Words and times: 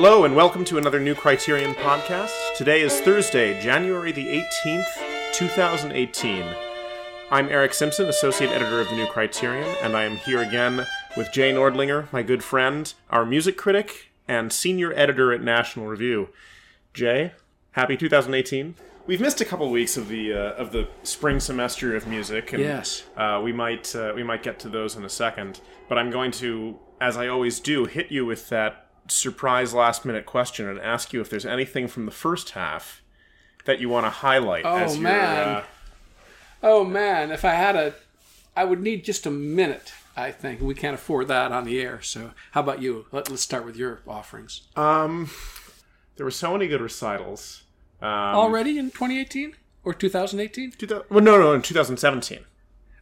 Hello, 0.00 0.22
and 0.22 0.36
welcome 0.36 0.64
to 0.66 0.78
another 0.78 1.00
New 1.00 1.16
Criterion 1.16 1.74
podcast. 1.74 2.30
Today 2.54 2.82
is 2.82 3.00
Thursday, 3.00 3.60
January 3.60 4.12
the 4.12 4.44
18th, 4.64 5.32
2018. 5.32 6.44
I'm 7.32 7.48
Eric 7.48 7.74
Simpson, 7.74 8.06
Associate 8.06 8.48
Editor 8.48 8.80
of 8.80 8.88
the 8.90 8.94
New 8.94 9.08
Criterion, 9.08 9.66
and 9.82 9.96
I 9.96 10.04
am 10.04 10.18
here 10.18 10.40
again 10.40 10.86
with 11.16 11.32
Jay 11.32 11.52
Nordlinger, 11.52 12.12
my 12.12 12.22
good 12.22 12.44
friend, 12.44 12.94
our 13.10 13.26
music 13.26 13.56
critic, 13.56 14.12
and 14.28 14.52
Senior 14.52 14.92
Editor 14.92 15.32
at 15.32 15.42
National 15.42 15.88
Review. 15.88 16.28
Jay, 16.94 17.32
happy 17.72 17.96
2018. 17.96 18.76
We've 19.08 19.20
missed 19.20 19.40
a 19.40 19.44
couple 19.44 19.68
weeks 19.68 19.96
of 19.96 20.06
the 20.06 20.32
uh, 20.32 20.52
of 20.52 20.70
the 20.70 20.86
spring 21.02 21.40
semester 21.40 21.96
of 21.96 22.06
music, 22.06 22.52
and 22.52 22.62
Yes. 22.62 23.02
uh, 23.16 23.40
we 23.42 23.52
might 23.52 23.96
uh, 23.96 24.12
we 24.14 24.22
might 24.22 24.44
get 24.44 24.60
to 24.60 24.68
those 24.68 24.94
in 24.94 25.04
a 25.04 25.08
second. 25.08 25.60
But 25.88 25.98
I'm 25.98 26.12
going 26.12 26.30
to, 26.32 26.78
as 27.00 27.16
I 27.16 27.26
always 27.26 27.58
do, 27.58 27.86
hit 27.86 28.12
you 28.12 28.24
with 28.24 28.48
that 28.50 28.84
surprise 29.08 29.74
last 29.74 30.04
minute 30.04 30.26
question 30.26 30.68
and 30.68 30.78
ask 30.78 31.12
you 31.12 31.20
if 31.20 31.28
there's 31.30 31.46
anything 31.46 31.88
from 31.88 32.04
the 32.06 32.12
first 32.12 32.50
half 32.50 33.02
that 33.64 33.80
you 33.80 33.88
want 33.88 34.06
to 34.06 34.10
highlight. 34.10 34.64
Oh, 34.64 34.96
man. 34.98 35.48
uh, 35.48 35.64
Oh 36.62 36.84
man, 36.84 37.30
if 37.30 37.44
I 37.44 37.52
had 37.52 37.76
a, 37.76 37.94
I 38.56 38.64
would 38.64 38.80
need 38.80 39.04
just 39.04 39.26
a 39.26 39.30
minute. 39.30 39.92
I 40.16 40.32
think 40.32 40.60
we 40.60 40.74
can't 40.74 40.94
afford 40.96 41.28
that 41.28 41.52
on 41.52 41.64
the 41.64 41.80
air. 41.80 42.02
So 42.02 42.32
how 42.50 42.60
about 42.62 42.82
you? 42.82 43.06
Let, 43.12 43.30
let's 43.30 43.42
start 43.42 43.64
with 43.64 43.76
your 43.76 44.00
offerings. 44.08 44.62
um, 44.76 45.30
there 46.16 46.24
were 46.24 46.32
so 46.32 46.52
many 46.52 46.66
good 46.66 46.80
recitals. 46.80 47.62
Um, 48.02 48.08
Already 48.08 48.76
in 48.76 48.90
2018 48.90 49.54
or 49.84 49.94
2018? 49.94 50.72
2000 50.72 51.04
well, 51.10 51.22
no, 51.22 51.38
no, 51.38 51.52
in 51.52 51.62
2017. 51.62 52.40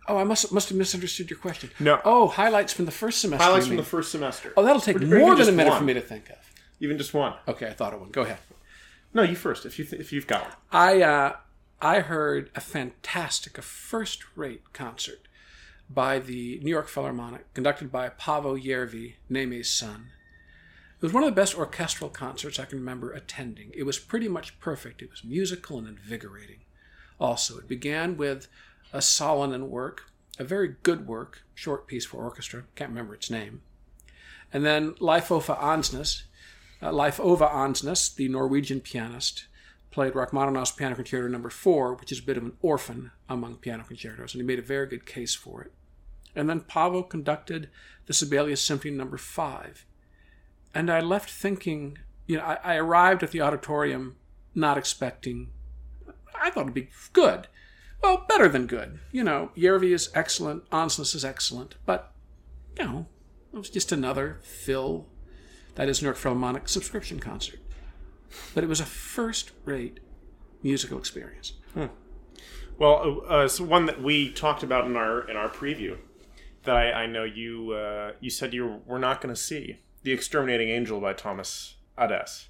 Oh, 0.08 0.16
I 0.16 0.24
must 0.24 0.52
must 0.52 0.68
have 0.68 0.78
misunderstood 0.78 1.30
your 1.30 1.38
question. 1.38 1.70
No. 1.80 2.00
Oh, 2.04 2.28
highlights 2.28 2.72
from 2.72 2.84
the 2.84 2.90
first 2.92 3.20
semester. 3.20 3.44
Highlights 3.44 3.66
from 3.66 3.76
the 3.76 3.82
first 3.82 4.10
semester. 4.12 4.52
Oh, 4.56 4.64
that'll 4.64 4.80
take 4.80 4.96
Or- 5.00 5.04
or 5.04 5.18
more 5.18 5.34
than 5.34 5.48
a 5.48 5.52
minute 5.52 5.70
one. 5.70 5.78
for 5.78 5.84
me 5.84 5.94
to 5.94 6.00
think 6.00 6.28
of. 6.30 6.36
Even 6.80 6.98
just 6.98 7.12
one. 7.14 7.34
Okay, 7.48 7.66
I 7.68 7.72
thought 7.72 7.94
of 7.94 8.00
one. 8.00 8.10
Go 8.10 8.22
ahead. 8.22 8.38
No, 9.14 9.22
you 9.22 9.34
first. 9.36 9.64
If 9.66 9.78
you 9.78 9.84
th- 9.84 10.00
if 10.00 10.12
you've 10.12 10.26
got 10.26 10.42
one. 10.42 10.52
I 10.70 11.02
uh, 11.02 11.36
I 11.80 12.00
heard 12.00 12.50
a 12.54 12.60
fantastic, 12.60 13.58
a 13.58 13.62
first-rate 13.62 14.72
concert 14.72 15.28
by 15.88 16.18
the 16.18 16.58
New 16.62 16.70
York 16.70 16.88
Philharmonic, 16.88 17.52
conducted 17.54 17.90
by 17.92 18.08
Paavo 18.08 18.62
Järvi, 18.62 19.14
Neeme's 19.28 19.70
son. 19.70 20.08
It 20.96 21.02
was 21.02 21.12
one 21.12 21.22
of 21.22 21.28
the 21.28 21.40
best 21.40 21.56
orchestral 21.56 22.10
concerts 22.10 22.58
I 22.58 22.64
can 22.64 22.78
remember 22.78 23.12
attending. 23.12 23.70
It 23.74 23.82
was 23.84 23.98
pretty 23.98 24.28
much 24.28 24.58
perfect. 24.60 25.02
It 25.02 25.10
was 25.10 25.22
musical 25.24 25.78
and 25.78 25.86
invigorating. 25.86 26.60
Also, 27.20 27.58
it 27.58 27.68
began 27.68 28.16
with 28.16 28.48
a 28.92 28.98
Salonen 28.98 29.68
work, 29.68 30.10
a 30.38 30.44
very 30.44 30.76
good 30.82 31.06
work, 31.06 31.42
short 31.54 31.86
piece 31.86 32.04
for 32.04 32.22
orchestra, 32.22 32.64
can't 32.74 32.90
remember 32.90 33.14
its 33.14 33.30
name. 33.30 33.62
And 34.52 34.64
then 34.64 34.94
Leif 35.00 35.30
Ove 35.30 35.46
Andsnes, 35.46 36.22
uh, 36.82 36.92
Leif 36.92 37.18
Ove 37.20 37.40
Andsnes, 37.40 38.14
the 38.14 38.28
Norwegian 38.28 38.80
pianist, 38.80 39.46
played 39.90 40.14
Rachmaninoff's 40.14 40.72
Piano 40.72 40.94
Concerto 40.94 41.28
Number 41.28 41.50
Four, 41.50 41.94
which 41.94 42.12
is 42.12 42.18
a 42.18 42.22
bit 42.22 42.36
of 42.36 42.44
an 42.44 42.52
orphan 42.60 43.12
among 43.28 43.56
piano 43.56 43.82
concertos, 43.82 44.34
and 44.34 44.42
he 44.42 44.46
made 44.46 44.58
a 44.58 44.62
very 44.62 44.86
good 44.86 45.06
case 45.06 45.34
for 45.34 45.62
it. 45.62 45.72
And 46.34 46.50
then 46.50 46.60
Paavo 46.60 47.08
conducted 47.08 47.70
the 48.04 48.12
Sibelius 48.12 48.62
Symphony 48.62 48.94
Number 48.94 49.16
Five, 49.16 49.86
and 50.74 50.90
I 50.90 51.00
left 51.00 51.30
thinking, 51.30 51.98
you 52.26 52.36
know, 52.36 52.44
I, 52.44 52.58
I 52.62 52.76
arrived 52.76 53.22
at 53.22 53.30
the 53.30 53.40
auditorium 53.40 54.16
not 54.54 54.76
expecting. 54.76 55.48
I 56.38 56.50
thought 56.50 56.62
it'd 56.62 56.74
be 56.74 56.90
good, 57.14 57.48
well, 58.02 58.24
better 58.28 58.48
than 58.48 58.66
good. 58.66 58.98
You 59.12 59.24
know, 59.24 59.50
Järvi 59.56 59.92
is 59.92 60.10
excellent, 60.14 60.68
Andsnes 60.70 61.14
is 61.14 61.24
excellent, 61.24 61.76
but 61.84 62.12
you 62.78 62.84
know, 62.84 63.06
it 63.52 63.56
was 63.56 63.70
just 63.70 63.92
another 63.92 64.38
Phil, 64.42 65.06
that 65.74 65.88
is 65.88 66.02
New 66.02 66.06
York 66.06 66.16
Philharmonic 66.16 66.68
subscription 66.68 67.20
concert 67.20 67.60
but 68.54 68.64
it 68.64 68.66
was 68.68 68.80
a 68.80 68.86
first 68.86 69.52
rate 69.64 70.00
musical 70.62 70.98
experience. 70.98 71.54
Well, 72.78 73.22
uh, 73.28 73.32
uh, 73.32 73.48
so 73.48 73.64
one 73.64 73.86
that 73.86 74.02
we 74.02 74.30
talked 74.30 74.62
about 74.62 74.84
in 74.86 74.96
our 74.96 75.28
in 75.30 75.36
our 75.36 75.48
preview 75.48 75.96
that 76.64 76.76
I, 76.76 76.92
I 76.92 77.06
know 77.06 77.24
you 77.24 77.72
uh, 77.72 78.12
you 78.20 78.30
said 78.30 78.52
you 78.52 78.82
were 78.86 78.98
not 78.98 79.20
going 79.20 79.34
to 79.34 79.40
see 79.40 79.80
the 80.02 80.12
Exterminating 80.12 80.68
Angel 80.68 81.00
by 81.00 81.14
Thomas 81.14 81.76
Ades. 81.98 82.48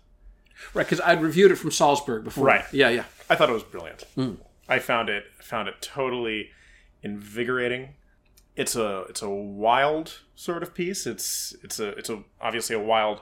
Right, 0.75 0.85
because 0.85 1.01
I'd 1.01 1.23
reviewed 1.23 1.51
it 1.51 1.57
from 1.57 1.71
Salzburg 1.71 2.25
before. 2.25 2.45
Right. 2.45 2.65
Yeah, 2.73 2.89
yeah. 2.89 3.05
I 3.29 3.35
thought 3.35 3.51
it 3.51 3.53
was 3.53 3.63
brilliant. 3.63 4.05
I 4.69 4.79
found 4.79 5.09
it 5.09 5.25
found 5.41 5.69
it 5.69 5.81
totally 5.81 6.51
invigorating. 7.03 7.95
It's 8.57 8.75
a 8.75 9.05
it's 9.09 9.23
a 9.23 9.31
wild 9.31 10.21
sort 10.35 10.63
of 10.63 10.75
piece. 10.75 11.07
It's 11.07 11.55
it's 11.63 11.79
a 11.79 11.89
it's 11.91 12.11
a 12.11 12.23
obviously 12.41 12.75
a 12.77 12.81
wild, 12.81 13.21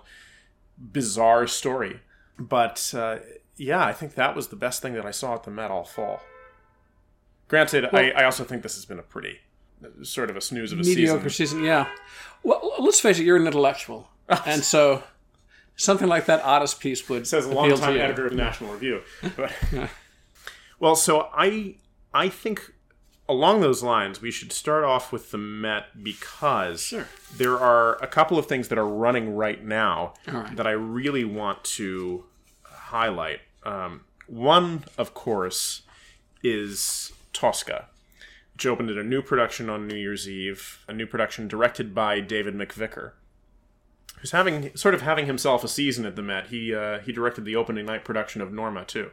bizarre 0.78 1.46
story. 1.46 2.00
But 2.38 2.92
uh, 2.96 3.18
yeah, 3.56 3.84
I 3.84 3.92
think 3.92 4.14
that 4.14 4.34
was 4.34 4.48
the 4.48 4.56
best 4.56 4.82
thing 4.82 4.94
that 4.94 5.06
I 5.06 5.10
saw 5.10 5.34
at 5.34 5.44
the 5.44 5.50
Met 5.50 5.70
all 5.70 5.84
fall. 5.84 6.20
Granted, 7.48 7.86
I, 7.92 8.10
I 8.10 8.24
also 8.24 8.42
think 8.42 8.62
this 8.62 8.74
has 8.74 8.84
been 8.84 8.98
a 8.98 9.02
pretty 9.02 9.38
uh, 9.84 10.02
sort 10.02 10.30
of 10.30 10.36
a 10.36 10.40
snooze 10.40 10.72
of 10.72 10.80
a 10.80 10.82
Mediocre 10.82 11.28
season. 11.28 11.58
season. 11.58 11.64
yeah. 11.64 11.88
Well, 12.42 12.72
let's 12.80 13.00
face 13.00 13.18
it, 13.18 13.24
you're 13.24 13.36
an 13.36 13.46
intellectual. 13.46 14.08
and 14.46 14.62
so 14.62 15.02
something 15.76 16.08
like 16.08 16.26
that 16.26 16.42
Adès 16.42 16.78
piece 16.78 17.08
would 17.08 17.26
says 17.26 17.46
a 17.46 17.52
long 17.52 17.74
time 17.76 17.98
editor 17.98 18.26
of 18.26 18.32
National 18.32 18.72
Review. 18.72 19.02
But, 19.36 19.52
well, 20.84 20.96
so 20.96 21.30
I 21.32 21.76
I 22.12 22.28
think 22.28 22.74
along 23.26 23.62
those 23.62 23.82
lines 23.82 24.20
we 24.20 24.30
should 24.30 24.52
start 24.52 24.84
off 24.84 25.12
with 25.12 25.30
the 25.30 25.38
Met 25.38 26.04
because 26.04 26.82
Sure. 26.82 27.08
there 27.34 27.58
are 27.58 27.96
a 28.02 28.06
couple 28.06 28.38
of 28.38 28.44
things 28.44 28.68
that 28.68 28.76
are 28.76 28.86
running 28.86 29.34
right 29.34 29.64
now 29.64 30.12
right. 30.26 30.54
that 30.54 30.66
I 30.66 30.72
really 30.72 31.24
want 31.24 31.64
to 31.80 32.26
highlight. 32.64 33.40
Um, 33.62 34.02
one, 34.26 34.84
of 34.98 35.14
course, 35.14 35.82
is 36.42 37.12
Tosca. 37.32 37.88
Which 38.52 38.66
opened 38.66 38.90
at 38.90 38.98
a 38.98 39.02
new 39.02 39.22
production 39.22 39.70
on 39.70 39.88
New 39.88 39.96
Year's 39.96 40.28
Eve, 40.28 40.84
a 40.86 40.92
new 40.92 41.06
production 41.06 41.48
directed 41.48 41.94
by 41.94 42.20
David 42.20 42.54
McVicar 42.54 43.12
who's 44.20 44.30
having 44.30 44.74
sort 44.76 44.94
of 44.94 45.02
having 45.02 45.26
himself 45.26 45.64
a 45.64 45.68
season 45.68 46.06
at 46.06 46.14
the 46.16 46.22
Met. 46.22 46.46
He 46.48 46.74
uh, 46.74 46.98
he 47.00 47.10
directed 47.12 47.44
the 47.44 47.56
opening 47.56 47.86
night 47.86 48.04
production 48.04 48.40
of 48.42 48.52
Norma 48.52 48.84
too. 48.84 49.10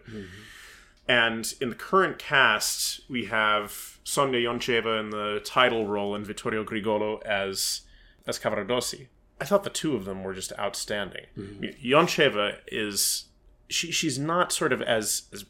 And 1.11 1.53
in 1.59 1.69
the 1.69 1.75
current 1.75 2.17
cast, 2.19 3.01
we 3.09 3.25
have 3.25 3.99
Sonia 4.05 4.39
Yoncheva 4.39 4.99
in 4.99 5.09
the 5.09 5.41
title 5.43 5.85
role 5.85 6.15
and 6.15 6.25
Vittorio 6.25 6.63
Grigolo 6.63 7.21
as 7.23 7.81
as 8.25 8.39
Cavaradossi. 8.39 9.07
I 9.41 9.45
thought 9.45 9.63
the 9.63 9.69
two 9.69 9.95
of 9.95 10.05
them 10.05 10.23
were 10.23 10.33
just 10.33 10.53
outstanding. 10.57 11.25
Mean, 11.35 11.75
Yoncheva 11.83 12.57
is 12.67 13.25
she 13.69 13.91
she's 13.91 14.17
not 14.17 14.53
sort 14.53 14.71
of 14.71 14.81
as 14.81 15.23
as 15.33 15.43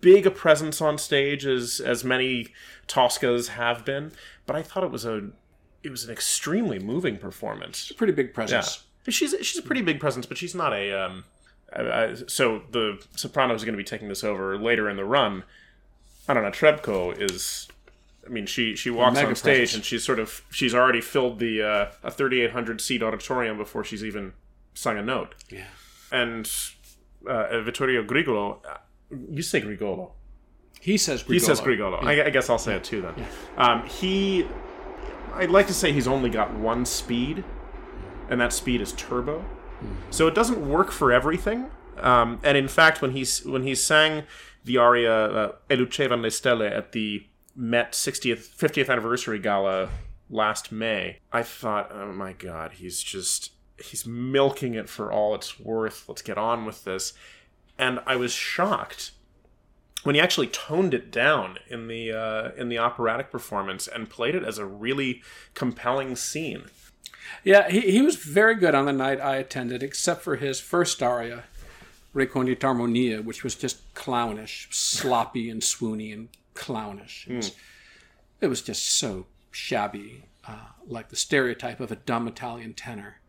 big 0.00 0.24
a 0.26 0.30
presence 0.30 0.80
on 0.80 0.98
stage 0.98 1.44
as 1.44 1.80
as 1.80 2.04
many 2.04 2.48
Toscas 2.86 3.48
have 3.48 3.84
been, 3.84 4.12
but 4.46 4.54
I 4.54 4.62
thought 4.62 4.84
it 4.84 4.90
was 4.92 5.04
a 5.04 5.30
it 5.82 5.90
was 5.90 6.04
an 6.04 6.12
extremely 6.12 6.78
moving 6.78 7.16
performance. 7.18 7.90
Pretty 7.96 8.12
big 8.12 8.28
Yeah, 8.28 8.34
presence. 8.34 8.84
she's 9.08 9.34
she's 9.42 9.58
a 9.58 9.62
pretty 9.62 9.82
big 9.82 9.98
presence, 9.98 10.26
but 10.26 10.38
she's 10.38 10.54
not 10.54 10.72
a. 10.72 10.92
Um, 10.92 11.24
I, 11.72 12.14
so 12.26 12.62
the 12.70 13.02
soprano 13.14 13.54
is 13.54 13.64
going 13.64 13.74
to 13.74 13.78
be 13.78 13.84
taking 13.84 14.08
this 14.08 14.24
over 14.24 14.58
later 14.58 14.88
in 14.88 14.96
the 14.96 15.04
run. 15.04 15.44
I 16.28 16.34
don't 16.34 16.42
know. 16.42 16.50
Trebko 16.50 17.20
is. 17.20 17.68
I 18.26 18.30
mean, 18.30 18.46
she 18.46 18.76
she 18.76 18.90
walks 18.90 19.14
mega 19.14 19.28
on 19.28 19.34
stage 19.36 19.56
presence. 19.58 19.74
and 19.74 19.84
she's 19.84 20.04
sort 20.04 20.18
of 20.18 20.42
she's 20.50 20.74
already 20.74 21.00
filled 21.00 21.38
the 21.38 21.62
uh, 21.62 21.90
a 22.02 22.10
3,800 22.10 22.80
seat 22.80 23.02
auditorium 23.02 23.56
before 23.56 23.84
she's 23.84 24.04
even 24.04 24.32
sung 24.74 24.98
a 24.98 25.02
note. 25.02 25.34
Yeah. 25.48 25.64
And 26.12 26.50
uh, 27.26 27.60
Vittorio 27.62 28.02
Grigolo, 28.04 28.64
uh, 28.66 28.78
you 29.30 29.42
say 29.42 29.60
Grigolo. 29.60 30.12
He 30.80 30.96
says 30.96 31.22
Grigolo. 31.22 31.32
He 31.32 31.38
says 31.38 31.60
Grigolo. 31.60 32.04
I, 32.04 32.26
I 32.26 32.30
guess 32.30 32.48
I'll 32.50 32.58
say 32.58 32.74
it 32.76 32.84
too 32.84 33.02
then. 33.02 33.26
Um, 33.56 33.86
he, 33.86 34.46
I'd 35.34 35.50
like 35.50 35.66
to 35.66 35.74
say 35.74 35.92
he's 35.92 36.06
only 36.06 36.30
got 36.30 36.54
one 36.54 36.84
speed, 36.84 37.44
and 38.28 38.40
that 38.40 38.52
speed 38.52 38.80
is 38.80 38.92
turbo. 38.92 39.44
So 40.10 40.26
it 40.26 40.34
doesn't 40.34 40.68
work 40.68 40.90
for 40.90 41.12
everything. 41.12 41.70
Um, 41.98 42.40
and 42.42 42.56
in 42.56 42.68
fact, 42.68 43.02
when 43.02 43.12
he's 43.12 43.44
when 43.44 43.62
he 43.62 43.74
sang 43.74 44.24
the 44.64 44.76
aria 44.76 45.12
uh, 45.12 45.52
"E 45.70 45.76
lucevano 45.76 46.22
le 46.22 46.30
stelle" 46.30 46.62
at 46.62 46.92
the 46.92 47.26
Met 47.56 47.92
60th 47.92 48.56
50th 48.56 48.88
anniversary 48.88 49.40
gala 49.40 49.88
last 50.30 50.70
May, 50.70 51.18
I 51.32 51.42
thought, 51.42 51.90
oh 51.92 52.12
my 52.12 52.32
god, 52.32 52.74
he's 52.74 53.02
just 53.02 53.52
he's 53.82 54.06
milking 54.06 54.74
it 54.74 54.88
for 54.88 55.10
all 55.10 55.34
it's 55.34 55.58
worth. 55.58 56.08
Let's 56.08 56.22
get 56.22 56.38
on 56.38 56.64
with 56.64 56.84
this. 56.84 57.14
And 57.78 58.00
I 58.06 58.16
was 58.16 58.32
shocked 58.32 59.12
when 60.04 60.14
he 60.14 60.20
actually 60.20 60.46
toned 60.48 60.94
it 60.94 61.10
down 61.10 61.58
in 61.68 61.88
the 61.88 62.12
uh, 62.12 62.50
in 62.56 62.68
the 62.68 62.78
operatic 62.78 63.30
performance 63.30 63.88
and 63.88 64.08
played 64.08 64.34
it 64.34 64.44
as 64.44 64.58
a 64.58 64.66
really 64.66 65.22
compelling 65.54 66.16
scene. 66.16 66.64
Yeah, 67.44 67.68
he, 67.68 67.80
he 67.80 68.02
was 68.02 68.16
very 68.16 68.54
good 68.54 68.74
on 68.74 68.86
the 68.86 68.92
night 68.92 69.20
I 69.20 69.36
attended, 69.36 69.82
except 69.82 70.22
for 70.22 70.36
his 70.36 70.60
first 70.60 71.02
aria, 71.02 71.44
Recondita 72.14 72.60
Armonia, 72.60 73.24
which 73.24 73.44
was 73.44 73.54
just 73.54 73.94
clownish, 73.94 74.68
sloppy 74.70 75.50
and 75.50 75.62
swoony 75.62 76.12
and 76.12 76.28
clownish. 76.54 77.26
It 77.28 77.36
was, 77.36 77.52
it 78.40 78.46
was 78.48 78.62
just 78.62 78.86
so 78.86 79.26
shabby, 79.50 80.24
uh, 80.46 80.68
like 80.86 81.08
the 81.08 81.16
stereotype 81.16 81.80
of 81.80 81.92
a 81.92 81.96
dumb 81.96 82.26
Italian 82.28 82.74
tenor. 82.74 83.20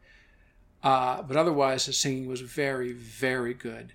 Uh, 0.82 1.22
but 1.22 1.36
otherwise, 1.36 1.86
his 1.86 1.98
singing 1.98 2.28
was 2.28 2.42
very, 2.42 2.94
very 2.94 3.54
good. 3.54 3.94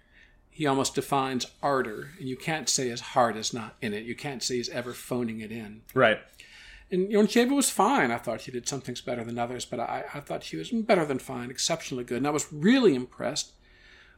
He 0.51 0.67
almost 0.67 0.95
defines 0.95 1.47
ardor, 1.63 2.11
and 2.19 2.29
you 2.29 2.37
can't 2.37 2.69
say 2.69 2.89
his 2.89 3.01
heart 3.01 3.37
is 3.37 3.53
not 3.53 3.75
in 3.81 3.93
it. 3.93 4.05
You 4.05 4.15
can't 4.15 4.43
say 4.43 4.57
he's 4.57 4.69
ever 4.69 4.93
phoning 4.93 5.41
it 5.41 5.51
in. 5.51 5.83
Right. 5.95 6.21
And 6.95 7.11
Yoncheva 7.11 7.51
was 7.51 7.71
fine. 7.71 8.13
I 8.13 8.19
thought 8.19 8.41
she 8.41 8.53
did 8.53 8.69
some 8.69 8.81
things 8.81 9.01
better 9.01 9.25
than 9.25 9.37
others, 9.37 9.65
but 9.65 9.81
I, 9.81 10.05
I 10.15 10.21
thought 10.21 10.45
she 10.45 10.57
was 10.57 10.71
better 10.71 11.05
than 11.05 11.19
fine, 11.19 11.51
exceptionally 11.51 12.05
good. 12.05 12.19
And 12.19 12.27
I 12.27 12.31
was 12.31 12.53
really 12.53 12.95
impressed 12.95 13.55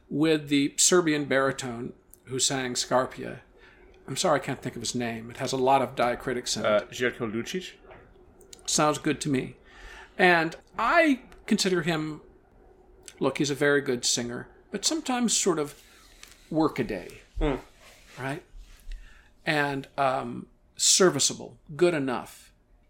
with 0.09 0.49
the 0.49 0.75
Serbian 0.77 1.25
baritone 1.25 1.93
who 2.25 2.37
sang 2.37 2.75
Scarpia. 2.75 3.39
I'm 4.07 4.15
sorry 4.15 4.39
I 4.39 4.43
can't 4.43 4.61
think 4.61 4.75
of 4.75 4.83
his 4.83 4.93
name. 4.93 5.31
It 5.31 5.37
has 5.37 5.53
a 5.53 5.57
lot 5.57 5.81
of 5.81 5.95
diacritics 5.95 6.55
in 6.55 6.65
it. 6.65 6.67
Uh, 6.67 6.81
Željko 6.91 7.31
Lučić? 7.31 7.71
Sounds 8.67 8.99
good 8.99 9.19
to 9.21 9.29
me. 9.29 9.55
And 10.15 10.55
I 10.77 11.21
consider 11.47 11.81
him, 11.81 12.21
look, 13.19 13.39
he's 13.39 13.49
a 13.49 13.55
very 13.55 13.81
good 13.81 14.05
singer, 14.05 14.49
but 14.69 14.85
sometimes 14.85 15.35
sort 15.35 15.57
of 15.57 15.81
workaday, 16.51 17.09
right? 18.19 18.43
And 19.47 19.87
um, 19.97 20.45
serviceable, 20.75 21.57
good 21.75 21.95
enough. 21.95 22.46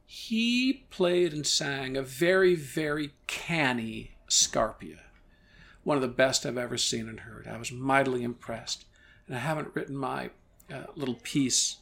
He 0.10 0.86
played 0.90 1.34
and 1.34 1.46
sang 1.46 1.98
a 1.98 2.02
very, 2.02 2.56
very 2.56 3.12
canny 3.28 4.12
Scarpia. 4.30 5.00
One 5.84 5.98
of 5.98 6.02
the 6.02 6.08
best 6.08 6.46
I've 6.46 6.58
ever 6.58 6.78
seen 6.78 7.10
and 7.10 7.20
heard. 7.20 7.46
I 7.46 7.58
was 7.58 7.74
mightily 7.74 8.24
impressed. 8.24 8.86
And 9.28 9.36
I 9.36 9.40
haven't 9.40 9.76
written 9.76 9.98
my 9.98 10.30
uh, 10.74 10.86
little 10.96 11.20
piece 11.24 11.78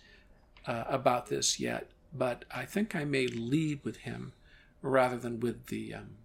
uh, 0.65 0.85
about 0.87 1.27
this 1.27 1.59
yet, 1.59 1.91
but 2.11 2.45
I 2.53 2.65
think 2.65 2.95
I 2.95 3.05
may 3.05 3.27
lead 3.27 3.81
with 3.83 3.97
him 3.97 4.33
rather 4.81 5.17
than 5.17 5.39
with 5.39 5.67
the 5.67 5.93
um, 5.93 6.17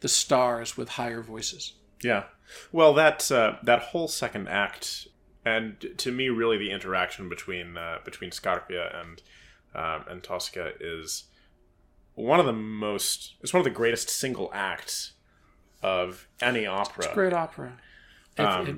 the 0.00 0.08
stars 0.08 0.76
with 0.76 0.90
higher 0.90 1.22
voices. 1.22 1.72
Yeah. 2.02 2.24
Well, 2.70 2.94
that 2.94 3.30
uh, 3.32 3.56
that 3.62 3.80
whole 3.80 4.06
second 4.06 4.48
act, 4.48 5.08
and 5.44 5.84
to 5.96 6.12
me, 6.12 6.28
really, 6.28 6.58
the 6.58 6.70
interaction 6.70 7.28
between 7.28 7.76
uh, 7.76 7.98
between 8.04 8.30
Scarpia 8.30 8.94
and 9.00 9.20
um, 9.74 10.04
and 10.08 10.22
Tosca 10.22 10.72
is 10.80 11.24
one 12.14 12.40
of 12.40 12.46
the 12.46 12.52
most. 12.52 13.34
It's 13.40 13.52
one 13.52 13.60
of 13.60 13.64
the 13.64 13.70
greatest 13.70 14.08
single 14.08 14.50
acts 14.54 15.12
of 15.82 16.28
any 16.40 16.66
opera. 16.66 17.10
Great 17.12 17.32
opera. 17.32 17.78
Um, 18.38 18.66
if 18.66 18.76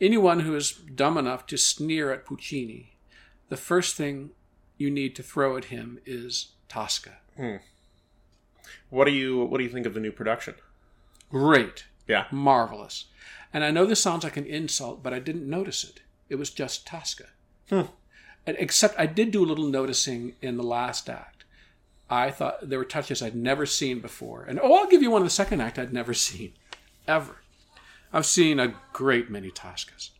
anyone 0.00 0.40
who 0.40 0.54
is 0.54 0.72
dumb 0.72 1.16
enough 1.16 1.46
to 1.46 1.56
sneer 1.56 2.12
at 2.12 2.24
Puccini, 2.24 2.96
the 3.48 3.56
first 3.56 3.96
thing 3.96 4.30
you 4.76 4.90
need 4.90 5.16
to 5.16 5.22
throw 5.22 5.56
at 5.56 5.66
him 5.66 5.98
is 6.06 6.52
Tosca. 6.68 7.18
Hmm. 7.36 7.56
What 8.90 9.06
do 9.06 9.12
you 9.12 9.44
What 9.44 9.58
do 9.58 9.64
you 9.64 9.70
think 9.70 9.86
of 9.86 9.94
the 9.94 10.00
new 10.00 10.12
production? 10.12 10.54
Great. 11.30 11.86
Yeah. 12.06 12.24
Marvelous. 12.30 13.06
And 13.52 13.64
I 13.64 13.70
know 13.70 13.86
this 13.86 14.00
sounds 14.00 14.24
like 14.24 14.36
an 14.36 14.46
insult, 14.46 15.02
but 15.02 15.12
I 15.14 15.18
didn't 15.18 15.48
notice 15.48 15.84
it. 15.84 16.00
It 16.28 16.36
was 16.36 16.50
just 16.50 16.86
Tosca. 16.86 17.26
And- 17.70 17.88
Except 18.58 18.98
I 18.98 19.06
did 19.06 19.30
do 19.30 19.44
a 19.44 19.46
little 19.46 19.66
noticing 19.68 20.34
in 20.40 20.56
the 20.56 20.62
last 20.62 21.08
act. 21.10 21.44
I 22.10 22.30
thought 22.30 22.68
there 22.68 22.78
were 22.78 22.84
touches 22.84 23.20
I'd 23.22 23.34
never 23.36 23.66
seen 23.66 24.00
before. 24.00 24.44
And 24.44 24.58
oh, 24.62 24.74
I'll 24.74 24.86
give 24.88 25.02
you 25.02 25.10
one 25.10 25.20
in 25.22 25.26
the 25.26 25.30
second 25.30 25.60
act 25.60 25.78
I'd 25.78 25.92
never 25.92 26.14
seen. 26.28 26.52
Ever. 27.06 27.36
I've 28.12 28.26
seen 28.26 28.58
a 28.58 28.74
great 28.92 29.30
many 29.30 29.50
Toscas. 29.50 30.10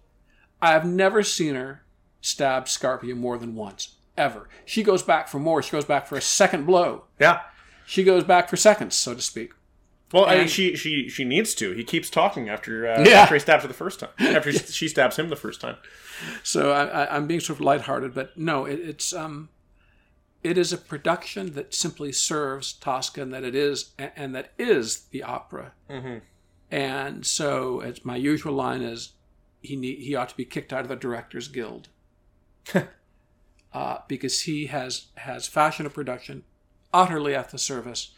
I 0.61 0.73
have 0.73 0.85
never 0.85 1.23
seen 1.23 1.55
her 1.55 1.85
stab 2.21 2.67
Scarpia 2.67 3.17
more 3.17 3.39
than 3.39 3.55
once. 3.55 3.95
Ever. 4.17 4.49
She 4.67 4.83
goes 4.83 5.03
back 5.03 5.29
for 5.29 5.39
more. 5.39 5.63
She 5.63 5.71
goes 5.71 5.85
back 5.85 6.07
for 6.07 6.17
a 6.17 6.21
second 6.21 6.67
blow. 6.67 7.05
Yeah. 7.21 7.41
She 7.87 8.03
goes 8.05 8.25
back 8.25 8.51
for 8.51 8.57
seconds, 8.57 8.97
so 8.97 9.15
to 9.15 9.23
speak. 9.23 9.53
Well, 10.13 10.25
I 10.27 10.39
mean, 10.39 10.49
she 10.49 10.75
she 10.75 11.09
she 11.09 11.25
needs 11.25 11.55
to. 11.57 11.73
He 11.73 11.85
keeps 11.85 12.11
talking 12.11 12.49
after 12.49 12.87
uh, 12.89 13.05
Yeah. 13.05 13.21
after 13.21 13.35
he 13.35 13.39
stabs 13.41 13.63
her 13.63 13.69
the 13.69 13.75
first 13.75 14.01
time. 14.01 14.09
After 14.19 14.51
she- 14.53 14.59
she 14.59 14.89
stabs 14.89 15.17
him 15.17 15.29
the 15.29 15.37
first 15.37 15.61
time. 15.61 15.77
So 16.43 16.73
I, 16.73 16.85
I, 16.85 17.17
I'm 17.17 17.27
being 17.27 17.41
sort 17.41 17.59
of 17.59 17.65
lighthearted, 17.65 18.15
but 18.15 18.37
no, 18.37 18.65
it, 18.65 18.81
it's 18.81 19.13
um, 19.13 19.49
it 20.43 20.57
is 20.57 20.73
a 20.73 20.79
production 20.79 21.55
that 21.55 21.75
simply 21.75 22.13
serves 22.13 22.73
Tosca, 22.73 23.23
and 23.23 23.33
that 23.33 23.45
it 23.45 23.55
is, 23.55 23.91
and, 23.99 24.35
that 24.35 24.53
is 24.59 25.07
the 25.11 25.23
opera. 25.23 25.73
Mm-hmm. 25.91 26.19
And 26.71 27.27
so, 27.27 27.93
my 28.05 28.17
usual 28.17 28.53
line 28.53 28.83
is, 28.83 29.13
he 29.63 29.75
need, 29.75 29.99
he 29.99 30.15
ought 30.15 30.29
to 30.29 30.37
be 30.37 30.45
kicked 30.45 30.73
out 30.73 30.83
of 30.83 30.89
the 30.89 30.97
Directors 30.97 31.49
Guild, 31.49 31.89
uh, 33.73 33.99
because 34.07 34.43
he 34.43 34.67
has 34.67 35.07
has 35.17 35.49
fashioned 35.49 35.87
a 35.87 35.91
production 35.91 36.45
utterly 36.93 37.35
at 37.35 37.51
the 37.51 37.59
service 37.59 38.13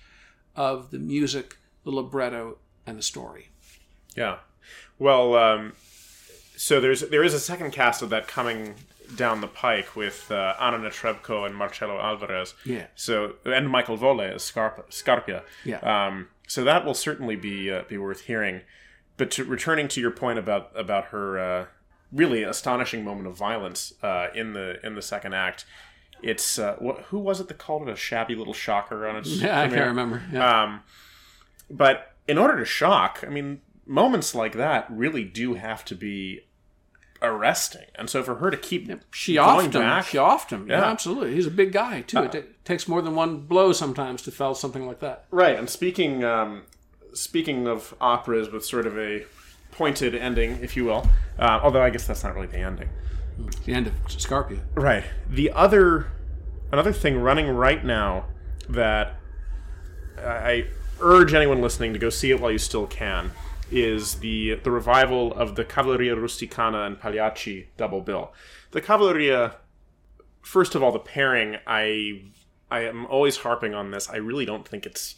of 0.54 0.90
the 0.90 0.98
music, 0.98 1.56
the 1.84 1.90
libretto, 1.90 2.58
and 2.86 2.98
the 2.98 3.02
story. 3.02 3.48
Yeah. 4.16 4.38
Well, 4.98 5.34
um, 5.36 5.72
so 6.60 6.78
there's 6.78 7.00
there 7.00 7.24
is 7.24 7.32
a 7.32 7.40
second 7.40 7.70
cast 7.70 8.02
of 8.02 8.10
that 8.10 8.28
coming 8.28 8.74
down 9.16 9.40
the 9.40 9.46
pike 9.46 9.96
with 9.96 10.30
uh, 10.30 10.52
Anna 10.60 10.76
Netrebko 10.76 11.46
and 11.46 11.56
Marcelo 11.56 11.98
Alvarez. 11.98 12.52
Yeah. 12.66 12.88
So 12.94 13.36
and 13.46 13.70
Michael 13.70 13.96
Volle 13.96 14.34
as 14.34 14.42
Scarpa, 14.42 14.82
Scarpia. 14.90 15.42
Yeah. 15.64 15.78
Um, 15.78 16.28
so 16.46 16.62
that 16.64 16.84
will 16.84 16.92
certainly 16.92 17.34
be 17.34 17.70
uh, 17.70 17.84
be 17.88 17.96
worth 17.96 18.26
hearing. 18.26 18.60
But 19.16 19.30
to, 19.32 19.44
returning 19.44 19.88
to 19.88 20.02
your 20.02 20.10
point 20.10 20.38
about 20.38 20.70
about 20.74 21.06
her 21.06 21.38
uh, 21.38 21.66
really 22.12 22.42
astonishing 22.42 23.04
moment 23.04 23.26
of 23.28 23.38
violence 23.38 23.94
uh, 24.02 24.26
in 24.34 24.52
the 24.52 24.84
in 24.84 24.96
the 24.96 25.02
second 25.02 25.32
act, 25.32 25.64
it's 26.22 26.58
uh, 26.58 26.76
wh- 26.76 27.00
who 27.04 27.20
was 27.20 27.40
it 27.40 27.48
that 27.48 27.56
called 27.56 27.88
it 27.88 27.90
a 27.90 27.96
shabby 27.96 28.34
little 28.34 28.52
shocker 28.52 29.06
on 29.06 29.16
its 29.16 29.30
Yeah, 29.40 29.62
I 29.62 29.68
can't 29.68 29.86
remember. 29.86 30.22
Yeah. 30.30 30.62
Um, 30.62 30.82
but 31.70 32.12
in 32.28 32.36
order 32.36 32.58
to 32.58 32.66
shock, 32.66 33.24
I 33.26 33.30
mean, 33.30 33.62
moments 33.86 34.34
like 34.34 34.52
that 34.52 34.86
really 34.90 35.24
do 35.24 35.54
have 35.54 35.86
to 35.86 35.94
be 35.94 36.42
arresting. 37.22 37.86
And 37.96 38.08
so 38.08 38.22
for 38.22 38.36
her 38.36 38.50
to 38.50 38.56
keep 38.56 38.90
She 39.12 39.34
going 39.34 39.68
offed 39.70 39.74
him. 39.74 39.82
back- 39.82 40.06
She 40.06 40.16
offed 40.18 40.50
him. 40.50 40.66
Yeah, 40.68 40.80
Yeah. 40.80 40.90
absolutely. 40.90 41.34
He's 41.34 41.46
a 41.46 41.50
big 41.50 41.72
guy 41.72 42.00
too. 42.02 42.18
it 42.24 42.32
ta- 42.32 42.38
takes 42.64 42.88
more 42.88 43.02
than 43.02 43.14
one 43.14 43.40
blow 43.40 43.72
sometimes 43.72 44.22
to 44.22 44.30
fell 44.30 44.54
something 44.54 44.86
like 44.86 45.00
that. 45.00 45.24
right, 45.30 45.58
and 45.58 45.68
speaking 45.68 46.24
um, 46.24 46.62
speaking 47.12 47.66
of 47.66 47.94
operas 48.00 48.50
with 48.50 48.64
sort 48.64 48.86
of 48.86 48.96
a 48.98 49.24
pointed 49.72 50.14
ending, 50.14 50.58
if 50.62 50.76
you 50.76 50.84
will, 50.84 51.06
uh, 51.38 51.60
although 51.62 51.82
I 51.82 51.90
guess 51.90 52.06
that's 52.06 52.22
not 52.24 52.34
really 52.34 52.46
the 52.46 52.58
ending. 52.58 52.88
The 53.64 53.72
end 53.72 53.86
of 53.86 53.94
Scarpia. 54.08 54.60
Right. 54.74 55.04
The 55.28 55.50
other 55.52 56.08
another 56.72 56.92
thing 56.92 57.18
running 57.18 57.48
right 57.48 57.84
now 57.84 58.26
that 58.68 59.16
I 60.18 60.66
urge 61.00 61.32
anyone 61.34 61.60
listening 61.62 61.92
to 61.94 61.98
go 61.98 62.10
see 62.10 62.30
it 62.30 62.40
while 62.40 62.50
you 62.50 62.58
still 62.58 62.86
can 62.86 63.30
is 63.70 64.16
the 64.16 64.54
the 64.56 64.70
revival 64.70 65.32
of 65.34 65.56
the 65.56 65.64
Cavalleria 65.64 66.16
Rusticana 66.16 66.86
and 66.86 66.98
Pagliacci 66.98 67.68
double 67.76 68.00
bill. 68.00 68.32
The 68.72 68.80
Cavalleria 68.80 69.56
first 70.42 70.74
of 70.74 70.82
all 70.82 70.92
the 70.92 70.98
pairing 70.98 71.56
I 71.66 72.22
I 72.70 72.80
am 72.80 73.06
always 73.06 73.38
harping 73.38 73.74
on 73.74 73.90
this. 73.90 74.08
I 74.08 74.16
really 74.16 74.44
don't 74.44 74.66
think 74.66 74.86
it's 74.86 75.16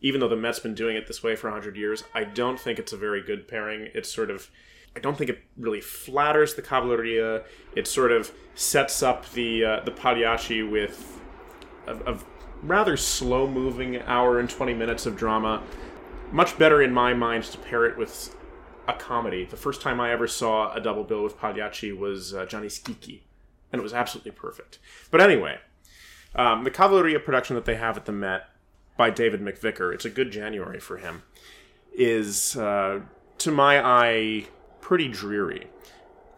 even 0.00 0.20
though 0.20 0.28
the 0.28 0.36
Met's 0.36 0.60
been 0.60 0.74
doing 0.74 0.96
it 0.96 1.06
this 1.06 1.22
way 1.22 1.34
for 1.36 1.48
100 1.48 1.76
years, 1.76 2.04
I 2.14 2.24
don't 2.24 2.60
think 2.60 2.78
it's 2.78 2.92
a 2.92 2.96
very 2.96 3.22
good 3.22 3.48
pairing. 3.48 3.88
It's 3.94 4.12
sort 4.12 4.30
of 4.30 4.50
I 4.94 5.00
don't 5.00 5.16
think 5.18 5.28
it 5.28 5.42
really 5.58 5.80
flatters 5.80 6.54
the 6.54 6.62
Cavalleria. 6.62 7.44
It 7.74 7.86
sort 7.86 8.12
of 8.12 8.32
sets 8.54 9.02
up 9.02 9.30
the 9.32 9.64
uh, 9.64 9.80
the 9.80 9.90
Pagliacci 9.90 10.62
with 10.62 11.20
a, 11.86 11.94
a 12.12 12.18
rather 12.62 12.96
slow 12.96 13.46
moving 13.46 14.00
hour 14.02 14.38
and 14.38 14.48
20 14.48 14.74
minutes 14.74 15.06
of 15.06 15.16
drama. 15.16 15.62
Much 16.32 16.58
better 16.58 16.82
in 16.82 16.92
my 16.92 17.14
mind 17.14 17.44
to 17.44 17.58
pair 17.58 17.84
it 17.84 17.96
with 17.96 18.34
a 18.88 18.92
comedy. 18.92 19.44
The 19.44 19.56
first 19.56 19.80
time 19.80 20.00
I 20.00 20.12
ever 20.12 20.26
saw 20.26 20.72
a 20.72 20.80
double 20.80 21.04
bill 21.04 21.22
with 21.22 21.38
Pagliacci 21.38 21.92
was 21.92 22.34
uh, 22.34 22.44
Gianni 22.46 22.68
Schicchi, 22.68 23.20
and 23.72 23.80
it 23.80 23.82
was 23.82 23.94
absolutely 23.94 24.32
perfect. 24.32 24.78
But 25.10 25.20
anyway, 25.20 25.58
um, 26.34 26.64
the 26.64 26.70
Cavalleria 26.70 27.20
production 27.24 27.56
that 27.56 27.64
they 27.64 27.76
have 27.76 27.96
at 27.96 28.04
the 28.04 28.12
Met 28.12 28.48
by 28.96 29.10
David 29.10 29.40
McVicar, 29.40 29.94
it's 29.94 30.04
a 30.04 30.10
good 30.10 30.30
January 30.30 30.80
for 30.80 30.98
him, 30.98 31.22
is, 31.94 32.56
uh, 32.56 33.00
to 33.38 33.50
my 33.50 33.84
eye, 33.84 34.46
pretty 34.80 35.08
dreary. 35.08 35.68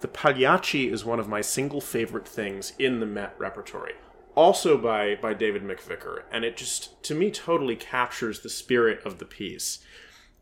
The 0.00 0.08
Pagliacci 0.08 0.90
is 0.90 1.04
one 1.04 1.18
of 1.18 1.28
my 1.28 1.40
single 1.40 1.80
favorite 1.80 2.28
things 2.28 2.72
in 2.78 3.00
the 3.00 3.06
Met 3.06 3.34
repertory, 3.38 3.94
also 4.38 4.78
by 4.78 5.16
by 5.16 5.34
David 5.34 5.64
McVicar, 5.64 6.22
and 6.30 6.44
it 6.44 6.56
just 6.56 7.02
to 7.02 7.14
me 7.14 7.30
totally 7.30 7.74
captures 7.74 8.40
the 8.40 8.48
spirit 8.48 9.04
of 9.04 9.18
the 9.18 9.24
piece. 9.24 9.80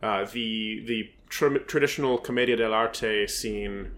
Uh, 0.03 0.27
the 0.27 0.85
the 0.87 1.11
tr- 1.31 1.65
traditional 1.67 2.19
commedia 2.19 2.59
dell'arte 2.59 3.29
scene 3.29 3.93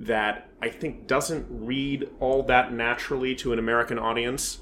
that 0.00 0.48
I 0.62 0.70
think 0.70 1.06
doesn't 1.06 1.46
read 1.50 2.08
all 2.20 2.42
that 2.44 2.72
naturally 2.72 3.34
to 3.36 3.52
an 3.52 3.58
American 3.58 3.98
audience 3.98 4.58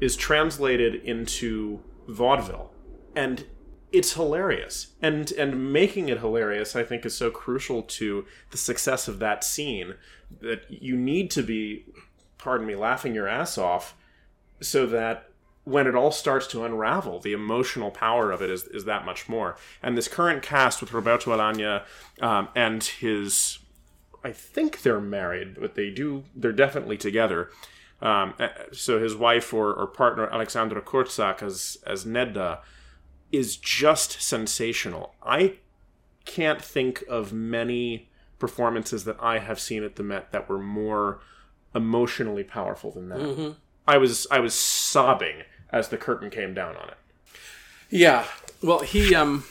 is 0.00 0.14
translated 0.16 0.96
into 0.96 1.80
vaudeville, 2.06 2.74
and 3.14 3.46
it's 3.92 4.12
hilarious. 4.12 4.88
And 5.00 5.32
and 5.32 5.72
making 5.72 6.10
it 6.10 6.18
hilarious, 6.18 6.76
I 6.76 6.84
think, 6.84 7.06
is 7.06 7.14
so 7.14 7.30
crucial 7.30 7.82
to 7.82 8.26
the 8.50 8.58
success 8.58 9.08
of 9.08 9.18
that 9.20 9.44
scene 9.44 9.94
that 10.42 10.66
you 10.68 10.94
need 10.94 11.30
to 11.30 11.42
be, 11.42 11.86
pardon 12.36 12.66
me, 12.66 12.74
laughing 12.74 13.14
your 13.14 13.28
ass 13.28 13.56
off, 13.56 13.96
so 14.60 14.86
that 14.86 15.30
when 15.64 15.86
it 15.86 15.94
all 15.96 16.12
starts 16.12 16.46
to 16.46 16.64
unravel, 16.64 17.18
the 17.18 17.32
emotional 17.32 17.90
power 17.90 18.30
of 18.30 18.40
it 18.40 18.50
is, 18.50 18.64
is 18.68 18.84
that 18.84 19.04
much 19.04 19.28
more. 19.28 19.56
And 19.82 19.98
this 19.98 20.06
current 20.06 20.42
cast 20.42 20.80
with 20.80 20.92
Roberto 20.92 21.36
Alagna 21.36 21.84
um, 22.20 22.48
and 22.54 22.82
his, 22.84 23.58
I 24.22 24.30
think 24.30 24.82
they're 24.82 25.00
married, 25.00 25.56
but 25.58 25.74
they 25.74 25.90
do, 25.90 26.22
they're 26.36 26.52
definitely 26.52 26.96
together. 26.96 27.50
Um, 28.00 28.34
uh, 28.38 28.48
so 28.72 29.00
his 29.00 29.16
wife 29.16 29.52
or, 29.52 29.72
or 29.72 29.86
partner 29.86 30.28
Aleksandra 30.28 30.82
Kurzak 30.82 31.42
as 31.42 31.78
as 31.86 32.04
Nedda 32.04 32.60
is 33.32 33.56
just 33.56 34.20
sensational. 34.20 35.14
I 35.22 35.54
can't 36.26 36.60
think 36.62 37.02
of 37.08 37.32
many 37.32 38.10
performances 38.38 39.04
that 39.04 39.16
I 39.18 39.38
have 39.38 39.58
seen 39.58 39.82
at 39.82 39.96
the 39.96 40.02
Met 40.02 40.30
that 40.32 40.48
were 40.48 40.58
more 40.58 41.20
emotionally 41.74 42.44
powerful 42.44 42.90
than 42.90 43.08
that. 43.08 43.18
I 43.86 43.98
was 43.98 44.26
I 44.30 44.40
was 44.40 44.54
sobbing 44.54 45.42
as 45.70 45.88
the 45.88 45.96
curtain 45.96 46.30
came 46.30 46.54
down 46.54 46.76
on 46.76 46.88
it. 46.88 46.96
Yeah. 47.90 48.24
Well, 48.62 48.80
he 48.80 49.14
um, 49.14 49.44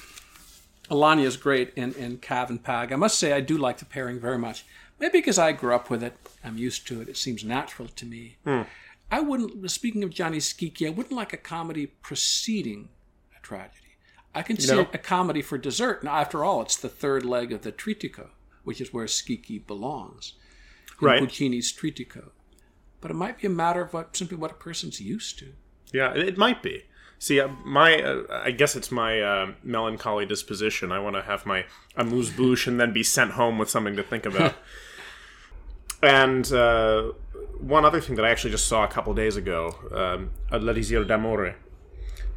Alagna 0.89 1.23
is 1.23 1.37
great 1.37 1.73
in 1.75 1.93
in 1.93 2.17
Cav 2.17 2.49
and 2.49 2.63
Pag. 2.63 2.91
I 2.91 2.95
must 2.95 3.17
say, 3.19 3.31
I 3.33 3.41
do 3.41 3.57
like 3.57 3.77
the 3.77 3.85
pairing 3.85 4.19
very 4.19 4.37
much. 4.37 4.65
Maybe 4.99 5.19
because 5.19 5.37
I 5.37 5.51
grew 5.51 5.75
up 5.75 5.89
with 5.89 6.01
it, 6.03 6.15
I'm 6.43 6.57
used 6.57 6.87
to 6.87 7.01
it. 7.01 7.09
It 7.09 7.17
seems 7.17 7.43
natural 7.43 7.89
to 7.89 8.05
me. 8.05 8.37
I 9.11 9.19
wouldn't. 9.19 9.69
Speaking 9.69 10.03
of 10.03 10.09
Gianni 10.09 10.37
Schicchi, 10.39 10.87
I 10.87 10.89
wouldn't 10.89 11.15
like 11.15 11.33
a 11.33 11.37
comedy 11.37 11.87
preceding 11.87 12.89
a 13.37 13.41
tragedy. 13.41 13.81
I 14.33 14.41
can 14.41 14.57
see 14.59 14.73
No? 14.75 14.87
a 14.91 14.97
comedy 14.97 15.41
for 15.41 15.57
dessert. 15.57 16.03
Now, 16.03 16.15
after 16.15 16.43
all, 16.43 16.61
it's 16.61 16.75
the 16.75 16.89
third 16.89 17.25
leg 17.25 17.53
of 17.53 17.61
the 17.61 17.71
Trittico, 17.71 18.29
which 18.63 18.81
is 18.81 18.93
where 18.93 19.05
Schicchi 19.05 19.65
belongs. 19.65 20.33
in 21.01 21.05
Right. 21.07 21.21
Puccini's 21.21 21.71
Trittico. 21.71 22.31
But 23.05 23.11
it 23.11 23.17
might 23.17 23.37
be 23.39 23.45
a 23.45 23.51
matter 23.51 23.81
of 23.81 23.93
what 23.93 24.17
simply 24.17 24.35
what 24.35 24.49
a 24.49 24.55
person's 24.55 24.99
used 24.99 25.37
to. 25.37 25.53
Yeah, 25.93 26.15
it 26.15 26.39
might 26.39 26.63
be. 26.63 26.85
See, 27.19 27.39
uh, 27.39 27.49
my 27.63 28.01
uh, 28.01 28.23
I 28.31 28.49
guess 28.49 28.75
it's 28.75 28.91
my 28.91 29.21
uh, 29.21 29.51
melancholy 29.61 30.25
disposition. 30.25 30.91
I 30.91 30.97
want 30.97 31.15
to 31.15 31.21
have 31.21 31.45
my 31.45 31.65
amuse 31.95 32.31
bouche 32.31 32.65
and 32.65 32.79
then 32.79 32.93
be 32.93 33.03
sent 33.03 33.33
home 33.33 33.59
with 33.59 33.69
something 33.69 33.95
to 33.95 34.01
think 34.01 34.25
about. 34.25 34.55
and 36.01 36.51
uh, 36.51 37.11
one 37.59 37.85
other 37.85 38.01
thing 38.01 38.15
that 38.15 38.25
I 38.25 38.31
actually 38.31 38.49
just 38.49 38.67
saw 38.67 38.83
a 38.83 38.87
couple 38.87 39.13
days 39.13 39.37
ago, 39.37 39.75
um, 39.91 40.31
L'Elisir 40.51 41.05
d'Amore, 41.05 41.57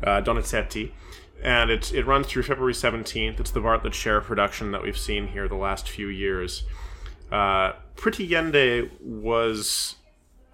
uh, 0.02 0.20
Donizetti, 0.20 0.90
and 1.42 1.70
it 1.70 1.94
it 1.94 2.04
runs 2.04 2.26
through 2.26 2.42
February 2.42 2.75
seventeenth. 2.75 3.40
It's 3.40 3.52
the 3.52 3.62
Bartlett 3.62 3.94
Sher 3.94 4.20
production 4.20 4.72
that 4.72 4.82
we've 4.82 4.98
seen 4.98 5.28
here 5.28 5.48
the 5.48 5.54
last 5.54 5.88
few 5.88 6.08
years. 6.08 6.64
Uh, 7.32 7.72
Pretty 7.96 8.28
Yende 8.28 8.90
was 9.00 9.94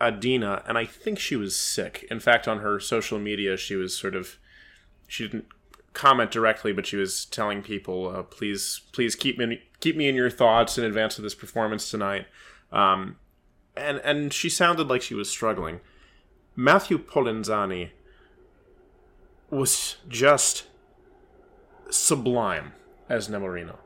Adina, 0.01 0.63
and 0.67 0.77
I 0.77 0.85
think 0.85 1.19
she 1.19 1.37
was 1.37 1.57
sick. 1.57 2.07
In 2.11 2.21
fact, 2.21 2.49
on 2.49 2.59
her 2.59 2.81
social 2.81 3.19
media, 3.19 3.57
she 3.57 3.77
was 3.77 3.97
sort 3.97 4.15
of 4.15 4.39
she 5.07 5.25
didn't 5.25 5.47
comment 5.93 6.31
directly, 6.31 6.73
but 6.73 6.87
she 6.87 6.97
was 6.97 7.25
telling 7.25 7.63
people, 7.63 8.09
uh, 8.09 8.23
"Please, 8.23 8.83
please 8.93 9.15
keep 9.15 9.39
me 9.39 9.63
keep 9.81 9.97
me 9.97 10.09
in 10.09 10.15
your 10.15 10.31
thoughts 10.31 10.77
in 10.79 10.85
advance 10.85 11.19
of 11.19 11.25
this 11.25 11.35
performance 11.35 11.91
tonight." 11.91 12.27
Um, 12.73 13.17
and 13.77 13.99
and 13.99 14.33
she 14.33 14.49
sounded 14.49 14.89
like 14.89 15.03
she 15.03 15.15
was 15.15 15.29
struggling. 15.29 15.81
Matthew 16.57 16.99
Polenzani 16.99 17.91
was 19.51 19.97
just 20.09 20.65
sublime 21.91 22.73
as 23.09 23.29
Nemorino 23.29 23.79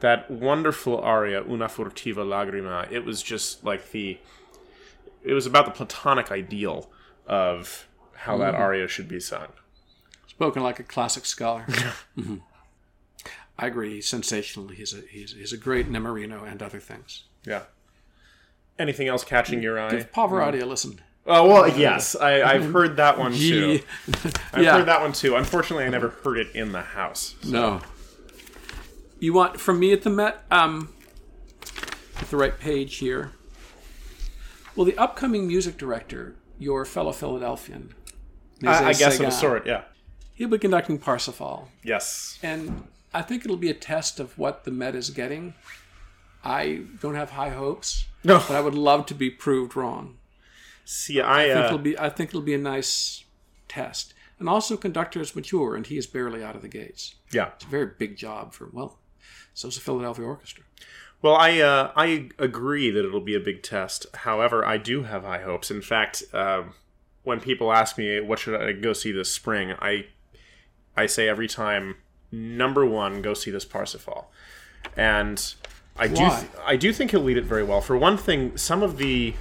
that 0.00 0.30
wonderful 0.30 0.98
aria 0.98 1.42
una 1.42 1.66
furtiva 1.66 2.24
lagrima 2.24 2.90
it 2.90 3.04
was 3.04 3.22
just 3.22 3.64
like 3.64 3.90
the 3.90 4.18
it 5.28 5.32
was 5.34 5.46
about 5.46 5.64
the 5.66 5.70
platonic 5.70 6.30
ideal 6.32 6.90
of 7.26 7.86
how 8.14 8.36
that 8.38 8.54
aria 8.54 8.88
should 8.88 9.06
be 9.08 9.20
sung 9.20 9.48
Spoken 10.26 10.62
like 10.62 10.78
a 10.78 10.84
classic 10.84 11.24
scholar. 11.26 11.66
Mhm. 12.18 12.40
I 13.60 13.66
agree. 13.66 13.94
He's 13.96 14.06
sensational. 14.06 14.68
He's 14.68 14.94
a 14.94 15.00
he's, 15.10 15.32
he's 15.32 15.52
a 15.52 15.56
great 15.56 15.90
Nemorino 15.90 16.48
and 16.50 16.62
other 16.62 16.78
things. 16.80 17.24
yeah 17.44 17.62
anything 18.78 19.08
else 19.08 19.24
catching 19.24 19.60
your 19.62 19.78
eye 19.80 19.90
Give 19.90 20.12
Pavarotti 20.12 20.62
a 20.62 20.66
listen. 20.66 21.00
oh 21.26 21.48
well 21.48 21.68
yes 21.76 22.14
I, 22.14 22.42
i've 22.44 22.72
heard 22.76 22.96
that 22.98 23.18
one 23.18 23.32
too 23.32 23.80
i've 24.52 24.62
yeah. 24.62 24.72
heard 24.78 24.86
that 24.86 25.00
one 25.00 25.12
too 25.12 25.34
unfortunately 25.34 25.84
i 25.84 25.88
never 25.88 26.10
heard 26.10 26.38
it 26.38 26.54
in 26.54 26.70
the 26.70 26.82
house 26.82 27.34
No. 27.44 27.80
You 29.20 29.32
want 29.32 29.58
from 29.58 29.80
me 29.80 29.92
at 29.92 30.02
the 30.02 30.10
Met? 30.10 30.44
Um, 30.52 30.90
get 31.60 32.30
the 32.30 32.36
right 32.36 32.56
page 32.56 32.98
here. 32.98 33.32
Well, 34.78 34.84
the 34.84 34.96
upcoming 34.96 35.48
music 35.48 35.76
director, 35.76 36.36
your 36.56 36.84
fellow 36.84 37.10
Philadelphian, 37.10 37.96
i, 38.64 38.90
I 38.90 38.92
guess 38.92 39.18
of 39.18 39.26
a 39.26 39.32
sort 39.32 39.66
yeah 39.66 39.82
He'll 40.34 40.48
be 40.48 40.56
conducting 40.56 40.98
Parsifal, 40.98 41.68
yes 41.82 42.38
and 42.44 42.86
I 43.12 43.22
think 43.22 43.44
it'll 43.44 43.56
be 43.56 43.70
a 43.70 43.74
test 43.74 44.20
of 44.20 44.38
what 44.38 44.62
the 44.62 44.70
Met 44.70 44.94
is 44.94 45.10
getting. 45.10 45.54
I 46.44 46.82
don't 47.00 47.16
have 47.16 47.30
high 47.30 47.48
hopes, 47.48 48.06
no 48.22 48.38
but 48.38 48.52
I 48.52 48.60
would 48.60 48.76
love 48.76 49.06
to 49.06 49.14
be 49.14 49.30
proved 49.30 49.74
wrong. 49.74 50.18
see 50.84 51.20
i, 51.20 51.42
I 51.42 51.46
think 51.48 51.58
uh, 51.58 51.66
it'll 51.66 51.78
be 51.78 51.98
I 51.98 52.08
think 52.08 52.30
it'll 52.30 52.40
be 52.42 52.54
a 52.54 52.58
nice 52.58 53.24
test. 53.66 54.14
And 54.38 54.48
also 54.48 54.76
conductor 54.76 55.20
is 55.20 55.34
mature 55.34 55.74
and 55.74 55.84
he 55.88 55.98
is 55.98 56.06
barely 56.06 56.44
out 56.44 56.54
of 56.54 56.62
the 56.62 56.68
gates. 56.68 57.16
yeah 57.32 57.48
It's 57.56 57.64
a 57.64 57.68
very 57.68 57.90
big 57.98 58.16
job 58.16 58.52
for 58.52 58.68
well, 58.72 59.00
so's 59.54 59.74
the 59.74 59.80
Philadelphia 59.80 60.24
Orchestra. 60.24 60.62
Well, 61.20 61.34
I 61.34 61.58
uh, 61.58 61.92
I 61.96 62.28
agree 62.38 62.90
that 62.90 63.04
it'll 63.04 63.20
be 63.20 63.34
a 63.34 63.40
big 63.40 63.62
test. 63.62 64.06
However, 64.14 64.64
I 64.64 64.76
do 64.78 65.02
have 65.02 65.24
high 65.24 65.42
hopes. 65.42 65.70
In 65.70 65.82
fact, 65.82 66.22
um, 66.32 66.74
when 67.24 67.40
people 67.40 67.72
ask 67.72 67.98
me 67.98 68.20
what 68.20 68.38
should 68.38 68.60
I 68.60 68.72
go 68.72 68.92
see 68.92 69.10
this 69.10 69.32
spring, 69.32 69.74
I 69.80 70.06
I 70.96 71.06
say 71.06 71.28
every 71.28 71.48
time, 71.48 71.96
number 72.30 72.86
one, 72.86 73.20
go 73.20 73.34
see 73.34 73.50
this 73.50 73.64
Parsifal, 73.64 74.26
and 74.96 75.54
I 75.96 76.06
do 76.06 76.14
th- 76.14 76.50
I 76.64 76.76
do 76.76 76.92
think 76.92 77.10
he'll 77.10 77.20
lead 77.20 77.36
it 77.36 77.44
very 77.44 77.64
well. 77.64 77.80
For 77.80 77.96
one 77.96 78.16
thing, 78.16 78.56
some 78.56 78.82
of 78.84 78.96
the 78.98 79.34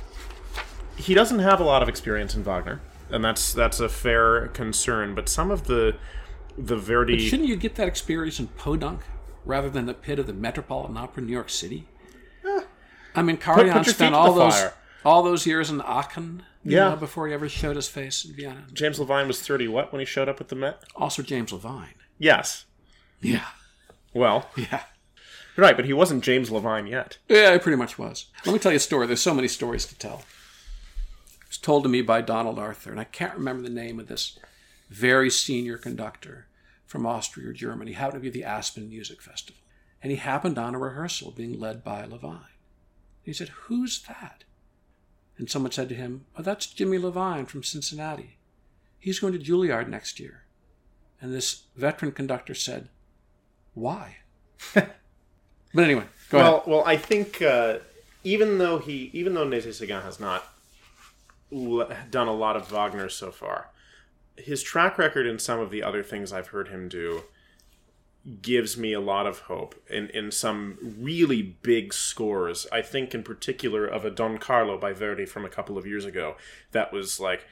he 0.95 1.13
doesn't 1.13 1.39
have 1.39 1.59
a 1.59 1.63
lot 1.63 1.83
of 1.83 1.89
experience 1.89 2.33
in 2.33 2.43
Wagner, 2.43 2.81
and 3.11 3.23
that's 3.23 3.53
that's 3.53 3.79
a 3.79 3.87
fair 3.87 4.47
concern. 4.47 5.13
But 5.13 5.29
some 5.29 5.51
of 5.51 5.67
the 5.67 5.95
the 6.57 6.75
Verdi 6.75 7.19
Shouldn't 7.19 7.47
you 7.47 7.55
get 7.55 7.75
that 7.75 7.87
experience 7.87 8.39
in 8.39 8.47
Podunk 8.47 9.01
rather 9.47 9.69
than 9.69 9.85
the 9.85 9.93
pit 9.93 10.19
of 10.19 10.27
the 10.27 10.33
Metropolitan 10.33 10.97
Opera 10.97 11.21
in 11.21 11.27
New 11.27 11.33
York 11.33 11.49
City? 11.49 11.87
Eh. 12.45 12.61
I 13.15 13.21
mean, 13.21 13.37
put 13.37 13.45
Karajan 13.65 13.73
your 13.85 13.93
spent 13.93 14.13
all 14.15 14.33
those 14.33 14.59
fire. 14.59 14.73
all 15.05 15.23
those 15.23 15.45
years 15.47 15.69
in 15.69 15.81
Aachen, 15.81 16.43
Yeah. 16.63 16.89
know, 16.89 16.95
before 16.97 17.27
he 17.27 17.33
ever 17.33 17.49
showed 17.49 17.75
his 17.77 17.87
face 17.87 18.23
in 18.25 18.33
Vienna. 18.33 18.65
James 18.73 18.99
Levine 18.99 19.27
was 19.27 19.41
thirty 19.41 19.67
what 19.67 19.91
when 19.91 19.99
he 19.99 20.05
showed 20.05 20.29
up 20.29 20.39
at 20.41 20.49
the 20.49 20.55
Met? 20.55 20.83
Also, 20.95 21.21
James 21.23 21.51
Levine. 21.51 21.95
Yes. 22.19 22.65
Yeah, 23.21 23.45
Well, 24.13 24.49
yeah, 24.55 24.83
right, 25.55 25.75
but 25.75 25.85
he 25.85 25.93
wasn't 25.93 26.23
James 26.23 26.51
Levine 26.51 26.85
yet. 26.87 27.17
yeah. 27.27 27.53
It 27.53 27.63
pretty 27.63 27.77
much 27.77 27.97
was. 27.97 28.25
Let 28.45 28.53
me 28.53 28.59
tell 28.59 28.71
you 28.71 28.77
a 28.77 28.79
story. 28.79 29.07
There's 29.07 29.21
so 29.21 29.33
many 29.33 29.47
stories 29.47 29.85
to 29.87 29.97
tell. 29.97 30.23
It 31.41 31.47
was 31.47 31.57
told 31.57 31.83
to 31.83 31.89
me 31.89 32.01
by 32.01 32.21
Donald 32.21 32.59
Arthur, 32.59 32.91
and 32.91 32.99
I 32.99 33.05
can't 33.05 33.33
remember 33.35 33.63
the 33.63 33.73
name 33.73 33.99
of 33.99 34.07
this 34.07 34.37
very 34.89 35.29
senior 35.29 35.77
conductor 35.77 36.46
from 36.87 37.05
Austria 37.05 37.49
or 37.49 37.53
Germany. 37.53 37.91
Happened 37.91 38.23
to 38.23 38.31
be 38.31 38.39
the 38.39 38.45
Aspen 38.45 38.89
Music 38.89 39.21
Festival. 39.21 39.61
And 40.01 40.11
he 40.11 40.17
happened 40.17 40.57
on 40.57 40.73
a 40.73 40.79
rehearsal 40.79 41.31
being 41.31 41.59
led 41.59 41.83
by 41.83 42.05
Levine. 42.05 42.39
He 43.23 43.33
said, 43.33 43.49
Who's 43.49 44.01
that? 44.03 44.45
And 45.37 45.49
someone 45.49 45.71
said 45.71 45.89
to 45.89 45.95
him, 45.95 46.25
Oh, 46.37 46.41
that's 46.41 46.65
Jimmy 46.67 46.97
Levine 46.97 47.45
from 47.45 47.63
Cincinnati. 47.63 48.37
He's 48.97 49.19
going 49.19 49.33
to 49.33 49.39
Juilliard 49.39 49.87
next 49.89 50.19
year. 50.19 50.43
And 51.21 51.33
this 51.33 51.63
veteran 51.75 52.11
conductor 52.11 52.53
said, 52.53 52.89
Why? 53.73 54.17
but 54.73 54.89
anyway, 55.75 56.05
go 56.29 56.37
well, 56.37 56.55
ahead. 56.55 56.67
well, 56.67 56.83
I 56.85 56.97
think 56.97 57.41
uh, 57.41 57.79
even 58.23 58.57
though 58.57 58.79
he, 58.79 59.09
even 59.13 59.33
though 59.33 59.45
Nézet 59.45 59.69
Séguin 59.69 60.03
has 60.03 60.19
not 60.19 60.45
done 62.11 62.27
a 62.27 62.33
lot 62.33 62.55
of 62.55 62.69
Wagner 62.71 63.09
so 63.09 63.31
far, 63.31 63.69
his 64.37 64.63
track 64.63 64.97
record 64.97 65.25
in 65.25 65.39
some 65.39 65.59
of 65.59 65.71
the 65.71 65.83
other 65.83 66.03
things 66.03 66.31
I've 66.31 66.47
heard 66.47 66.69
him 66.69 66.87
do 66.87 67.23
gives 68.41 68.77
me 68.77 68.91
a 68.91 68.99
lot 68.99 69.25
of 69.25 69.39
hope 69.41 69.75
in, 69.89 70.09
in 70.09 70.31
some 70.31 70.77
really 70.99 71.41
big 71.41 71.93
scores. 71.93 72.67
I 72.71 72.81
think 72.81 73.15
in 73.15 73.23
particular 73.23 73.85
of 73.85 74.03
a 74.03 74.11
Don 74.11 74.37
Carlo 74.37 74.77
by 74.77 74.91
Verdi 74.91 75.25
from 75.25 75.45
a 75.45 75.49
couple 75.49 75.77
of 75.77 75.87
years 75.87 76.03
ago 76.03 76.35
that 76.71 76.91
was 76.91 77.19
like 77.19 77.45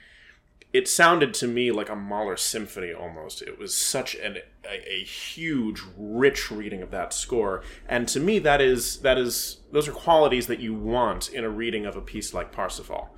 it 0.75 0.89
sounded 0.89 1.33
to 1.33 1.47
me 1.47 1.71
like 1.71 1.87
a 1.87 1.95
Mahler 1.95 2.35
symphony 2.35 2.91
almost. 2.91 3.41
It 3.41 3.57
was 3.57 3.73
such 3.73 4.13
an 4.15 4.39
a, 4.65 4.95
a 4.95 5.03
huge, 5.05 5.81
rich 5.97 6.51
reading 6.51 6.81
of 6.81 6.91
that 6.91 7.13
score, 7.13 7.63
and 7.87 8.09
to 8.09 8.19
me, 8.19 8.39
that 8.39 8.59
is 8.59 8.97
that 8.97 9.17
is 9.17 9.61
those 9.71 9.87
are 9.87 9.93
qualities 9.93 10.47
that 10.47 10.59
you 10.59 10.73
want 10.73 11.29
in 11.29 11.45
a 11.45 11.49
reading 11.49 11.85
of 11.85 11.95
a 11.95 12.01
piece 12.01 12.33
like 12.33 12.51
Parsifal. 12.51 13.15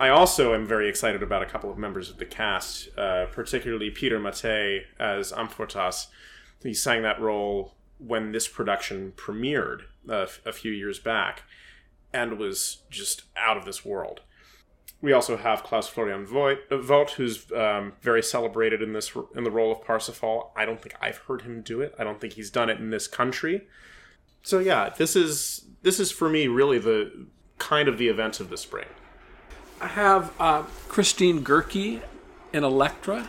I 0.00 0.08
also 0.08 0.54
am 0.54 0.66
very 0.66 0.88
excited 0.88 1.22
about 1.22 1.42
a 1.42 1.46
couple 1.46 1.70
of 1.70 1.78
members 1.78 2.10
of 2.10 2.16
the 2.16 2.24
cast, 2.24 2.88
uh, 2.98 3.26
particularly 3.26 3.90
Peter 3.90 4.18
Mattei 4.18 4.84
as 4.98 5.30
Amfortas. 5.30 6.06
He 6.62 6.74
sang 6.74 7.02
that 7.02 7.20
role 7.20 7.76
when 7.98 8.32
this 8.32 8.48
production 8.48 9.12
premiered 9.14 9.82
uh, 10.08 10.26
a 10.44 10.52
few 10.52 10.72
years 10.72 10.98
back, 10.98 11.42
and 12.12 12.38
was 12.38 12.78
just 12.90 13.24
out 13.36 13.56
of 13.56 13.64
this 13.64 13.84
world 13.84 14.22
we 15.02 15.12
also 15.12 15.36
have 15.36 15.62
Klaus 15.62 15.88
Florian 15.88 16.26
Voigt, 16.26 16.58
uh, 16.70 16.76
Vogt, 16.76 17.12
who's 17.12 17.50
um, 17.52 17.94
very 18.02 18.22
celebrated 18.22 18.82
in 18.82 18.92
this 18.92 19.12
in 19.34 19.44
the 19.44 19.50
role 19.50 19.72
of 19.72 19.82
Parsifal. 19.82 20.52
I 20.54 20.64
don't 20.64 20.80
think 20.80 20.94
I've 21.00 21.18
heard 21.18 21.42
him 21.42 21.62
do 21.62 21.80
it. 21.80 21.94
I 21.98 22.04
don't 22.04 22.20
think 22.20 22.34
he's 22.34 22.50
done 22.50 22.68
it 22.68 22.78
in 22.78 22.90
this 22.90 23.08
country. 23.08 23.66
So 24.42 24.58
yeah, 24.58 24.90
this 24.90 25.16
is 25.16 25.66
this 25.82 26.00
is 26.00 26.10
for 26.10 26.28
me 26.28 26.48
really 26.48 26.78
the 26.78 27.26
kind 27.58 27.88
of 27.88 27.98
the 27.98 28.08
event 28.08 28.40
of 28.40 28.50
the 28.50 28.56
spring. 28.56 28.86
I 29.80 29.86
have 29.88 30.32
uh, 30.38 30.62
Christine 30.88 31.42
Goerke 31.44 32.02
in 32.52 32.64
Elektra. 32.64 33.28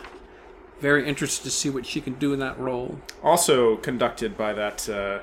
Very 0.80 1.06
interested 1.08 1.44
to 1.44 1.50
see 1.50 1.70
what 1.70 1.86
she 1.86 2.00
can 2.00 2.14
do 2.14 2.32
in 2.32 2.40
that 2.40 2.58
role. 2.58 3.00
Also 3.22 3.76
conducted 3.76 4.36
by 4.36 4.52
that 4.52 4.88
uh, 4.88 5.20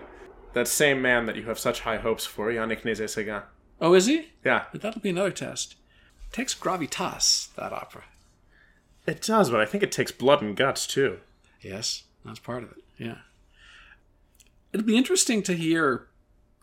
that 0.53 0.67
same 0.67 1.01
man 1.01 1.25
that 1.27 1.35
you 1.35 1.43
have 1.43 1.59
such 1.59 1.81
high 1.81 1.97
hopes 1.97 2.25
for, 2.25 2.47
Yannick 2.47 2.81
Nézet-Séguin. 2.81 3.43
Oh, 3.79 3.93
is 3.93 4.07
he? 4.07 4.29
Yeah, 4.43 4.63
But 4.71 4.81
that'll 4.81 5.01
be 5.01 5.09
another 5.11 5.31
test. 5.31 5.75
takes 6.31 6.55
gravitas, 6.55 7.53
that 7.55 7.71
opera. 7.71 8.03
it 9.05 9.21
does, 9.21 9.49
but 9.51 9.59
I 9.61 9.65
think 9.65 9.83
it 9.83 9.91
takes 9.91 10.11
blood 10.11 10.41
and 10.41 10.55
guts 10.57 10.87
too. 10.87 11.19
Yes, 11.61 12.03
that's 12.25 12.39
part 12.39 12.63
of 12.63 12.71
it. 12.71 12.83
Yeah. 12.97 13.17
It'll 14.73 14.85
be 14.85 14.97
interesting 14.97 15.43
to 15.43 15.53
hear 15.55 16.07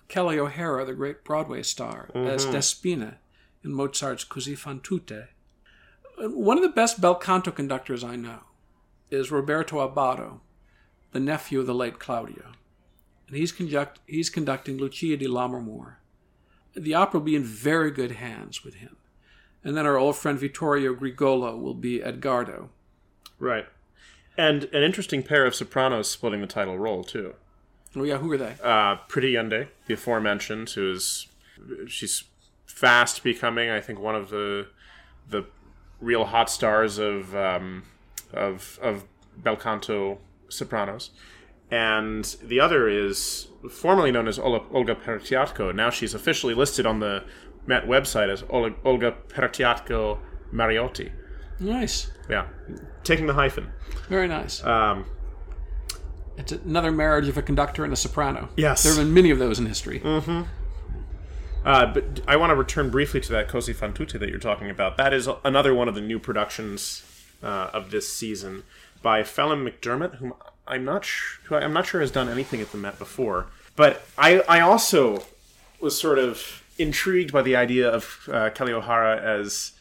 Kelly 0.09 0.39
O'Hara, 0.39 0.85
the 0.85 0.95
great 0.95 1.23
Broadway 1.25 1.63
star, 1.63 2.09
as 2.15 2.45
Despina 2.47 3.15
in 3.67 3.75
Mozart's 3.75 4.25
Così 4.25 4.57
fan 4.57 4.81
tutte. 4.81 5.29
One 6.19 6.57
of 6.57 6.63
the 6.63 6.71
best 6.71 7.01
bel 7.01 7.17
canto 7.17 7.51
conductors 7.51 8.03
I 8.03 8.17
know 8.17 8.45
is 9.11 9.31
Roberto 9.31 9.87
Abbado, 9.87 10.41
the 11.13 11.21
nephew 11.21 11.61
of 11.61 11.67
the 11.67 11.75
late 11.75 11.99
Claudio. 11.99 12.53
And 13.29 13.37
he's, 13.37 13.53
conduct, 13.53 14.01
he's 14.07 14.31
conducting 14.31 14.79
Lucia 14.79 15.17
di 15.17 15.27
Lammermoor. 15.27 15.97
The 16.75 16.95
opera 16.95 17.21
will 17.21 17.27
be 17.27 17.37
in 17.37 17.43
very 17.43 17.91
good 17.91 18.13
hands 18.13 18.65
with 18.65 18.77
him. 18.77 18.97
And 19.65 19.77
then 19.77 19.85
our 19.85 19.97
old 19.97 20.17
friend 20.17 20.39
Vittorio 20.39 20.95
Grigolo 20.95 21.61
will 21.61 21.75
be 21.75 22.03
Edgardo. 22.03 22.71
Right. 23.39 23.67
And 24.39 24.65
an 24.73 24.83
interesting 24.83 25.23
pair 25.23 25.45
of 25.45 25.55
sopranos 25.55 26.09
splitting 26.09 26.41
the 26.41 26.47
title 26.47 26.79
role 26.79 27.03
too. 27.03 27.35
Oh, 27.97 28.05
yeah, 28.05 28.19
who 28.19 28.31
are 28.31 28.37
they? 28.37 28.57
Uh, 28.63 28.97
Pretty 29.09 29.33
Yende, 29.33 29.69
the 29.87 29.95
aforementioned, 29.95 30.69
who 30.71 30.93
is 30.93 31.27
she's 31.89 32.25
fast 32.77 33.25
becoming, 33.25 33.71
I 33.71 33.81
think, 33.81 33.99
one 33.99 34.15
of 34.15 34.29
the 34.29 34.69
the 35.29 35.45
real 36.01 36.27
hot 36.27 36.49
stars 36.51 36.99
of 36.99 37.35
um, 37.35 37.85
of 38.33 38.79
of 38.83 39.05
bel 39.39 39.57
canto 39.57 40.19
sopranos. 40.49 41.11
And 41.71 42.25
the 42.45 42.61
other 42.61 42.89
is 42.89 43.49
formerly 43.69 44.13
known 44.13 44.29
as 44.29 44.39
Olga 44.39 44.95
Peretyatko. 44.95 45.75
Now 45.75 45.91
she's 45.91 46.15
officially 46.15 46.55
listed 46.55 46.87
on 46.87 47.01
the 47.01 47.25
Met 47.67 47.87
website 47.89 48.29
as 48.31 48.45
Olga 48.49 49.17
Peretyatko 49.29 50.19
Mariotti. 50.53 51.11
Nice. 51.59 52.13
Yeah, 52.31 52.47
taking 53.03 53.27
the 53.27 53.33
hyphen. 53.35 53.73
Very 54.09 54.29
nice. 54.29 54.63
Um, 54.63 55.07
It's 56.37 56.53
another 56.53 56.93
marriage 56.93 57.27
of 57.29 57.37
a 57.39 57.43
conductor 57.43 57.83
and 57.83 57.93
a 57.93 57.97
soprano. 57.97 58.49
Yes. 58.57 58.85
There 58.85 58.93
have 58.95 59.03
been 59.03 59.13
many 59.15 59.31
of 59.31 59.39
those 59.41 59.59
in 59.59 59.67
history. 59.67 60.01
Uh, 61.67 61.85
but 61.85 62.21
I 62.29 62.37
want 62.37 62.51
to 62.51 62.55
return 62.55 62.91
briefly 62.91 63.21
to 63.21 63.33
that 63.33 63.49
Cosi 63.49 63.73
fan 63.73 63.93
tutte 63.93 64.21
that 64.21 64.29
you're 64.29 64.39
talking 64.39 64.71
about. 64.71 64.97
That 64.97 65.13
is 65.13 65.29
another 65.45 65.75
one 65.75 65.89
of 65.89 65.97
the 65.97 66.01
new 66.01 66.21
productions 66.21 67.03
uh, 67.43 67.71
of 67.73 67.91
this 67.91 68.11
season 68.11 68.63
by 69.03 69.23
Phelim 69.23 69.69
McDermott, 69.69 70.17
whom 70.17 70.33
I'm 70.67 70.85
not 70.85 71.05
sh- 71.05 71.39
who 71.45 71.57
I'm 71.57 71.73
not 71.73 71.87
sure 71.87 72.01
has 72.01 72.13
done 72.13 72.29
anything 72.29 72.61
at 72.61 72.71
the 72.71 72.79
Met 72.79 73.01
before. 73.01 73.49
But 73.75 74.07
I 74.17 74.43
I 74.49 74.61
also 74.61 75.25
was 75.81 76.01
sort 76.01 76.21
of 76.21 76.63
intrigued 76.79 77.33
by 77.33 77.43
the 77.43 77.57
idea 77.57 77.91
of 77.91 78.29
uh, 78.33 78.51
Kelly 78.51 78.73
O'Hara 78.73 79.21
as 79.21 79.73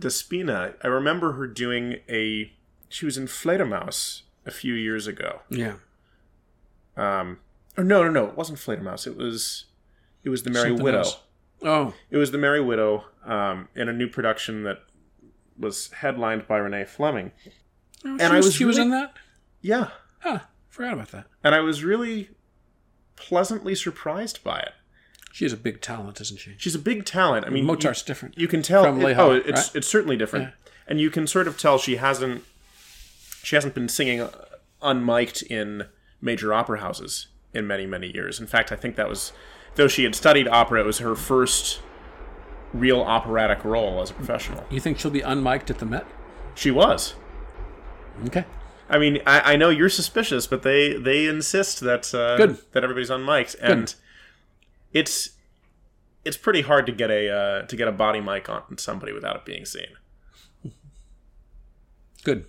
Despina. 0.00 0.74
I 0.82 0.86
remember 0.86 1.32
her 1.32 1.46
doing 1.46 1.98
a 2.08 2.50
she 2.88 3.04
was 3.04 3.18
in 3.18 3.26
Fledermaus 3.26 4.22
a 4.46 4.50
few 4.50 4.72
years 4.72 5.06
ago. 5.06 5.40
Yeah. 5.50 5.74
Um, 6.96 7.40
or 7.76 7.84
no, 7.84 8.04
no, 8.04 8.10
no, 8.10 8.26
it 8.26 8.36
wasn't 8.36 8.58
Fledermaus. 8.58 9.06
It 9.06 9.16
was 9.18 9.66
it 10.24 10.30
was 10.30 10.42
the 10.42 10.50
Merry 10.50 10.70
Something 10.70 10.84
Widow. 10.84 10.98
else. 10.98 11.20
Oh, 11.62 11.94
It 12.10 12.16
was 12.16 12.30
The 12.30 12.38
Merry 12.38 12.60
Widow 12.60 13.04
um, 13.24 13.68
in 13.74 13.88
a 13.88 13.92
new 13.92 14.08
production 14.08 14.64
that 14.64 14.80
was 15.58 15.90
headlined 15.92 16.46
by 16.48 16.58
Renee 16.58 16.84
Fleming. 16.84 17.30
and 18.04 18.20
I 18.22 18.36
was 18.38 18.54
she 18.54 18.64
was 18.64 18.76
in 18.78 18.90
that. 18.90 19.14
Yeah. 19.62 19.88
Huh. 20.20 20.40
Forgot 20.68 20.94
about 20.94 21.08
that. 21.12 21.26
And 21.42 21.54
I 21.54 21.60
was 21.60 21.84
really 21.84 22.30
pleasantly 23.16 23.74
surprised 23.74 24.42
by 24.42 24.58
it. 24.60 24.72
She's 25.32 25.52
a 25.52 25.56
big 25.56 25.80
talent, 25.80 26.20
isn't 26.20 26.38
she? 26.38 26.54
She's 26.58 26.74
a 26.74 26.78
big 26.78 27.04
talent. 27.04 27.46
I 27.46 27.50
mean, 27.50 27.64
Mozart's 27.64 28.02
different. 28.02 28.36
You, 28.36 28.42
you 28.42 28.48
can 28.48 28.62
tell. 28.62 28.84
From 28.84 29.00
it- 29.02 29.18
oh, 29.18 29.32
it's 29.32 29.46
right? 29.68 29.76
it's 29.76 29.88
certainly 29.88 30.16
different, 30.16 30.50
and 30.86 31.00
you 31.00 31.10
can 31.10 31.26
sort 31.26 31.48
of 31.48 31.58
tell 31.58 31.78
she 31.78 31.96
hasn't 31.96 32.44
she 33.42 33.56
hasn't 33.56 33.74
been 33.74 33.88
singing 33.88 34.20
uh, 34.20 34.30
unmiked 34.82 35.42
in 35.44 35.86
major 36.20 36.52
opera 36.54 36.80
houses 36.80 37.28
in 37.52 37.66
many 37.66 37.84
many 37.86 38.12
years. 38.12 38.38
In 38.38 38.46
fact, 38.46 38.70
I 38.70 38.76
think 38.76 38.94
that 38.96 39.08
was 39.08 39.32
though 39.76 39.88
she 39.88 40.04
had 40.04 40.14
studied 40.14 40.48
opera, 40.48 40.80
it 40.80 40.86
was 40.86 40.98
her 40.98 41.14
first 41.14 41.80
real 42.72 43.00
operatic 43.00 43.64
role 43.64 44.00
as 44.00 44.10
a 44.10 44.14
professional. 44.14 44.64
You 44.70 44.80
think 44.80 44.98
she'll 44.98 45.10
be 45.10 45.20
unmiked 45.20 45.70
at 45.70 45.78
the 45.78 45.86
Met? 45.86 46.06
She 46.54 46.70
was. 46.70 47.14
Okay. 48.26 48.44
I 48.88 48.98
mean, 48.98 49.20
I, 49.26 49.54
I 49.54 49.56
know 49.56 49.70
you're 49.70 49.88
suspicious, 49.88 50.46
but 50.46 50.62
they 50.62 50.94
they 50.94 51.26
insist 51.26 51.80
that 51.80 52.14
uh, 52.14 52.36
Good. 52.36 52.58
that 52.72 52.84
everybody's 52.84 53.10
on 53.10 53.22
mics, 53.22 53.56
and 53.60 53.94
it's 54.92 55.30
it's 56.24 56.36
pretty 56.36 56.62
hard 56.62 56.86
to 56.86 56.92
get 56.92 57.10
a 57.10 57.30
uh, 57.30 57.62
to 57.62 57.76
get 57.76 57.88
a 57.88 57.92
body 57.92 58.20
mic 58.20 58.48
on 58.48 58.76
somebody 58.78 59.12
without 59.12 59.36
it 59.36 59.44
being 59.44 59.64
seen. 59.64 59.88
Good. 62.24 62.46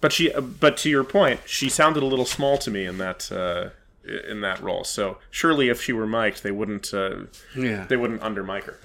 But 0.00 0.12
she, 0.12 0.32
uh, 0.32 0.40
but 0.40 0.76
to 0.78 0.90
your 0.90 1.04
point, 1.04 1.40
she 1.46 1.68
sounded 1.68 2.02
a 2.02 2.06
little 2.06 2.26
small 2.26 2.58
to 2.58 2.70
me 2.70 2.84
in 2.84 2.98
that 2.98 3.30
uh, 3.32 3.70
in 4.06 4.40
that 4.42 4.62
role. 4.62 4.84
So 4.84 5.18
surely, 5.30 5.68
if 5.68 5.82
she 5.82 5.92
were 5.92 6.06
mic'd, 6.06 6.42
they 6.42 6.50
wouldn't 6.50 6.92
uh, 6.94 7.24
Yeah. 7.56 7.86
they 7.86 7.96
wouldn't 7.96 8.22
under 8.22 8.42
mic 8.42 8.64
her. 8.64 8.78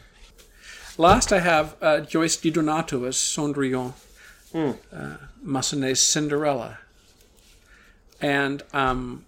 Last, 0.97 1.31
I 1.31 1.39
have 1.39 1.75
uh, 1.81 2.01
Joyce 2.01 2.36
Di 2.38 2.51
Donato 2.51 3.05
as 3.05 3.15
Cendrillon, 3.15 3.93
Hmm. 4.51 4.71
uh, 4.93 5.15
Massenet's 5.41 6.01
Cinderella. 6.01 6.79
And 8.19 8.63
um, 8.73 9.25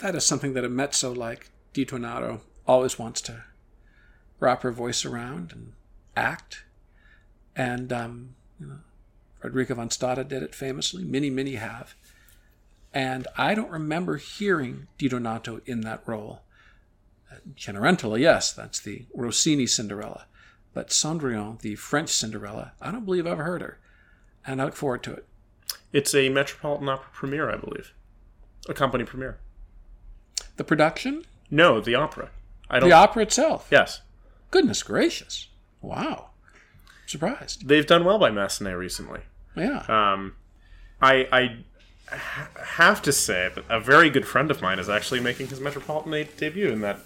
that 0.00 0.14
is 0.14 0.24
something 0.24 0.54
that 0.54 0.64
a 0.64 0.68
mezzo 0.68 1.14
like 1.14 1.48
Di 1.72 1.84
Donato 1.84 2.40
always 2.66 2.98
wants 2.98 3.20
to 3.22 3.44
wrap 4.40 4.62
her 4.62 4.72
voice 4.72 5.04
around 5.04 5.52
and 5.52 5.72
act. 6.16 6.64
And, 7.56 7.92
um, 7.92 8.34
you 8.60 8.66
know, 8.66 8.78
Frederica 9.40 9.74
von 9.76 9.90
Stade 9.90 10.28
did 10.28 10.42
it 10.42 10.54
famously. 10.54 11.04
Many, 11.04 11.30
many 11.30 11.54
have. 11.54 11.94
And 12.94 13.26
I 13.36 13.54
don't 13.54 13.70
remember 13.70 14.16
hearing 14.16 14.86
Di 14.98 15.08
Donato 15.08 15.60
in 15.66 15.80
that 15.82 16.02
role. 16.06 16.42
Uh, 17.30 17.36
Cenerentola, 17.56 18.18
yes, 18.20 18.52
that's 18.52 18.78
the 18.80 19.04
Rossini 19.12 19.66
Cinderella. 19.66 20.26
But 20.72 20.88
Cendrillon, 20.88 21.60
the 21.60 21.74
French 21.74 22.10
Cinderella, 22.10 22.72
I 22.80 22.90
don't 22.92 23.04
believe 23.04 23.26
I've 23.26 23.32
ever 23.32 23.42
heard 23.44 23.62
her. 23.62 23.78
And 24.46 24.60
I 24.62 24.66
look 24.66 24.74
forward 24.76 25.02
to 25.04 25.12
it. 25.12 25.26
It's 25.92 26.14
a 26.14 26.28
Metropolitan 26.28 26.88
Opera 26.88 27.08
premiere, 27.12 27.50
I 27.50 27.56
believe, 27.56 27.92
a 28.68 28.74
company 28.74 29.04
premiere. 29.04 29.38
The 30.56 30.64
production? 30.64 31.24
No, 31.50 31.80
the 31.80 31.94
opera. 31.96 32.30
I 32.70 32.78
don't. 32.78 32.88
The 32.88 32.94
opera 32.94 33.22
itself? 33.24 33.68
yes, 33.70 34.00
Goodness 34.50 34.82
gracious. 34.84 35.48
Wow. 35.82 36.30
Surprised. 37.06 37.66
they've 37.68 37.86
done 37.86 38.04
well 38.04 38.18
by 38.18 38.30
Massenet 38.30 38.78
recently. 38.78 39.20
Yeah. 39.56 39.84
Um, 39.88 40.36
I 41.02 41.28
I 41.32 41.56
have 42.16 43.02
to 43.02 43.12
say 43.12 43.50
that 43.54 43.64
a 43.68 43.80
very 43.80 44.10
good 44.10 44.26
friend 44.26 44.50
of 44.50 44.60
mine 44.62 44.78
is 44.78 44.88
actually 44.88 45.20
making 45.20 45.48
his 45.48 45.60
Metropolitan 45.60 46.12
de- 46.12 46.24
debut 46.24 46.68
in 46.70 46.80
that 46.82 46.98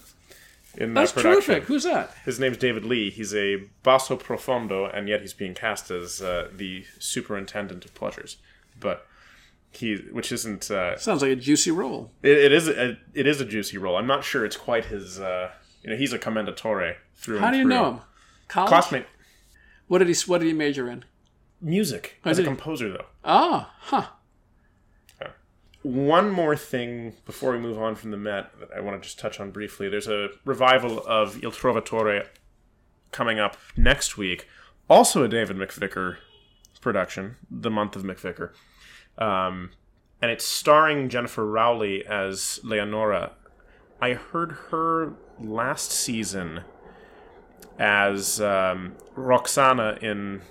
in 0.77 0.95
that 0.95 1.01
That's 1.01 1.13
production. 1.13 1.43
terrific. 1.55 1.65
Who's 1.65 1.85
that? 1.85 2.15
His 2.25 2.39
name's 2.39 2.57
David 2.57 2.85
Lee. 2.85 3.11
He's 3.11 3.35
a 3.35 3.65
basso 3.83 4.17
profondo, 4.17 4.87
and 4.87 5.09
yet 5.09 5.23
he's 5.23 5.33
being 5.33 5.55
cast 5.55 5.91
as 5.91 6.21
uh, 6.23 6.49
the 6.55 6.85
superintendent 6.99 7.85
of 7.85 7.95
pleasures. 7.95 8.37
But 8.79 9.07
he, 9.73 9.97
which 9.97 10.31
isn't, 10.31 10.71
uh, 10.71 10.97
Sounds 10.99 11.23
like 11.23 11.33
a 11.33 11.37
juicy 11.37 11.71
role. 11.73 12.11
it, 12.23 12.31
it 12.39 12.53
is 12.53 12.69
a, 12.69 12.97
it 13.15 13.27
is 13.27 13.41
a 13.41 13.45
juicy 13.45 13.77
role. 13.79 13.97
I'm 13.97 14.07
not 14.07 14.23
sure 14.25 14.45
it's 14.45 14.57
quite 14.57 14.87
his. 14.87 15.19
Uh, 15.19 15.51
you 15.83 15.91
know, 15.91 15.97
he's 15.97 16.13
a 16.13 16.19
commendatore 16.19 16.95
through. 17.17 17.39
How 17.39 17.51
do 17.51 17.57
you 17.57 17.65
through. 17.65 17.71
know 17.71 17.91
him? 17.93 18.01
College? 18.49 18.69
Classmate. 18.69 19.07
What 19.89 19.99
did 19.99 20.09
he 20.09 20.15
What 20.27 20.39
did 20.39 20.47
he 20.49 20.53
major 20.53 20.89
in? 20.91 21.05
Music 21.61 22.21
as 22.25 22.39
a 22.39 22.43
did 22.43 22.49
he? 22.51 22.55
composer, 22.57 22.93
though. 22.93 23.07
Ah, 23.25 23.75
huh. 23.81 24.07
One 25.83 26.31
more 26.31 26.57
thing 26.57 27.15
before 27.25 27.53
we 27.53 27.59
move 27.59 27.79
on 27.79 27.95
from 27.95 28.11
the 28.11 28.17
Met 28.17 28.51
that 28.59 28.71
I 28.77 28.81
want 28.81 29.01
to 29.01 29.07
just 29.07 29.19
touch 29.19 29.39
on 29.39 29.53
briefly. 29.53 29.89
There's 29.89 30.09
a 30.09 30.31
revival 30.45 31.03
of 31.07 31.43
Il 31.43 31.53
Trovatore 31.53 32.27
coming 33.13 33.39
up 33.39 33.57
next 33.77 34.17
week. 34.17 34.49
Also 34.91 35.23
a 35.23 35.29
David 35.29 35.57
McVicar 35.57 36.17
production, 36.81 37.37
The 37.51 37.71
Month 37.71 37.97
of 37.97 38.03
McVicar. 38.03 38.51
Um, 39.19 39.71
and 40.21 40.31
it's 40.31 40.45
starring 40.45 41.09
Jennifer 41.09 41.47
Rowley 41.47 42.05
as 42.07 42.61
Leonora. 42.65 43.33
I 44.01 44.15
heard 44.15 44.53
her 44.71 45.15
last 45.41 45.93
season 45.93 46.63
as 47.79 48.41
um, 48.41 48.97
Roxana 49.15 49.99
in 50.01 50.43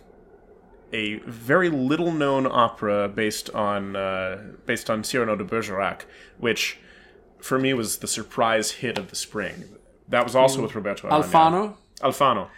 a 0.93 1.15
very 1.19 1.69
little 1.69 2.12
known 2.12 2.47
opera 2.47 3.10
based 3.10 3.50
on 3.52 3.95
uh, 3.95 4.54
based 4.65 4.89
on 4.89 5.04
Cyrano 5.04 5.36
de 5.36 5.43
Bergerac, 5.43 6.06
which 6.38 6.78
for 7.39 7.60
me 7.60 7.73
was 7.73 7.97
the 7.97 8.08
surprise 8.08 8.71
hit 8.71 8.97
of 8.97 9.10
the 9.10 9.15
spring. 9.15 9.65
That 10.08 10.23
was 10.23 10.36
also 10.36 10.60
mm. 10.60 10.63
with 10.63 10.76
Roberto. 10.76 11.10
Alfano. 11.10 11.76
Alfano. 12.02 12.50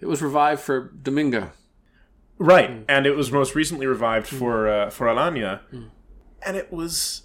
It 0.00 0.06
was 0.06 0.20
revived 0.20 0.60
for 0.60 0.90
Domingo. 1.02 1.52
Right, 2.38 2.70
mm. 2.70 2.84
and 2.88 3.06
it 3.06 3.16
was 3.16 3.32
most 3.32 3.54
recently 3.54 3.86
revived 3.86 4.30
mm. 4.30 4.38
for 4.38 4.68
uh, 4.68 4.90
for 4.90 5.06
Alagna, 5.06 5.60
and 6.42 6.56
it 6.56 6.72
was. 6.72 7.22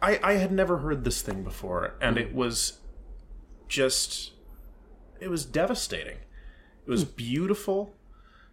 I 0.00 0.18
I 0.22 0.32
had 0.34 0.52
never 0.52 0.78
heard 0.78 1.04
this 1.04 1.22
thing 1.22 1.44
before, 1.44 1.94
and 2.00 2.18
it 2.18 2.34
was 2.34 2.80
just. 3.68 4.32
It 5.20 5.30
was 5.30 5.44
devastating. 5.44 6.18
It 6.86 6.90
was 6.90 7.04
beautiful. 7.04 7.97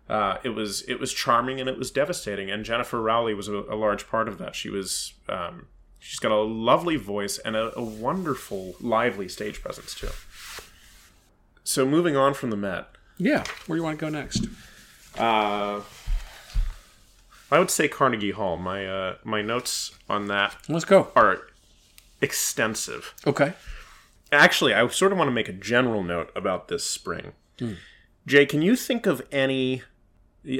Uh, 0.07 0.37
it 0.43 0.49
was 0.49 0.83
it 0.83 0.99
was 0.99 1.11
charming 1.13 1.59
and 1.59 1.67
it 1.69 1.77
was 1.77 1.89
devastating. 1.91 2.51
And 2.51 2.63
Jennifer 2.63 3.01
Rowley 3.01 3.33
was 3.33 3.47
a, 3.47 3.55
a 3.69 3.75
large 3.75 4.07
part 4.07 4.27
of 4.27 4.37
that. 4.37 4.55
She 4.55 4.69
was 4.69 5.13
um, 5.27 5.67
she's 5.99 6.19
got 6.19 6.31
a 6.31 6.41
lovely 6.41 6.95
voice 6.95 7.37
and 7.39 7.55
a, 7.55 7.75
a 7.77 7.81
wonderful, 7.83 8.75
lively 8.79 9.27
stage 9.27 9.61
presence 9.61 9.95
too. 9.95 10.09
So 11.63 11.85
moving 11.85 12.15
on 12.15 12.35
from 12.35 12.51
the 12.51 12.55
Met, 12.57 12.87
Yeah. 13.17 13.43
Where 13.65 13.75
do 13.75 13.79
you 13.81 13.83
want 13.83 13.97
to 13.99 14.05
go 14.05 14.09
next? 14.09 14.45
uh, 15.17 15.81
I 17.51 17.59
would 17.59 17.71
say 17.71 17.87
Carnegie 17.87 18.31
Hall. 18.31 18.57
My 18.57 18.85
uh, 18.85 19.15
my 19.23 19.41
notes 19.41 19.91
on 20.09 20.27
that 20.27 20.55
Let's 20.69 20.85
go. 20.85 21.11
are 21.15 21.41
extensive. 22.21 23.13
Okay. 23.25 23.53
Actually, 24.31 24.73
I 24.73 24.85
sort 24.89 25.11
of 25.11 25.17
want 25.17 25.27
to 25.29 25.31
make 25.33 25.47
a 25.49 25.53
general 25.53 26.03
note 26.03 26.31
about 26.35 26.67
this 26.67 26.83
spring. 26.83 27.33
Jay, 28.25 28.45
can 28.45 28.61
you 28.61 28.75
think 28.75 29.05
of 29.05 29.21
any, 29.31 29.83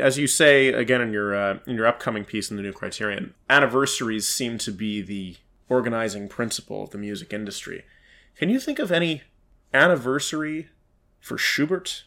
as 0.01 0.17
you 0.17 0.27
say 0.27 0.67
again 0.69 1.01
in 1.01 1.11
your 1.13 1.35
uh, 1.35 1.59
in 1.65 1.75
your 1.75 1.87
upcoming 1.87 2.25
piece 2.25 2.49
in 2.49 2.57
the 2.57 2.63
New 2.63 2.73
Criterion, 2.73 3.33
anniversaries 3.49 4.27
seem 4.27 4.57
to 4.59 4.71
be 4.71 5.01
the 5.01 5.37
organizing 5.69 6.27
principle 6.27 6.83
of 6.83 6.91
the 6.91 6.97
music 6.97 7.33
industry. 7.33 7.83
Can 8.37 8.49
you 8.49 8.59
think 8.59 8.79
of 8.79 8.91
any 8.91 9.23
anniversary 9.73 10.69
for 11.19 11.37
Schubert? 11.37 12.03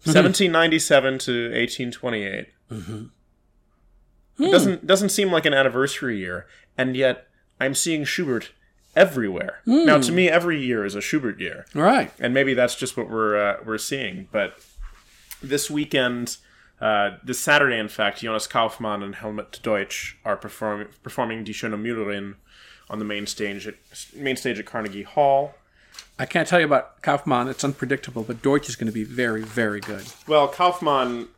1797 0.04 1.18
to 1.18 1.42
1828. 1.50 2.46
It 4.38 4.50
doesn't 4.50 4.86
doesn't 4.86 5.10
seem 5.10 5.30
like 5.30 5.44
an 5.44 5.52
anniversary 5.52 6.16
year, 6.18 6.46
and 6.78 6.96
yet 6.96 7.26
I'm 7.60 7.74
seeing 7.74 8.04
Schubert 8.04 8.52
everywhere. 8.96 9.60
Now, 9.66 9.98
to 9.98 10.10
me, 10.12 10.30
every 10.30 10.58
year 10.58 10.86
is 10.86 10.94
a 10.94 11.02
Schubert 11.02 11.38
year, 11.38 11.66
right? 11.74 12.10
and 12.18 12.32
maybe 12.32 12.54
that's 12.54 12.74
just 12.74 12.96
what 12.96 13.10
we're 13.10 13.36
uh, 13.36 13.56
we're 13.66 13.76
seeing. 13.76 14.28
But 14.32 14.54
this 15.42 15.70
weekend, 15.70 16.36
uh, 16.80 17.16
this 17.22 17.38
Saturday, 17.38 17.78
in 17.78 17.88
fact, 17.88 18.20
Jonas 18.20 18.46
Kaufmann 18.46 19.02
and 19.02 19.14
Helmut 19.16 19.60
Deutsch 19.62 20.18
are 20.24 20.36
performing 20.36 20.88
performing 21.02 21.44
Die 21.44 21.52
Schöne 21.52 21.80
Müllerin 21.80 22.36
on 22.88 22.98
the 22.98 23.04
main 23.04 23.26
stage 23.26 23.66
at 23.66 23.74
main 24.14 24.36
stage 24.36 24.58
at 24.58 24.66
Carnegie 24.66 25.02
Hall. 25.02 25.54
I 26.18 26.26
can't 26.26 26.46
tell 26.46 26.60
you 26.60 26.66
about 26.66 27.02
Kaufmann. 27.02 27.48
It's 27.48 27.64
unpredictable, 27.64 28.22
but 28.22 28.42
Deutsch 28.42 28.68
is 28.68 28.76
going 28.76 28.86
to 28.86 28.92
be 28.92 29.04
very, 29.04 29.42
very 29.42 29.80
good. 29.80 30.04
Well, 30.26 30.48
Kaufmann, 30.48 31.28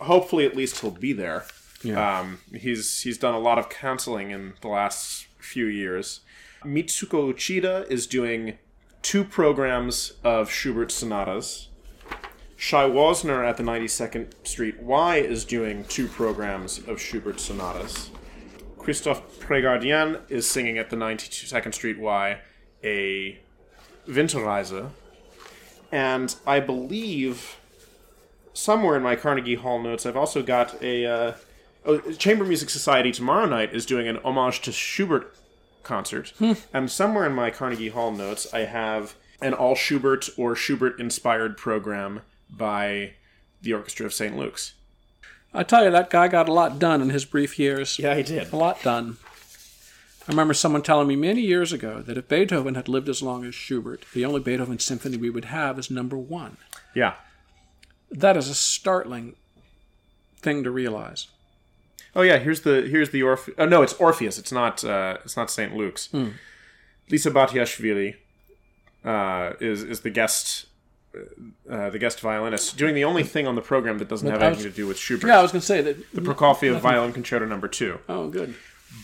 hopefully 0.00 0.46
at 0.46 0.56
least 0.56 0.80
he'll 0.80 0.90
be 0.90 1.12
there. 1.12 1.44
Yeah. 1.82 2.20
Um, 2.20 2.38
he's 2.52 3.02
he's 3.02 3.18
done 3.18 3.34
a 3.34 3.38
lot 3.38 3.58
of 3.58 3.68
counseling 3.68 4.30
in 4.30 4.54
the 4.60 4.68
last 4.68 5.26
few 5.38 5.66
years. 5.66 6.20
Mitsuko 6.64 7.32
Uchida 7.32 7.90
is 7.90 8.06
doing 8.06 8.58
two 9.02 9.24
programs 9.24 10.12
of 10.22 10.50
Schubert 10.50 10.90
sonatas. 10.92 11.68
Shai 12.60 12.84
Wosner 12.84 13.42
at 13.42 13.56
the 13.56 13.62
92nd 13.62 14.46
Street 14.46 14.82
Y 14.82 15.16
is 15.16 15.46
doing 15.46 15.82
two 15.84 16.06
programs 16.06 16.76
of 16.86 17.00
Schubert 17.00 17.40
sonatas. 17.40 18.10
Christophe 18.76 19.40
Prégardien 19.40 20.20
is 20.28 20.48
singing 20.48 20.76
at 20.76 20.90
the 20.90 20.96
92nd 20.96 21.72
Street 21.72 21.98
Y 21.98 22.38
a 22.84 23.38
Winterreise. 24.06 24.90
And 25.90 26.36
I 26.46 26.60
believe 26.60 27.56
somewhere 28.52 28.94
in 28.94 29.02
my 29.02 29.16
Carnegie 29.16 29.54
Hall 29.54 29.80
notes, 29.80 30.04
I've 30.04 30.14
also 30.14 30.42
got 30.42 30.82
a 30.82 31.06
uh, 31.06 31.32
oh, 31.86 32.12
Chamber 32.12 32.44
Music 32.44 32.68
Society 32.68 33.10
tomorrow 33.10 33.46
night 33.46 33.72
is 33.72 33.86
doing 33.86 34.06
an 34.06 34.18
homage 34.18 34.60
to 34.60 34.70
Schubert 34.70 35.34
concert, 35.82 36.34
and 36.74 36.90
somewhere 36.90 37.24
in 37.24 37.32
my 37.32 37.50
Carnegie 37.50 37.88
Hall 37.88 38.10
notes, 38.10 38.52
I 38.52 38.60
have 38.60 39.14
an 39.40 39.54
all 39.54 39.74
Schubert 39.74 40.28
or 40.36 40.54
Schubert 40.54 41.00
inspired 41.00 41.56
program 41.56 42.20
by 42.50 43.12
the 43.62 43.72
Orchestra 43.72 44.06
of 44.06 44.14
St. 44.14 44.36
Luke's. 44.36 44.74
I 45.52 45.62
tell 45.64 45.84
you, 45.84 45.90
that 45.90 46.10
guy 46.10 46.28
got 46.28 46.48
a 46.48 46.52
lot 46.52 46.78
done 46.78 47.02
in 47.02 47.10
his 47.10 47.24
brief 47.24 47.58
years. 47.58 47.98
Yeah, 47.98 48.14
he 48.14 48.22
did. 48.22 48.52
A 48.52 48.56
lot 48.56 48.82
done. 48.82 49.16
I 50.28 50.30
remember 50.30 50.54
someone 50.54 50.82
telling 50.82 51.08
me 51.08 51.16
many 51.16 51.40
years 51.40 51.72
ago 51.72 52.02
that 52.02 52.16
if 52.16 52.28
Beethoven 52.28 52.76
had 52.76 52.88
lived 52.88 53.08
as 53.08 53.20
long 53.20 53.44
as 53.44 53.54
Schubert, 53.54 54.04
the 54.14 54.24
only 54.24 54.40
Beethoven 54.40 54.78
symphony 54.78 55.16
we 55.16 55.30
would 55.30 55.46
have 55.46 55.78
is 55.78 55.90
number 55.90 56.16
one. 56.16 56.56
Yeah. 56.94 57.14
That 58.10 58.36
is 58.36 58.48
a 58.48 58.54
startling 58.54 59.34
thing 60.36 60.62
to 60.62 60.70
realize. 60.70 61.26
Oh 62.14 62.22
yeah, 62.22 62.38
here's 62.38 62.62
the 62.62 62.82
here's 62.82 63.10
the 63.10 63.22
Orpheus. 63.22 63.54
Oh 63.58 63.66
no, 63.66 63.82
it's 63.82 63.92
Orpheus. 63.94 64.38
It's 64.38 64.52
not 64.52 64.84
uh, 64.84 65.18
it's 65.24 65.36
not 65.36 65.50
St. 65.50 65.74
Luke's. 65.76 66.08
Lisa 67.08 67.30
Batiashvili 67.30 68.16
uh, 69.04 69.52
is 69.60 69.82
is 69.82 70.00
the 70.00 70.10
guest 70.10 70.66
uh, 71.68 71.90
the 71.90 71.98
guest 71.98 72.20
violinist 72.20 72.76
doing 72.76 72.94
the 72.94 73.04
only 73.04 73.22
thing 73.24 73.46
on 73.46 73.54
the 73.54 73.60
program 73.62 73.98
that 73.98 74.08
doesn't 74.08 74.28
have 74.28 74.40
was- 74.40 74.46
anything 74.46 74.70
to 74.70 74.76
do 74.76 74.86
with 74.86 74.96
Schubert. 74.98 75.28
Yeah, 75.28 75.38
I 75.38 75.42
was 75.42 75.52
going 75.52 75.60
to 75.60 75.66
say 75.66 75.80
that. 75.80 76.12
the 76.14 76.20
Prokofiev 76.20 76.80
Violin 76.80 77.12
Concerto 77.12 77.46
Number 77.46 77.68
Two. 77.68 77.98
Oh, 78.08 78.28
good. 78.28 78.54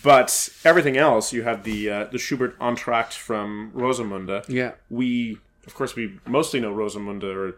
But 0.02 0.48
everything 0.64 0.96
else, 0.96 1.32
you 1.32 1.42
have 1.44 1.62
the 1.64 1.90
uh, 1.90 2.04
the 2.04 2.18
Schubert 2.18 2.58
entr'acte 2.58 3.14
from 3.14 3.70
Rosamunde. 3.74 4.44
Yeah. 4.48 4.72
We, 4.90 5.38
of 5.66 5.74
course, 5.74 5.94
we 5.94 6.18
mostly 6.26 6.60
know 6.60 6.74
Rosamunde, 6.74 7.24
or 7.24 7.56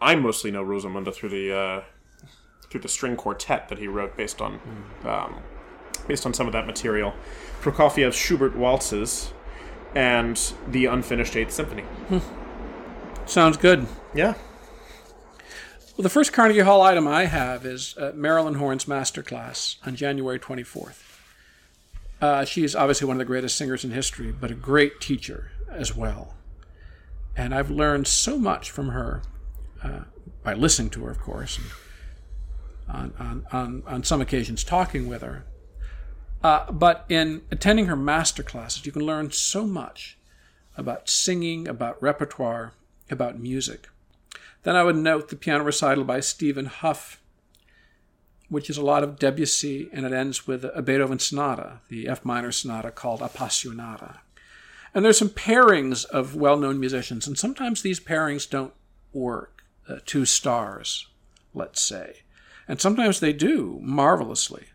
I 0.00 0.14
mostly 0.16 0.50
know 0.50 0.64
Rosamunde 0.64 1.14
through 1.14 1.28
the 1.30 1.52
uh, 1.56 1.82
through 2.70 2.80
the 2.80 2.88
string 2.88 3.16
quartet 3.16 3.68
that 3.68 3.78
he 3.78 3.86
wrote 3.88 4.16
based 4.16 4.40
on 4.40 4.60
um, 5.04 5.36
based 6.08 6.26
on 6.26 6.34
some 6.34 6.46
of 6.46 6.52
that 6.52 6.66
material. 6.66 7.14
Prokofiev's 7.62 8.16
Schubert 8.16 8.56
waltzes 8.56 9.32
and 9.94 10.40
the 10.68 10.86
unfinished 10.86 11.36
Eighth 11.36 11.52
Symphony. 11.52 11.84
Sounds 13.26 13.56
good. 13.56 13.86
Yeah. 14.14 14.34
Well, 15.96 16.02
the 16.02 16.08
first 16.08 16.32
Carnegie 16.32 16.60
Hall 16.60 16.82
item 16.82 17.08
I 17.08 17.24
have 17.24 17.64
is 17.64 17.96
uh, 17.96 18.12
Marilyn 18.14 18.54
Horne's 18.54 18.84
masterclass 18.84 19.76
on 19.86 19.96
January 19.96 20.38
24th. 20.38 21.02
Uh, 22.20 22.44
she 22.44 22.64
is 22.64 22.76
obviously 22.76 23.06
one 23.06 23.16
of 23.16 23.18
the 23.18 23.24
greatest 23.24 23.56
singers 23.56 23.84
in 23.84 23.90
history, 23.90 24.32
but 24.32 24.50
a 24.50 24.54
great 24.54 25.00
teacher 25.00 25.50
as 25.70 25.96
well. 25.96 26.34
And 27.36 27.54
I've 27.54 27.70
learned 27.70 28.06
so 28.06 28.38
much 28.38 28.70
from 28.70 28.88
her 28.88 29.22
uh, 29.82 30.00
by 30.42 30.54
listening 30.54 30.90
to 30.90 31.04
her, 31.04 31.10
of 31.10 31.20
course, 31.20 31.58
and 31.58 31.66
on, 32.88 33.14
on, 33.18 33.46
on, 33.52 33.82
on 33.86 34.04
some 34.04 34.20
occasions 34.20 34.64
talking 34.64 35.06
with 35.08 35.22
her. 35.22 35.44
Uh, 36.42 36.70
but 36.70 37.04
in 37.08 37.42
attending 37.50 37.86
her 37.86 37.96
master 37.96 38.42
classes, 38.42 38.84
you 38.84 38.92
can 38.92 39.02
learn 39.02 39.30
so 39.30 39.66
much 39.66 40.18
about 40.76 41.08
singing, 41.08 41.66
about 41.66 42.00
repertoire, 42.02 42.74
about 43.10 43.38
music. 43.38 43.88
Then 44.62 44.76
I 44.76 44.82
would 44.82 44.96
note 44.96 45.28
the 45.28 45.36
piano 45.36 45.64
recital 45.64 46.04
by 46.04 46.20
Stephen 46.20 46.66
Hough, 46.66 47.20
which 48.48 48.70
is 48.70 48.76
a 48.76 48.84
lot 48.84 49.02
of 49.02 49.18
Debussy, 49.18 49.88
and 49.92 50.06
it 50.06 50.12
ends 50.12 50.46
with 50.46 50.64
a 50.64 50.82
Beethoven 50.82 51.18
sonata, 51.18 51.80
the 51.88 52.08
F 52.08 52.24
minor 52.24 52.52
sonata 52.52 52.90
called 52.90 53.20
Appassionata. 53.20 54.18
And 54.94 55.04
there's 55.04 55.18
some 55.18 55.28
pairings 55.28 56.04
of 56.04 56.36
well 56.36 56.56
known 56.56 56.78
musicians, 56.78 57.26
and 57.26 57.36
sometimes 57.36 57.82
these 57.82 58.00
pairings 58.00 58.48
don't 58.48 58.72
work. 59.12 59.64
Uh, 59.86 59.98
two 60.06 60.24
stars, 60.24 61.08
let's 61.52 61.82
say. 61.82 62.20
And 62.66 62.80
sometimes 62.80 63.20
they 63.20 63.34
do 63.34 63.78
marvelously. 63.82 64.68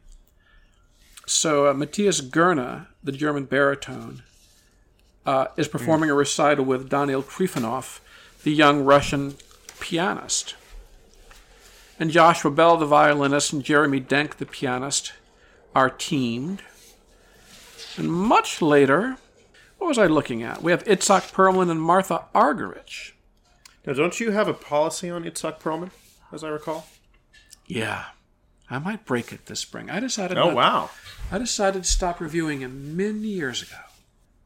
So 1.26 1.68
uh, 1.68 1.74
Matthias 1.74 2.22
Goerne, 2.22 2.86
the 3.04 3.12
German 3.12 3.46
baritone, 3.46 4.22
uh, 5.26 5.48
is 5.58 5.68
performing 5.68 6.10
a 6.10 6.14
recital 6.14 6.66
with 6.66 6.90
Daniil 6.90 7.24
Trifonov, 7.24 8.02
the 8.44 8.52
young 8.52 8.84
Russian 8.86 9.36
pianist. 9.80 10.56
And 12.00 12.12
Joshua 12.12 12.52
Bell, 12.52 12.78
the 12.78 12.86
violinist, 12.86 13.52
and 13.52 13.64
Jeremy 13.64 14.00
Denk, 14.00 14.38
the 14.38 14.46
pianist, 14.46 15.14
are 15.76 15.90
teamed. 15.90 16.62
And 17.98 18.12
much 18.12 18.62
later, 18.62 19.18
what 19.78 19.88
was 19.88 19.98
I 19.98 20.08
looking 20.08 20.42
at? 20.44 20.62
We 20.64 20.72
have 20.72 20.84
Itzhak 20.86 21.34
Perlman 21.34 21.70
and 21.70 21.82
Martha 21.82 22.26
Argerich. 22.34 23.12
Now, 23.86 23.94
don't 23.94 24.20
you 24.20 24.32
have 24.32 24.48
a 24.48 24.54
policy 24.54 25.10
on 25.10 25.24
Itzhak 25.24 25.60
Perlman, 25.60 25.92
as 26.32 26.44
I 26.44 26.50
recall? 26.50 26.88
Yeah, 27.66 28.06
I 28.70 28.80
might 28.80 29.06
break 29.06 29.34
it 29.34 29.48
this 29.48 29.60
spring. 29.60 29.90
I 29.90 30.00
decided. 30.00 30.38
Oh 30.38 30.48
not- 30.48 30.56
wow. 30.56 30.90
I 31.32 31.38
decided 31.38 31.84
to 31.84 31.90
stop 31.90 32.20
reviewing 32.20 32.62
him 32.62 32.96
many 32.96 33.28
years 33.28 33.62
ago. 33.62 33.82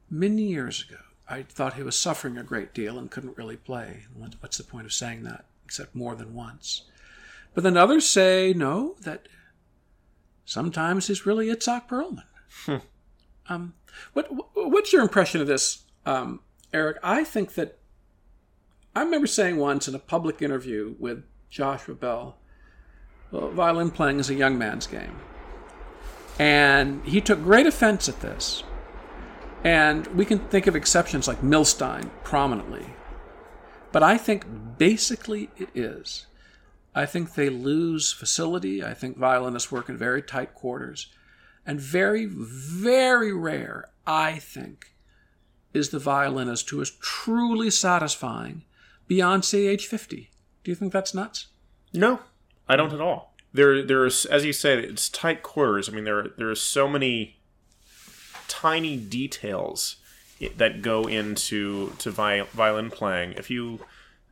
Many 0.09 0.43
years 0.43 0.85
ago. 0.87 0.99
I 1.27 1.43
thought 1.43 1.75
he 1.75 1.83
was 1.83 1.95
suffering 1.95 2.37
a 2.37 2.43
great 2.43 2.73
deal 2.73 2.99
and 2.99 3.09
couldn't 3.09 3.37
really 3.37 3.55
play. 3.55 4.05
What's 4.13 4.57
the 4.57 4.63
point 4.63 4.85
of 4.85 4.93
saying 4.93 5.23
that, 5.23 5.45
except 5.65 5.95
more 5.95 6.15
than 6.15 6.33
once? 6.33 6.83
But 7.53 7.63
then 7.63 7.77
others 7.77 8.07
say 8.07 8.53
no, 8.55 8.95
that 9.01 9.27
sometimes 10.45 11.07
he's 11.07 11.25
really 11.25 11.47
Itzhak 11.47 11.87
Perlman. 11.87 12.81
um, 13.47 13.73
what 14.13 14.27
what's 14.53 14.91
your 14.91 15.01
impression 15.01 15.39
of 15.39 15.47
this, 15.47 15.83
um, 16.05 16.41
Eric? 16.73 16.97
I 17.03 17.23
think 17.23 17.53
that 17.53 17.77
I 18.95 19.03
remember 19.03 19.27
saying 19.27 19.57
once 19.57 19.87
in 19.87 19.95
a 19.95 19.99
public 19.99 20.41
interview 20.41 20.95
with 20.99 21.23
Joshua 21.49 21.95
Bell, 21.95 22.37
well, 23.31 23.49
violin 23.49 23.91
playing 23.91 24.19
is 24.19 24.29
a 24.29 24.35
young 24.35 24.57
man's 24.57 24.87
game, 24.87 25.15
and 26.37 27.03
he 27.05 27.21
took 27.21 27.41
great 27.43 27.65
offense 27.65 28.09
at 28.09 28.19
this. 28.21 28.63
And 29.63 30.07
we 30.07 30.25
can 30.25 30.39
think 30.39 30.67
of 30.67 30.75
exceptions 30.75 31.27
like 31.27 31.41
Milstein 31.41 32.09
prominently. 32.23 32.85
But 33.91 34.03
I 34.03 34.17
think 34.17 34.45
basically 34.77 35.49
it 35.55 35.69
is. 35.73 36.25
I 36.95 37.05
think 37.05 37.33
they 37.33 37.49
lose 37.49 38.11
facility. 38.11 38.83
I 38.83 38.93
think 38.93 39.17
violinists 39.17 39.71
work 39.71 39.89
in 39.89 39.97
very 39.97 40.21
tight 40.21 40.53
quarters. 40.53 41.07
And 41.65 41.79
very, 41.79 42.25
very 42.25 43.31
rare, 43.31 43.89
I 44.05 44.33
think, 44.39 44.93
is 45.73 45.89
the 45.89 45.99
violinist 45.99 46.69
who 46.69 46.81
is 46.81 46.91
truly 46.91 47.69
satisfying 47.69 48.63
beyond, 49.07 49.45
say, 49.45 49.67
age 49.67 49.87
50. 49.87 50.29
Do 50.63 50.71
you 50.71 50.75
think 50.75 50.91
that's 50.91 51.13
nuts? 51.13 51.47
No, 51.93 52.19
I 52.67 52.75
don't 52.75 52.93
at 52.93 53.01
all. 53.01 53.33
There, 53.53 53.81
there's 53.83 54.25
as 54.25 54.43
you 54.43 54.51
say, 54.53 54.79
it's 54.79 55.09
tight 55.09 55.43
quarters. 55.43 55.87
I 55.87 55.91
mean, 55.91 56.03
there 56.03 56.27
there 56.37 56.49
are 56.49 56.55
so 56.55 56.87
many 56.87 57.37
tiny 58.47 58.97
details 58.97 59.97
that 60.57 60.81
go 60.81 61.07
into 61.07 61.93
to 61.99 62.11
vi- 62.11 62.41
violin 62.53 62.89
playing. 62.89 63.33
If 63.33 63.49
you 63.49 63.79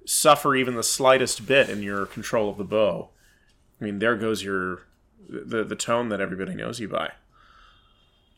suffer 0.06 0.56
even 0.56 0.76
the 0.76 0.84
slightest 0.84 1.45
bit 1.45 1.69
in 1.69 1.84
your 1.84 2.06
control 2.06 2.50
of 2.50 2.58
the 2.58 2.63
bow, 2.63 3.10
I 3.80 3.84
mean, 3.84 4.00
there 4.00 4.15
goes 4.15 4.43
your 4.43 4.84
the 5.30 5.63
the 5.63 5.76
tone 5.76 6.10
that 6.10 6.19
everybody 6.21 6.54
knows 6.54 6.80
you 6.80 6.88
by. 6.88 7.12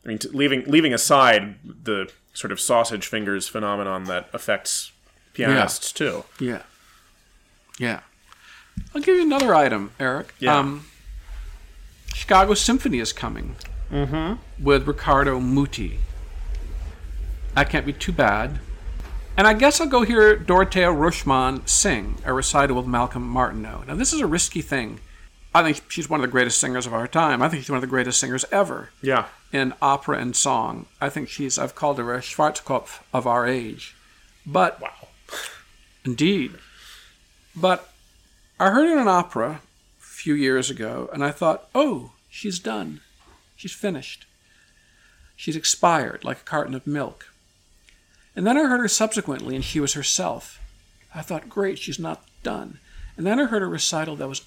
I 0.04 0.08
mean, 0.08 0.18
t- 0.18 0.28
leaving 0.28 0.64
leaving 0.66 0.92
aside 0.94 1.56
the 1.64 2.10
sort 2.32 2.52
of 2.52 2.60
sausage 2.60 3.06
fingers 3.06 3.48
phenomenon 3.48 4.04
that 4.04 4.28
affects 4.32 4.92
pianists 5.32 5.92
too. 5.92 6.24
Yeah. 6.38 6.62
Yeah. 7.78 8.00
I'll 8.94 9.00
give 9.02 9.16
you 9.16 9.22
another 9.22 9.54
item, 9.54 9.92
Eric. 9.98 10.34
Yeah. 10.38 10.58
Um, 10.58 10.86
Chicago 12.12 12.54
Symphony 12.54 13.00
is 13.00 13.12
coming 13.12 13.56
Mm-hmm. 13.90 14.64
with 14.64 14.86
Riccardo 14.86 15.38
Muti. 15.40 15.98
That 17.54 17.68
can't 17.70 17.86
be 17.86 17.92
too 17.92 18.12
bad. 18.12 18.58
And 19.36 19.46
I 19.46 19.52
guess 19.54 19.80
I'll 19.80 19.86
go 19.88 20.02
hear 20.02 20.36
Dorothea 20.36 20.88
Röschmann 20.88 21.68
sing 21.68 22.16
a 22.24 22.32
recital 22.32 22.76
with 22.76 22.86
Malcolm 22.86 23.28
Martineau. 23.28 23.82
Now, 23.86 23.94
this 23.94 24.12
is 24.12 24.20
a 24.20 24.26
risky 24.26 24.62
thing. 24.62 25.00
I 25.54 25.62
think 25.62 25.88
she's 25.90 26.10
one 26.10 26.18
of 26.20 26.22
the 26.22 26.30
greatest 26.32 26.58
singers 26.58 26.86
of 26.86 26.94
our 26.94 27.06
time. 27.06 27.42
I 27.42 27.48
think 27.48 27.62
she's 27.62 27.70
one 27.70 27.76
of 27.76 27.80
the 27.82 27.86
greatest 27.88 28.18
singers 28.18 28.44
ever 28.50 28.90
Yeah. 29.02 29.26
in 29.52 29.72
opera 29.80 30.18
and 30.18 30.34
song. 30.34 30.86
I 31.00 31.08
think 31.10 31.28
she's, 31.28 31.58
I've 31.58 31.74
called 31.76 31.98
her 31.98 32.12
a 32.14 32.18
Schwarzkopf 32.20 33.00
of 33.12 33.26
our 33.26 33.46
age. 33.46 33.94
But 34.46 34.80
Wow. 34.80 34.90
Indeed. 36.04 36.54
But 37.54 37.88
I 38.58 38.70
heard 38.70 38.86
her 38.86 38.92
in 38.94 38.98
an 38.98 39.08
opera 39.08 39.60
a 40.00 40.02
few 40.02 40.34
years 40.34 40.70
ago, 40.70 41.08
and 41.12 41.24
I 41.24 41.30
thought, 41.30 41.68
oh, 41.74 42.12
she's 42.28 42.58
done. 42.58 43.00
She's 43.56 43.72
finished. 43.72 44.26
She's 45.36 45.56
expired 45.56 46.24
like 46.24 46.38
a 46.38 46.44
carton 46.44 46.74
of 46.74 46.86
milk. 46.86 47.28
And 48.36 48.46
then 48.46 48.56
I 48.56 48.64
heard 48.64 48.80
her 48.80 48.88
subsequently, 48.88 49.54
and 49.54 49.64
she 49.64 49.80
was 49.80 49.94
herself. 49.94 50.60
I 51.14 51.22
thought, 51.22 51.48
great, 51.48 51.78
she's 51.78 51.98
not 51.98 52.24
done. 52.42 52.78
And 53.16 53.26
then 53.26 53.38
I 53.38 53.44
heard 53.44 53.62
a 53.62 53.66
recital 53.66 54.16
that 54.16 54.28
was 54.28 54.42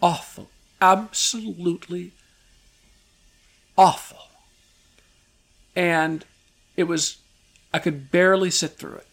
awful, 0.00 0.48
absolutely 0.80 2.12
awful. 3.76 4.18
And 5.76 6.24
it 6.76 6.84
was, 6.84 7.18
I 7.72 7.78
could 7.78 8.10
barely 8.10 8.50
sit 8.50 8.72
through 8.72 8.96
it. 8.96 9.06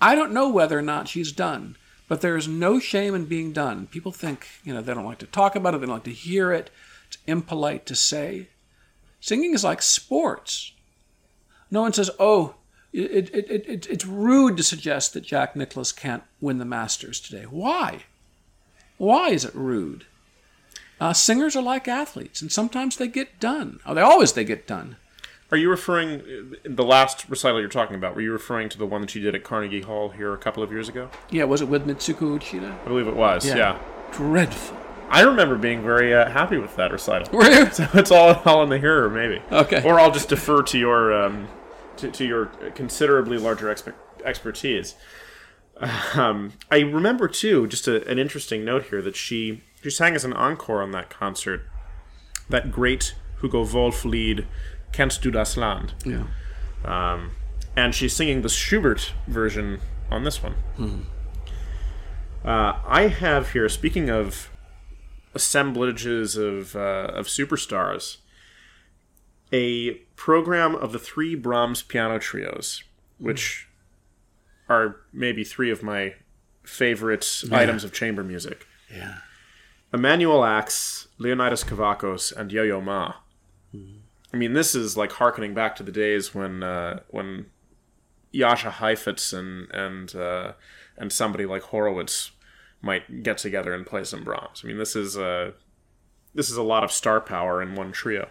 I 0.00 0.14
don't 0.14 0.32
know 0.32 0.48
whether 0.48 0.78
or 0.78 0.82
not 0.82 1.08
she's 1.08 1.32
done, 1.32 1.76
but 2.08 2.20
there 2.20 2.36
is 2.36 2.48
no 2.48 2.78
shame 2.78 3.14
in 3.14 3.26
being 3.26 3.52
done. 3.52 3.86
People 3.86 4.12
think, 4.12 4.46
you 4.64 4.72
know, 4.72 4.80
they 4.80 4.94
don't 4.94 5.04
like 5.04 5.18
to 5.18 5.26
talk 5.26 5.54
about 5.54 5.74
it, 5.74 5.80
they 5.80 5.86
don't 5.86 5.96
like 5.96 6.04
to 6.04 6.10
hear 6.10 6.52
it, 6.52 6.70
it's 7.08 7.18
impolite 7.26 7.86
to 7.86 7.94
say. 7.94 8.48
Singing 9.20 9.54
is 9.54 9.64
like 9.64 9.82
sports. 9.82 10.72
No 11.70 11.82
one 11.82 11.92
says, 11.92 12.10
oh, 12.18 12.54
it, 12.92 13.30
it, 13.34 13.50
it, 13.50 13.68
it, 13.68 13.86
it's 13.90 14.06
rude 14.06 14.56
to 14.56 14.62
suggest 14.62 15.12
that 15.12 15.22
Jack 15.22 15.56
Nicklaus 15.56 15.92
can't 15.92 16.22
win 16.40 16.58
the 16.58 16.64
Masters 16.64 17.20
today. 17.20 17.44
Why? 17.44 18.04
Why 18.96 19.30
is 19.30 19.44
it 19.44 19.54
rude? 19.54 20.06
Uh, 21.00 21.12
singers 21.12 21.54
are 21.54 21.62
like 21.62 21.86
athletes, 21.86 22.42
and 22.42 22.50
sometimes 22.50 22.96
they 22.96 23.06
get 23.06 23.38
done. 23.38 23.78
Oh, 23.86 23.94
they 23.94 24.00
always 24.00 24.32
they 24.32 24.44
get 24.44 24.66
done. 24.66 24.96
Are 25.50 25.56
you 25.56 25.70
referring 25.70 26.56
the 26.64 26.84
last 26.84 27.28
recital 27.30 27.60
you're 27.60 27.70
talking 27.70 27.96
about? 27.96 28.14
Were 28.14 28.20
you 28.20 28.32
referring 28.32 28.68
to 28.70 28.78
the 28.78 28.84
one 28.84 29.00
that 29.00 29.14
you 29.14 29.22
did 29.22 29.34
at 29.34 29.44
Carnegie 29.44 29.80
Hall 29.80 30.10
here 30.10 30.34
a 30.34 30.38
couple 30.38 30.62
of 30.62 30.70
years 30.70 30.88
ago? 30.88 31.08
Yeah, 31.30 31.44
was 31.44 31.62
it 31.62 31.68
with 31.68 31.86
Mitsuko 31.86 32.38
Uchida? 32.38 32.78
I 32.84 32.88
believe 32.88 33.06
it 33.06 33.16
was. 33.16 33.46
Yeah, 33.46 33.78
Dreadful. 34.12 34.76
I 35.10 35.22
remember 35.22 35.56
being 35.56 35.82
very 35.82 36.14
uh, 36.14 36.28
happy 36.30 36.58
with 36.58 36.76
that 36.76 36.92
recital. 36.92 37.28
Were 37.36 37.48
you? 37.48 37.70
So 37.70 37.86
it's 37.94 38.10
all 38.10 38.34
all 38.44 38.62
in 38.62 38.68
the 38.68 38.78
hearer, 38.78 39.08
maybe. 39.08 39.40
Okay. 39.50 39.82
Or 39.84 39.98
I'll 39.98 40.10
just 40.12 40.28
defer 40.28 40.62
to 40.62 40.78
your 40.78 41.12
um, 41.12 41.48
to, 41.96 42.10
to 42.10 42.24
your 42.26 42.46
considerably 42.74 43.38
larger 43.38 43.66
expe- 43.66 43.94
expertise. 44.24 44.94
Um, 46.14 46.52
I 46.70 46.80
remember 46.80 47.28
too, 47.28 47.66
just 47.68 47.86
a, 47.86 48.06
an 48.10 48.18
interesting 48.18 48.64
note 48.64 48.86
here 48.86 49.00
that 49.02 49.14
she 49.16 49.62
she 49.82 49.90
sang 49.90 50.14
as 50.16 50.24
an 50.24 50.32
encore 50.32 50.82
on 50.82 50.90
that 50.90 51.08
concert, 51.08 51.62
that 52.48 52.72
great 52.72 53.14
Hugo 53.40 53.64
Wolf 53.64 54.04
lied 54.04 54.46
"Kennst 54.92 55.22
du 55.22 55.30
das 55.30 55.56
Land," 55.56 55.94
Yeah. 56.04 56.24
um, 56.84 57.30
and 57.76 57.94
she's 57.94 58.12
singing 58.12 58.42
the 58.42 58.48
Schubert 58.48 59.12
version 59.28 59.80
on 60.10 60.24
this 60.24 60.42
one. 60.42 60.56
Uh, 62.44 62.80
I 62.86 63.08
have 63.08 63.52
here, 63.52 63.68
speaking 63.68 64.10
of 64.10 64.50
assemblages 65.34 66.36
of 66.36 66.76
uh, 66.76 67.10
of 67.14 67.26
superstars, 67.26 68.18
a 69.52 69.94
program 70.16 70.74
of 70.74 70.92
the 70.92 70.98
three 70.98 71.34
Brahms 71.34 71.82
piano 71.82 72.18
trios, 72.18 72.82
which 73.18 73.68
are 74.68 74.96
maybe 75.12 75.44
three 75.44 75.70
of 75.70 75.82
my 75.82 76.14
favorite 76.62 77.42
items 77.50 77.84
of 77.84 77.92
chamber 77.92 78.22
music. 78.22 78.66
Yeah. 78.94 79.18
Emanuel 79.92 80.44
Ax, 80.44 81.08
Leonidas 81.16 81.64
Kavakos, 81.64 82.30
and 82.36 82.52
Yo-Yo 82.52 82.80
Ma. 82.80 83.14
I 84.32 84.36
mean, 84.36 84.52
this 84.52 84.74
is 84.74 84.96
like 84.96 85.12
harkening 85.12 85.54
back 85.54 85.76
to 85.76 85.82
the 85.82 85.92
days 85.92 86.34
when 86.34 86.62
uh, 86.62 87.00
when 87.08 87.46
Jascha 88.34 88.70
Heifetz 88.72 89.32
and 89.32 89.70
and 89.72 90.14
uh, 90.14 90.52
and 90.98 91.12
somebody 91.12 91.46
like 91.46 91.62
Horowitz 91.62 92.32
might 92.82 93.22
get 93.22 93.38
together 93.38 93.74
and 93.74 93.86
play 93.86 94.04
some 94.04 94.24
Brahms. 94.24 94.62
I 94.64 94.68
mean, 94.68 94.78
this 94.78 94.94
is 94.94 95.16
uh, 95.16 95.52
this 96.34 96.50
is 96.50 96.56
a 96.56 96.62
lot 96.62 96.84
of 96.84 96.92
star 96.92 97.20
power 97.20 97.60
in 97.62 97.74
one 97.74 97.92
trio. 97.92 98.28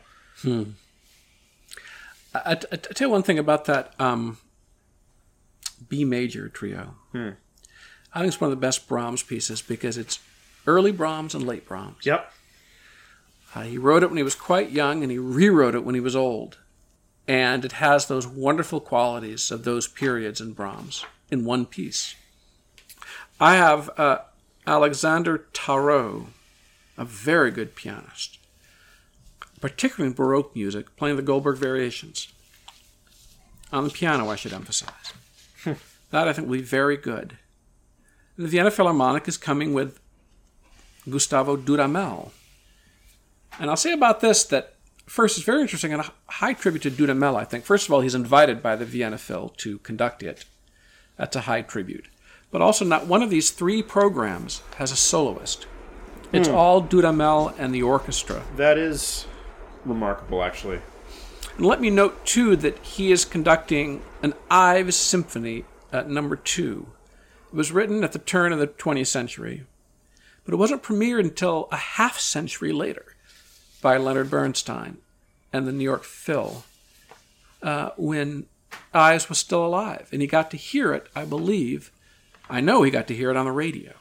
I, 2.34 2.40
I, 2.46 2.52
I 2.52 2.56
tell 2.56 3.08
you 3.08 3.12
one 3.12 3.24
thing 3.24 3.40
about 3.40 3.66
that 3.66 3.94
um, 4.00 4.38
B 5.88 6.06
major 6.06 6.50
trio. 6.50 6.96
I 8.14 8.20
think 8.20 8.30
it's 8.30 8.42
one 8.42 8.52
of 8.52 8.58
the 8.58 8.62
best 8.62 8.88
Brahms 8.88 9.24
pieces 9.24 9.62
because 9.62 9.98
it's 9.98 10.20
early 10.66 10.92
Brahms 10.92 11.36
and 11.36 11.46
late 11.46 11.68
Brahms. 11.68 12.06
Yep. 12.06 12.32
Uh, 13.56 13.62
he 13.64 13.78
wrote 13.78 14.04
it 14.04 14.08
when 14.08 14.18
he 14.18 14.24
was 14.24 14.36
quite 14.36 14.72
young 14.72 15.04
and 15.04 15.12
he 15.12 15.18
rewrote 15.18 15.76
it 15.76 15.84
when 15.84 15.96
he 15.96 16.02
was 16.02 16.16
old. 16.16 16.58
And 17.28 17.66
it 17.66 17.74
has 17.74 18.08
those 18.08 18.26
wonderful 18.26 18.80
qualities 18.80 19.52
of 19.52 19.64
those 19.64 19.88
periods 19.88 20.40
in 20.40 20.54
Brahms 20.54 21.06
in 21.30 21.44
one 21.44 21.66
piece. 21.66 22.16
I 23.40 23.56
have 23.56 23.90
uh, 23.98 24.20
Alexandre 24.68 25.46
Tharaud, 25.54 26.28
a 26.98 27.06
very 27.06 27.52
good 27.52 27.74
pianist, 27.74 28.38
particularly 29.62 30.10
in 30.10 30.14
Baroque 30.14 30.54
music, 30.54 30.94
playing 30.98 31.16
the 31.16 31.22
Goldberg 31.22 31.58
variations. 31.58 32.28
On 33.72 33.86
the 33.86 33.90
piano, 33.90 34.30
I 34.30 34.36
should 34.36 34.52
emphasize. 34.52 35.14
that 36.12 36.28
I 36.28 36.34
think 36.34 36.50
will 36.50 36.58
be 36.58 36.64
very 36.64 36.98
good. 36.98 37.38
The 38.38 38.48
Vienna 38.48 38.70
Philharmonic 38.70 39.28
is 39.28 39.38
coming 39.38 39.74
with 39.74 40.00
Gustavo 41.10 41.56
Dudamel. 41.56 42.32
And 43.60 43.70
I'll 43.70 43.78
say 43.78 43.94
about 43.94 44.20
this 44.20 44.44
that 44.46 44.76
first, 45.06 45.38
it's 45.38 45.46
very 45.46 45.62
interesting 45.62 45.94
and 45.94 46.02
a 46.02 46.12
high 46.28 46.54
tribute 46.54 46.84
to 46.84 46.92
Dudamel, 46.92 47.36
I 47.36 47.46
think. 47.46 47.64
First 47.64 47.88
of 47.88 47.94
all, 47.94 48.02
he's 48.02 48.14
invited 48.14 48.62
by 48.62 48.76
the 48.76 48.86
Vienna 48.86 49.18
Phil 49.18 49.50
to 49.58 49.80
conduct 49.80 50.24
it. 50.24 50.44
That's 51.16 51.38
a 51.38 51.42
high 51.42 51.62
tribute. 51.62 52.08
But 52.52 52.62
also, 52.62 52.86
not 52.86 53.08
one 53.08 53.22
of 53.22 53.30
these 53.30 53.52
three 53.52 53.84
programs 53.84 54.62
has 54.78 54.92
a 54.92 54.96
soloist. 54.96 55.68
It's 56.32 56.50
all 56.50 56.82
Dudamel 56.82 57.54
and 57.58 57.74
the 57.74 57.84
orchestra. 57.84 58.44
That 58.56 58.78
is 58.78 59.26
remarkable, 59.86 60.44
actually. 60.44 60.82
And 61.58 61.66
let 61.66 61.82
me 61.82 61.90
note, 61.90 62.26
too, 62.26 62.56
that 62.58 62.78
he 62.80 63.12
is 63.12 63.26
conducting 63.26 64.02
an 64.22 64.34
Ives 64.50 64.96
Symphony 64.96 65.66
at 65.92 66.10
number 66.10 66.36
two. 66.36 66.88
It 67.52 67.56
was 67.56 67.72
written 67.72 68.04
at 68.04 68.12
the 68.12 68.20
turn 68.20 68.52
of 68.52 68.60
the 68.60 68.68
20th 68.68 69.08
century, 69.08 69.64
but 70.46 70.54
it 70.54 70.58
wasn't 70.58 70.84
premiered 70.84 71.22
until 71.22 71.68
a 71.72 71.78
half 71.78 72.20
century 72.20 72.72
later 72.72 73.16
by 73.82 73.98
Leonard 73.98 74.30
Bernstein 74.30 74.98
and 75.54 75.68
the 75.68 75.72
New 75.72 75.84
York 75.84 76.04
Phil 76.04 76.64
uh, 77.64 77.92
when 77.98 78.46
Ives 78.94 79.30
was 79.30 79.38
still 79.38 79.66
alive. 79.66 80.10
And 80.12 80.22
he 80.22 80.28
got 80.28 80.52
to 80.52 80.58
hear 80.58 80.94
it, 80.94 81.08
I 81.16 81.26
believe. 81.26 81.92
I 82.50 82.62
know 82.62 82.84
he 82.84 82.92
got 82.92 83.08
to 83.08 83.16
hear 83.16 83.30
it 83.30 83.38
on 83.38 83.46
the 83.46 83.52
radio. 83.52 83.94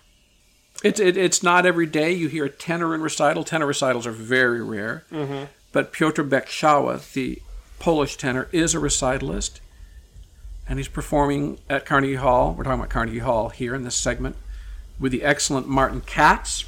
It, 0.85 1.00
it, 1.00 1.16
it's 1.16 1.42
not 1.42 1.66
every 1.66 1.87
day 1.87 2.12
you 2.12 2.28
hear 2.28 2.44
a 2.44 2.50
tenor 2.50 2.94
in 2.94 3.00
recital. 3.00 3.44
Tenor 3.44 3.66
recitals 3.66 4.06
are 4.06 4.12
very 4.12 4.62
rare. 4.62 5.04
Mm-hmm. 5.11 5.44
But 5.72 5.92
Piotr 5.92 6.22
Beczała, 6.22 7.12
the 7.12 7.42
Polish 7.78 8.16
tenor, 8.16 8.48
is 8.52 8.74
a 8.74 8.78
recitalist. 8.78 9.61
And 10.68 10.78
he's 10.78 10.88
performing 10.88 11.59
at 11.70 11.87
Carnegie 11.87 12.16
Hall. 12.16 12.52
We're 12.52 12.64
talking 12.64 12.80
about 12.80 12.90
Carnegie 12.90 13.20
Hall 13.20 13.50
here 13.50 13.74
in 13.74 13.85
this 13.85 13.94
segment 13.94 14.37
with 14.98 15.12
the 15.12 15.22
excellent 15.22 15.68
Martin 15.68 16.00
Katz. 16.00 16.64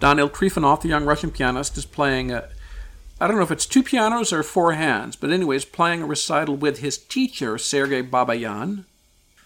Daniil 0.00 0.30
Trifonov, 0.30 0.82
the 0.82 0.88
young 0.88 1.04
Russian 1.04 1.30
pianist, 1.30 1.76
is 1.76 1.84
playing 1.84 2.32
a, 2.32 2.48
I 3.20 3.26
don't 3.26 3.36
know 3.36 3.42
if 3.42 3.50
it's 3.50 3.66
two 3.66 3.82
pianos 3.82 4.32
or 4.32 4.42
four 4.42 4.72
hands, 4.72 5.14
but 5.14 5.30
anyways, 5.30 5.64
playing 5.64 6.02
a 6.02 6.06
recital 6.06 6.56
with 6.56 6.78
his 6.78 6.98
teacher, 6.98 7.56
Sergei 7.58 8.02
Babayan. 8.02 8.84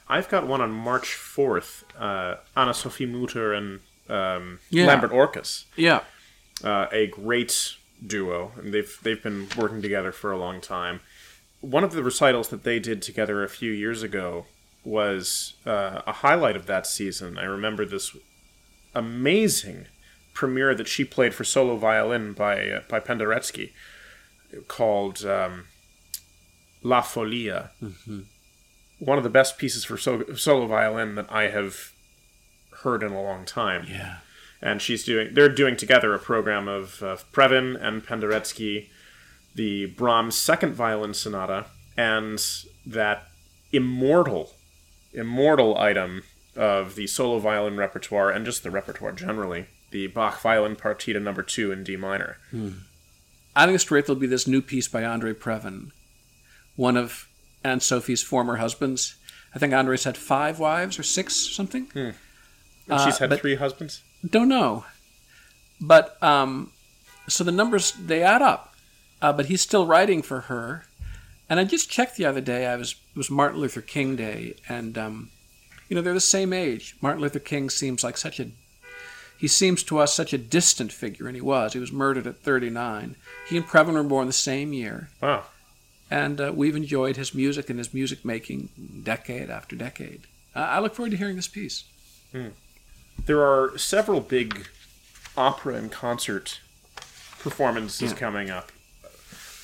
I've 0.08 0.28
got 0.28 0.46
one 0.46 0.60
on 0.60 0.70
March 0.70 1.08
4th. 1.16 1.82
Uh, 1.98 2.36
Anne-Sophie 2.56 3.06
Mutter 3.06 3.52
and 3.52 3.80
um, 4.08 4.60
Yeah. 4.70 4.86
Lambert 4.86 5.10
Orkis. 5.10 5.64
Yeah. 5.76 6.00
uh, 6.64 6.86
a 6.92 7.06
great 7.08 7.74
duo, 8.06 8.52
and 8.56 8.72
they've 8.72 8.98
they've 9.02 9.22
been 9.22 9.48
working 9.56 9.82
together 9.82 10.12
for 10.12 10.30
a 10.32 10.38
long 10.38 10.60
time. 10.60 11.00
One 11.60 11.82
of 11.84 11.92
the 11.92 12.02
recitals 12.02 12.48
that 12.50 12.62
they 12.62 12.78
did 12.78 13.02
together 13.02 13.42
a 13.42 13.48
few 13.48 13.72
years 13.72 14.02
ago 14.02 14.46
was 14.84 15.54
uh, 15.66 16.02
a 16.06 16.12
highlight 16.12 16.54
of 16.56 16.66
that 16.66 16.86
season. 16.86 17.36
I 17.38 17.44
remember 17.44 17.84
this 17.84 18.14
amazing 18.94 19.86
premiere 20.34 20.74
that 20.74 20.86
she 20.88 21.04
played 21.04 21.34
for 21.34 21.44
solo 21.44 21.76
violin 21.76 22.32
by 22.32 22.68
uh, 22.70 22.80
by 22.88 23.00
Penderecki, 23.00 23.72
called 24.68 25.24
um, 25.24 25.64
La 26.82 27.02
Folia. 27.02 27.70
One 28.98 29.18
of 29.18 29.24
the 29.24 29.30
best 29.30 29.58
pieces 29.58 29.84
for 29.84 29.96
so- 29.98 30.34
solo 30.34 30.66
violin 30.66 31.14
that 31.16 31.26
I 31.30 31.48
have 31.48 31.92
heard 32.82 33.02
in 33.02 33.12
a 33.12 33.22
long 33.22 33.44
time 33.44 33.86
Yeah. 33.88 34.18
and 34.62 34.80
she's 34.82 35.04
doing 35.04 35.34
they're 35.34 35.48
doing 35.48 35.76
together 35.76 36.14
a 36.14 36.18
program 36.18 36.68
of 36.68 37.02
uh, 37.02 37.16
Previn 37.32 37.76
and 37.80 38.04
Penderecki, 38.06 38.88
the 39.54 39.86
Brahms 39.86 40.36
second 40.36 40.74
violin 40.74 41.14
sonata, 41.14 41.66
and 41.96 42.38
that 42.86 43.28
immortal, 43.72 44.54
immortal 45.12 45.76
item 45.78 46.22
of 46.54 46.94
the 46.94 47.06
solo 47.06 47.38
violin 47.38 47.76
repertoire 47.76 48.30
and 48.30 48.44
just 48.44 48.62
the 48.62 48.70
repertoire 48.70 49.12
generally, 49.12 49.66
the 49.90 50.06
Bach 50.06 50.40
violin 50.40 50.76
partita 50.76 51.20
number 51.20 51.42
two 51.42 51.72
in 51.72 51.82
D 51.84 51.96
minor. 51.96 52.36
I 53.54 53.64
think 53.66 53.74
it's 53.74 53.84
great 53.84 54.06
there'll 54.06 54.20
be 54.20 54.26
this 54.26 54.46
new 54.46 54.60
piece 54.62 54.88
by 54.88 55.04
Andre 55.04 55.32
Previn, 55.32 55.90
one 56.76 56.96
of 56.96 57.26
Anne-Sophie's 57.66 58.22
former 58.22 58.56
husbands. 58.56 59.16
I 59.54 59.58
think 59.58 59.72
Andre's 59.72 60.04
had 60.04 60.16
five 60.16 60.58
wives 60.58 60.98
or 60.98 61.02
six, 61.02 61.34
something. 61.34 61.88
And 62.88 63.00
she's 63.04 63.18
had 63.18 63.30
three 63.40 63.56
husbands. 63.56 64.02
Don't 64.28 64.48
know. 64.48 64.84
But 65.80 66.22
um, 66.22 66.72
so 67.28 67.42
the 67.44 67.52
numbers 67.52 67.92
they 67.92 68.22
add 68.22 68.42
up. 68.42 68.74
Uh, 69.20 69.32
but 69.32 69.46
he's 69.46 69.62
still 69.62 69.86
writing 69.86 70.22
for 70.22 70.42
her. 70.42 70.84
And 71.48 71.58
I 71.58 71.64
just 71.64 71.90
checked 71.90 72.16
the 72.16 72.26
other 72.26 72.40
day. 72.40 72.66
I 72.66 72.76
was 72.76 72.92
it 72.92 73.16
was 73.18 73.30
Martin 73.30 73.60
Luther 73.60 73.80
King 73.80 74.14
Day, 74.16 74.54
and 74.68 74.98
um, 74.98 75.30
you 75.88 75.94
know 75.96 76.02
they're 76.02 76.12
the 76.12 76.20
same 76.20 76.52
age. 76.52 76.96
Martin 77.00 77.22
Luther 77.22 77.38
King 77.38 77.70
seems 77.70 78.04
like 78.04 78.16
such 78.18 78.40
a 78.40 78.48
he 79.38 79.48
seems 79.48 79.82
to 79.84 79.98
us 79.98 80.14
such 80.14 80.32
a 80.32 80.38
distant 80.38 80.92
figure, 80.92 81.26
and 81.26 81.36
he 81.36 81.42
was. 81.42 81.72
He 81.72 81.78
was 81.78 81.92
murdered 81.92 82.26
at 82.26 82.38
39. 82.38 83.16
He 83.48 83.56
and 83.56 83.66
Previn 83.66 83.92
were 83.92 84.02
born 84.02 84.26
the 84.26 84.32
same 84.32 84.72
year, 84.72 85.10
Wow. 85.20 85.44
And 86.10 86.40
uh, 86.40 86.52
we've 86.54 86.76
enjoyed 86.76 87.16
his 87.16 87.34
music 87.34 87.68
and 87.70 87.78
his 87.78 87.92
music 87.92 88.24
making 88.24 88.68
decade 89.04 89.50
after 89.50 89.74
decade. 89.76 90.22
Uh, 90.54 90.60
I 90.60 90.78
look 90.80 90.94
forward 90.94 91.10
to 91.10 91.16
hearing 91.16 91.36
this 91.36 91.48
piece. 91.48 91.84
There 93.24 93.42
are 93.42 93.76
several 93.78 94.20
big 94.20 94.68
opera 95.36 95.74
and 95.74 95.90
concert 95.90 96.60
performances 97.40 98.12
Yeah. 98.12 98.18
coming 98.18 98.50
up. 98.50 98.72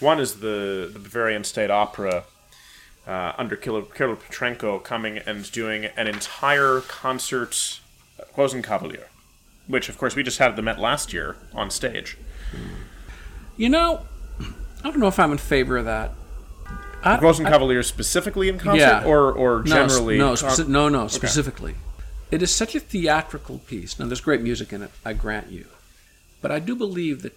One 0.00 0.18
is 0.20 0.40
the, 0.40 0.90
the 0.92 0.98
Bavarian 0.98 1.44
State 1.44 1.70
Opera 1.70 2.24
uh, 3.06 3.32
under 3.38 3.56
Kirill 3.56 3.82
Kirill 3.82 4.16
Petrenko 4.16 4.82
coming 4.82 5.18
and 5.18 5.50
doing 5.52 5.84
an 5.96 6.06
entire 6.06 6.80
concert 6.80 7.80
uh, 8.18 8.24
Rosenkavalier, 8.36 9.04
which 9.66 9.88
of 9.88 9.98
course 9.98 10.16
we 10.16 10.22
just 10.22 10.38
had 10.38 10.50
at 10.50 10.56
the 10.56 10.62
Met 10.62 10.78
last 10.78 11.12
year 11.12 11.36
on 11.54 11.70
stage. 11.70 12.16
You 13.56 13.68
know, 13.68 14.06
I 14.40 14.90
don't 14.90 14.98
know 14.98 15.08
if 15.08 15.18
I'm 15.18 15.32
in 15.32 15.38
favor 15.38 15.76
of 15.76 15.84
that. 15.84 16.12
I, 17.04 17.16
Rosenkavalier 17.18 17.84
specifically 17.84 18.48
in 18.48 18.58
concert, 18.58 18.78
Yeah. 18.80 19.04
or 19.04 19.32
or 19.32 19.62
generally? 19.62 20.18
no, 20.18 20.32
speci- 20.34 20.68
no, 20.68 20.88
no, 20.88 21.08
specifically. 21.08 21.74
It 22.30 22.42
is 22.42 22.50
such 22.54 22.74
a 22.74 22.80
theatrical 22.80 23.58
piece. 23.58 23.98
Now, 23.98 24.06
there's 24.06 24.20
great 24.20 24.40
music 24.40 24.72
in 24.72 24.82
it, 24.82 24.90
I 25.04 25.12
grant 25.12 25.50
you. 25.50 25.66
But 26.40 26.50
I 26.50 26.58
do 26.60 26.74
believe 26.74 27.22
that 27.22 27.36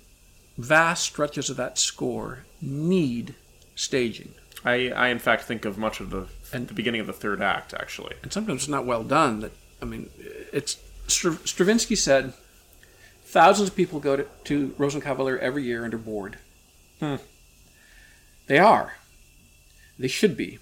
vast 0.57 1.03
stretches 1.03 1.49
of 1.49 1.57
that 1.57 1.77
score 1.77 2.39
need 2.61 3.35
staging. 3.75 4.33
I, 4.63 4.89
I 4.89 5.07
in 5.09 5.19
fact 5.19 5.43
think 5.43 5.65
of 5.65 5.77
much 5.77 5.99
of 5.99 6.09
the 6.11 6.27
And- 6.53 6.67
the 6.67 6.73
beginning 6.73 7.01
of 7.01 7.07
the 7.07 7.13
third 7.13 7.41
act 7.41 7.73
actually. 7.73 8.15
And 8.23 8.31
sometimes 8.31 8.61
it's 8.63 8.69
not 8.69 8.85
well 8.85 9.03
done. 9.03 9.41
That 9.41 9.51
I 9.81 9.85
mean, 9.85 10.09
it's 10.53 10.77
Stravinsky 11.07 11.95
said 11.95 12.33
thousands 13.25 13.69
of 13.69 13.75
people 13.75 13.99
go 13.99 14.15
to, 14.15 14.25
to 14.45 14.69
Rosenkavalier 14.79 15.37
every 15.39 15.63
year 15.63 15.83
and 15.83 15.93
are 15.93 15.97
bored. 15.99 16.37
Hmm. 16.99 17.15
They 18.47 18.57
are. 18.59 18.93
They 19.97 20.07
should 20.07 20.35
be. 20.35 20.59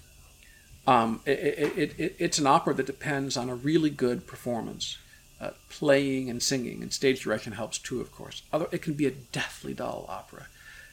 Um, 0.86 1.20
it, 1.24 1.38
it, 1.76 1.98
it, 1.98 2.16
it's 2.18 2.38
an 2.38 2.46
opera 2.46 2.74
that 2.74 2.86
depends 2.86 3.36
on 3.36 3.48
a 3.48 3.54
really 3.54 3.90
good 3.90 4.26
performance. 4.26 4.98
Uh, 5.40 5.50
playing 5.68 6.30
and 6.30 6.42
singing, 6.42 6.80
and 6.80 6.92
stage 6.92 7.22
direction 7.22 7.52
helps 7.52 7.76
too, 7.76 8.00
of 8.00 8.12
course. 8.12 8.42
Although 8.52 8.68
it 8.70 8.82
can 8.82 8.94
be 8.94 9.06
a 9.06 9.10
deathly 9.10 9.74
dull 9.74 10.06
opera, 10.08 10.46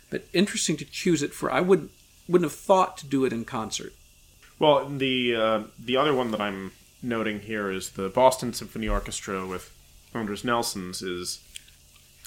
but 0.09 0.25
interesting 0.33 0.75
to 0.77 0.85
choose 0.85 1.21
it 1.21 1.33
for. 1.33 1.51
I 1.51 1.61
would 1.61 1.89
wouldn't 2.27 2.49
have 2.49 2.59
thought 2.59 2.97
to 2.97 3.05
do 3.05 3.23
it 3.23 3.31
in 3.31 3.45
concert. 3.45 3.93
Well, 4.59 4.89
the 4.89 5.35
uh, 5.35 5.63
the 5.77 5.95
other 5.95 6.13
one 6.13 6.31
that 6.31 6.41
I'm 6.41 6.71
noting 7.03 7.41
here 7.41 7.71
is 7.71 7.91
the 7.91 8.09
Boston 8.09 8.53
Symphony 8.53 8.87
Orchestra 8.87 9.45
with 9.45 9.71
Andris 10.13 10.43
Nelsons 10.43 11.01
is 11.01 11.39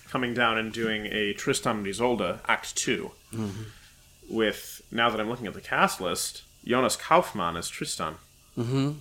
coming 0.08 0.34
down 0.34 0.58
and 0.58 0.72
doing 0.72 1.06
a 1.06 1.32
Tristan 1.32 1.78
and 1.78 1.86
Isolde 1.86 2.38
Act 2.46 2.76
2 2.76 3.10
with 4.28 4.80
now 4.94 5.10
that 5.10 5.20
I'm 5.20 5.28
looking 5.28 5.46
at 5.46 5.52
the 5.54 5.60
cast 5.60 6.00
list, 6.00 6.42
Jonas 6.64 6.96
Kaufmann 6.96 7.56
as 7.58 7.68
Tristan. 7.68 8.14
Mm-hmm. 8.58 8.92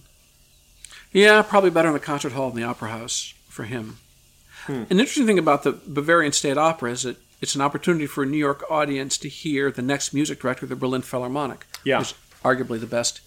Yeah, 1.14 1.42
probably 1.44 1.70
better 1.70 1.88
in 1.90 1.94
the 1.94 2.00
concert 2.00 2.34
hall 2.34 2.50
than 2.50 2.60
the 2.62 2.68
opera 2.68 2.90
house 2.90 3.34
for 3.48 3.64
him. 3.64 3.98
An 4.68 4.88
interesting 4.90 5.26
thing 5.26 5.38
about 5.40 5.64
the 5.64 5.74
Bavarian 5.74 6.32
State 6.32 6.58
Opera 6.58 6.92
is 6.92 7.04
that 7.04 7.18
it's 7.42 7.54
an 7.54 7.62
opportunity 7.62 8.08
for 8.08 8.24
a 8.24 8.26
New 8.26 8.38
York 8.38 8.64
audience 8.72 9.18
to 9.20 9.28
hear 9.30 9.70
the 9.72 9.82
next 9.82 10.14
music 10.14 10.40
director 10.40 10.66
of 10.66 10.70
the 10.70 10.76
Berlin 10.78 11.02
Philharmonic, 11.02 11.66
Yeah. 11.84 12.00
which 12.00 12.12
is 12.14 12.18
arguably 12.44 12.80
the 12.80 12.88
best 12.88 13.20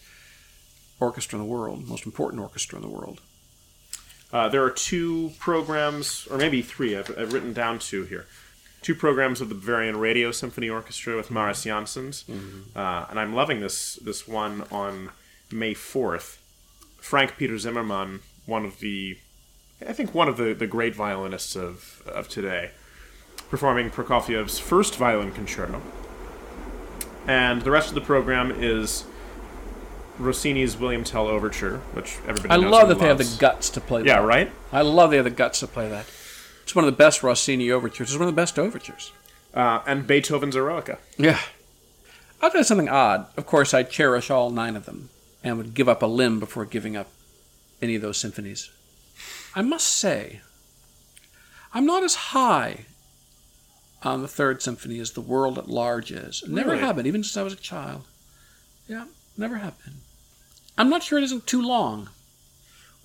orchestra 0.99 1.39
in 1.39 1.45
the 1.45 1.51
world, 1.51 1.87
most 1.87 2.07
important 2.07 2.41
orchestra 2.43 2.77
in 2.77 2.83
the 2.83 2.89
world. 2.89 3.21
Uh, 4.33 4.49
there 4.49 4.65
are 4.65 4.71
two 4.71 5.33
programs, 5.39 6.27
or 6.31 6.39
maybe 6.39 6.63
three. 6.63 6.97
I've, 6.97 7.17
I've 7.19 7.33
written 7.35 7.53
down 7.53 7.79
two 7.79 8.05
here. 8.05 8.27
Two 8.87 8.95
programs 8.95 9.41
of 9.41 9.49
the 9.49 9.57
Bavarian 9.57 9.97
Radio 9.97 10.31
Symphony 10.31 10.71
Orchestra 10.71 11.17
with 11.17 11.29
Mariss 11.29 11.65
Jansons, 11.65 12.23
uh, 12.77 13.07
and 13.11 13.19
I'm 13.19 13.35
loving 13.35 13.59
this 13.59 13.97
this 13.97 14.29
one 14.29 14.63
on 14.71 15.11
May 15.51 15.75
fourth. 15.75 16.41
Frank 16.99 17.37
Peter 17.37 17.59
Zimmermann, 17.59 18.21
one 18.47 18.65
of 18.65 18.79
the, 18.79 19.19
I 19.85 19.93
think 19.93 20.15
one 20.15 20.29
of 20.29 20.37
the, 20.37 20.55
the 20.55 20.69
great 20.69 20.95
violinists 20.95 21.57
of 21.57 22.01
of 22.07 22.29
today, 22.29 22.71
performing 23.51 23.91
Prokofiev's 23.91 24.61
first 24.61 24.95
violin 24.95 25.33
concerto. 25.33 25.83
And 27.27 27.63
the 27.63 27.73
rest 27.73 27.89
of 27.89 27.97
the 27.97 28.01
program 28.03 28.53
is 28.53 29.05
Rossini's 30.17 30.77
William 30.77 31.03
Tell 31.03 31.27
Overture, 31.27 31.79
which 31.93 32.19
everybody 32.25 32.51
I 32.51 32.69
love 32.69 32.87
that 32.89 33.01
they 33.01 33.09
have 33.09 33.19
the 33.19 33.37
guts 33.41 33.69
to 33.71 33.81
play 33.81 34.05
Yeah, 34.05 34.21
that. 34.21 34.27
right. 34.29 34.53
I 34.73 34.83
love 34.83 35.11
they 35.11 35.17
have 35.17 35.25
the 35.25 35.31
guts 35.31 35.59
to 35.59 35.67
play 35.67 35.89
that. 35.89 36.07
It's 36.67 36.75
one 36.75 36.85
of 36.85 36.91
the 36.91 36.97
best 36.97 37.23
Rossini 37.23 37.71
overtures. 37.71 38.09
It's 38.11 38.19
one 38.19 38.29
of 38.29 38.35
the 38.35 38.41
best 38.43 38.59
overtures. 38.59 39.13
uh, 39.55 39.83
and 39.87 40.05
Beethoven's 40.05 40.57
Eroica. 40.57 40.99
Yeah. 41.17 41.39
I'll 42.43 42.51
tell 42.51 42.61
you 42.61 42.65
something 42.65 42.89
odd. 42.89 43.29
Of 43.37 43.47
course, 43.47 43.73
I 43.73 43.85
cherish 43.85 44.31
all 44.31 44.51
nine 44.51 44.75
of 44.75 44.85
them 44.85 45.09
and 45.45 45.57
would 45.59 45.75
give 45.75 45.89
up 45.89 46.03
a 46.03 46.07
limb 46.07 46.41
before 46.41 46.65
giving 46.65 46.97
up 46.97 47.07
any 47.81 47.95
of 47.95 48.03
those 48.03 48.19
symphonies. 48.19 48.69
I 49.55 49.63
must 49.63 49.87
say, 49.87 50.41
I'm 51.73 51.87
not 51.87 52.03
as 52.03 52.17
high 52.17 52.87
on 54.03 54.23
the 54.23 54.29
Third 54.29 54.61
Symphony 54.61 54.99
as 54.99 55.13
the 55.13 55.21
world 55.21 55.57
at 55.59 55.69
large 55.71 56.11
is. 56.11 56.43
Never 56.49 56.71
Really? 56.73 56.83
have 56.83 56.97
been, 56.97 57.07
even 57.07 57.23
since 57.23 57.37
I 57.37 57.43
was 57.45 57.53
a 57.53 57.57
child. 57.57 58.05
Yeah, 58.89 59.05
never 59.39 59.57
have 59.59 59.83
been. 59.85 59.95
I'm 60.77 60.91
not 60.91 61.05
sure 61.05 61.17
it 61.19 61.25
isn't 61.25 61.47
too 61.47 61.63
long. 61.63 62.11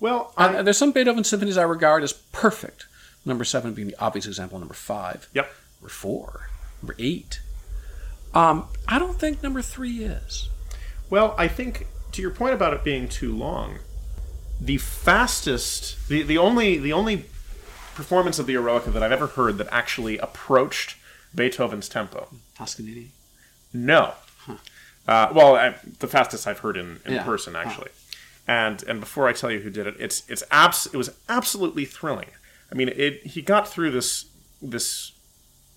Well, 0.00 0.34
Uh, 0.36 0.62
there's 0.62 0.76
some 0.78 0.90
Beethoven 0.92 1.22
symphonies 1.24 1.56
I 1.56 1.62
regard 1.62 2.02
as 2.02 2.12
perfect. 2.12 2.86
Number 3.24 3.44
seven 3.44 3.72
being 3.74 3.88
the 3.88 3.96
obvious 4.00 4.26
example. 4.26 4.58
Number 4.58 4.74
five, 4.74 5.28
yep. 5.32 5.50
number 5.80 5.90
four, 5.90 6.50
number 6.82 6.94
eight. 6.98 7.40
Um, 8.34 8.66
I 8.88 8.98
don't 8.98 9.18
think 9.18 9.42
number 9.42 9.62
three 9.62 10.02
is. 10.04 10.48
Well, 11.10 11.34
I 11.38 11.46
think 11.48 11.86
to 12.12 12.22
your 12.22 12.30
point 12.30 12.54
about 12.54 12.72
it 12.74 12.82
being 12.82 13.08
too 13.08 13.34
long, 13.34 13.78
the 14.60 14.78
fastest, 14.78 16.08
the, 16.08 16.22
the 16.22 16.38
only 16.38 16.78
the 16.78 16.92
only 16.92 17.26
performance 17.94 18.38
of 18.38 18.46
the 18.46 18.54
Eroica 18.54 18.92
that 18.92 19.02
I've 19.02 19.12
ever 19.12 19.26
heard 19.28 19.58
that 19.58 19.68
actually 19.70 20.18
approached 20.18 20.96
Beethoven's 21.34 21.88
tempo. 21.88 22.28
Toscanini. 22.56 23.10
No. 23.72 24.14
Uh, 25.06 25.30
well, 25.34 25.56
I, 25.56 25.74
the 25.98 26.06
fastest 26.06 26.46
I've 26.46 26.60
heard 26.60 26.76
in, 26.76 27.00
in 27.04 27.14
Yeah. 27.14 27.22
person 27.24 27.54
actually. 27.56 27.90
And 28.46 28.82
and 28.84 28.98
before 29.00 29.28
I 29.28 29.32
tell 29.32 29.50
you 29.50 29.60
who 29.60 29.70
did 29.70 29.86
it, 29.86 29.94
it's 29.98 30.22
it's 30.28 30.42
abs- 30.50 30.86
it 30.86 30.96
was 30.96 31.10
absolutely 31.28 31.84
thrilling. 31.84 32.28
I 32.72 32.74
mean, 32.74 32.88
it 32.88 33.26
he 33.26 33.42
got 33.42 33.68
through 33.68 33.90
this 33.90 34.26
this 34.60 35.12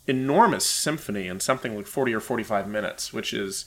enormous 0.07 0.65
symphony 0.65 1.27
in 1.27 1.39
something 1.39 1.75
like 1.75 1.87
40 1.87 2.13
or 2.13 2.19
45 2.19 2.67
minutes, 2.67 3.11
which 3.11 3.33
is 3.33 3.65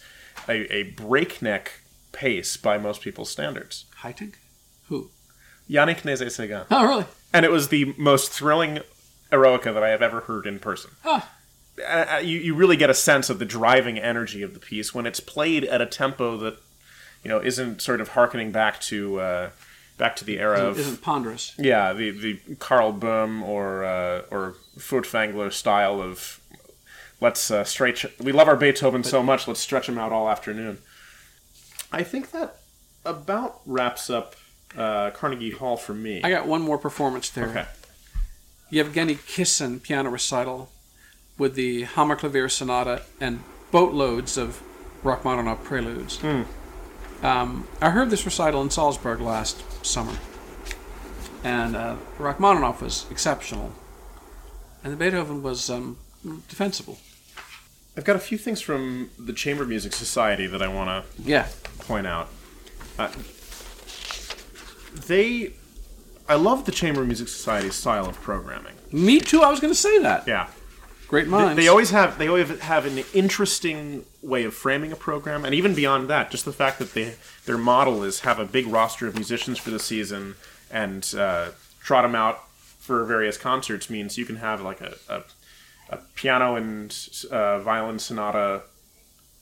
a, 0.49 0.73
a 0.73 0.83
breakneck 0.85 1.81
pace 2.13 2.57
by 2.57 2.79
most 2.79 3.03
people's 3.03 3.31
standards. 3.31 3.85
Haitink? 4.03 4.35
Who? 4.89 5.11
Yannick 5.69 6.03
Nézet-Séguin. 6.03 6.67
Oh, 6.71 6.87
really? 6.87 7.05
And 7.33 7.45
it 7.45 7.51
was 7.51 7.69
the 7.69 7.93
most 7.99 8.31
thrilling 8.31 8.81
eroica 9.33 9.75
that 9.75 9.83
I 9.83 9.89
have 9.89 10.01
ever 10.01 10.21
heard 10.21 10.47
in 10.47 10.59
person. 10.59 10.93
Ah. 11.05 11.31
Uh, 11.79 12.07
uh, 12.15 12.19
you, 12.19 12.39
you 12.39 12.55
really 12.55 12.77
get 12.77 12.91
a 12.91 12.95
sense 12.95 13.31
of 13.31 13.39
the 13.39 13.45
driving 13.45 13.99
energy 13.99 14.43
of 14.43 14.55
the 14.55 14.61
piece 14.61 14.95
when 14.95 15.07
it's 15.07 15.21
played 15.21 15.65
at 15.65 15.81
a 15.81 15.87
tempo 15.87 16.37
that 16.37 16.57
you 17.23 17.29
know 17.29 17.41
isn't 17.41 17.83
sort 17.83 18.01
of 18.01 18.09
harkening 18.11 18.51
back 18.51 18.81
to 18.81 19.21
uh, 19.21 19.51
back 19.99 20.17
to 20.17 20.25
the 20.25 20.39
era 20.39 20.61
of 20.61 20.79
Isn't 20.79 21.03
ponderous. 21.03 21.55
yeah 21.59 21.93
the 21.93 22.11
the 22.11 22.55
Karl 22.57 22.93
Böhm 22.93 23.43
or 23.43 23.85
uh, 23.85 24.23
or 24.31 24.55
Furtwängler 24.79 25.53
style 25.53 26.01
of 26.01 26.41
let's 27.21 27.51
uh, 27.51 27.65
stretch 27.65 28.07
we 28.21 28.33
love 28.33 28.49
our 28.49 28.57
Beethoven 28.57 29.03
so 29.05 29.23
much 29.23 29.47
let's 29.49 29.61
stretch 29.61 29.89
him 29.89 29.99
out 29.99 30.13
all 30.13 30.29
afternoon. 30.31 30.79
I 31.93 32.03
think 32.03 32.31
that 32.31 32.57
about 33.05 33.61
wraps 33.67 34.09
up 34.11 34.37
uh, 34.77 35.11
Carnegie 35.11 35.51
Hall 35.51 35.77
for 35.77 35.95
me. 35.95 36.23
I 36.23 36.31
got 36.31 36.47
one 36.47 36.61
more 36.63 36.79
performance 36.79 37.29
there. 37.31 37.49
okay. 37.49 37.67
Yevgeny 38.71 39.17
Kissin 39.27 39.81
piano 39.81 40.11
recital 40.11 40.71
with 41.39 41.55
the 41.55 41.85
Hammerklavier 41.85 42.51
Sonata 42.51 43.03
and 43.21 43.43
boatloads 43.71 44.37
of 44.37 44.63
Rachmaninoff 45.03 45.65
preludes. 45.65 46.19
Um, 47.23 47.67
I 47.81 47.91
heard 47.91 48.11
this 48.11 48.25
recital 48.25 48.63
in 48.63 48.71
Salzburg 48.71 49.21
last 49.21 49.63
summer, 49.85 50.17
and 51.43 51.75
uh, 51.75 51.97
Rachmaninoff 52.19 52.81
was 52.81 53.07
exceptional, 53.11 53.73
and 54.85 54.93
the 54.93 54.97
Beethoven 54.97 55.43
was 55.43 55.69
um, 55.69 55.99
defensible. 56.49 56.99
I've 57.97 58.05
got 58.05 58.15
a 58.15 58.21
few 58.21 58.39
things 58.39 58.61
from 58.61 59.11
the 59.19 59.33
Chamber 59.33 59.67
Music 59.67 59.93
Society 59.93 60.47
that 60.47 60.63
I 60.63 60.69
want 60.69 61.05
to 61.17 61.23
Yeah, 61.29 61.49
point 61.81 62.07
out. 62.07 62.29
Uh, 62.97 63.09
they, 65.07 65.53
I 66.29 66.37
love 66.37 66.65
the 66.65 66.73
Chamber 66.73 67.05
Music 67.05 67.27
Society's 67.29 67.75
style 67.75 68.07
of 68.07 68.21
programming. 68.21 68.75
me 68.93 69.19
too. 69.19 69.43
I 69.43 69.51
was 69.51 69.59
going 69.59 69.73
to 69.73 69.79
say 69.79 69.99
that. 70.01 70.27
Yeah, 70.29 70.49
Great 71.09 71.25
they, 71.25 71.31
minds. 71.31 71.57
they 71.57 71.69
always 71.69 71.91
have 71.91 72.19
they 72.19 72.29
always 72.29 72.61
have 72.61 72.85
an 72.85 73.03
interesting 73.15 74.05
way 74.23 74.45
of 74.45 74.55
framing 74.55 74.93
a 74.93 74.97
program, 74.97 75.45
and 75.45 75.55
even 75.55 75.75
beyond 75.75 76.09
that, 76.09 76.31
just 76.31 76.45
the 76.45 76.53
fact 76.53 76.79
that 76.79 76.93
they 76.93 77.15
their 77.47 77.59
model 77.59 78.05
is 78.05 78.21
have 78.21 78.39
a 78.39 78.45
big 78.45 78.67
roster 78.67 79.07
of 79.07 79.15
musicians 79.15 79.59
for 79.59 79.71
the 79.71 79.79
season 79.79 80.37
and 80.71 81.15
uh, 81.17 81.49
trot 81.81 82.05
them 82.05 82.15
out 82.15 82.45
for 82.79 83.05
various 83.05 83.39
concerts 83.39 83.89
means 83.89 84.19
you 84.19 84.27
can 84.27 84.37
have 84.37 84.61
like 84.61 84.83
a, 84.83 84.97
a, 85.09 85.23
a 85.89 85.97
piano 86.15 86.57
and 86.57 86.95
uh, 87.31 87.59
violin 87.61 87.99
sonata 87.99 88.63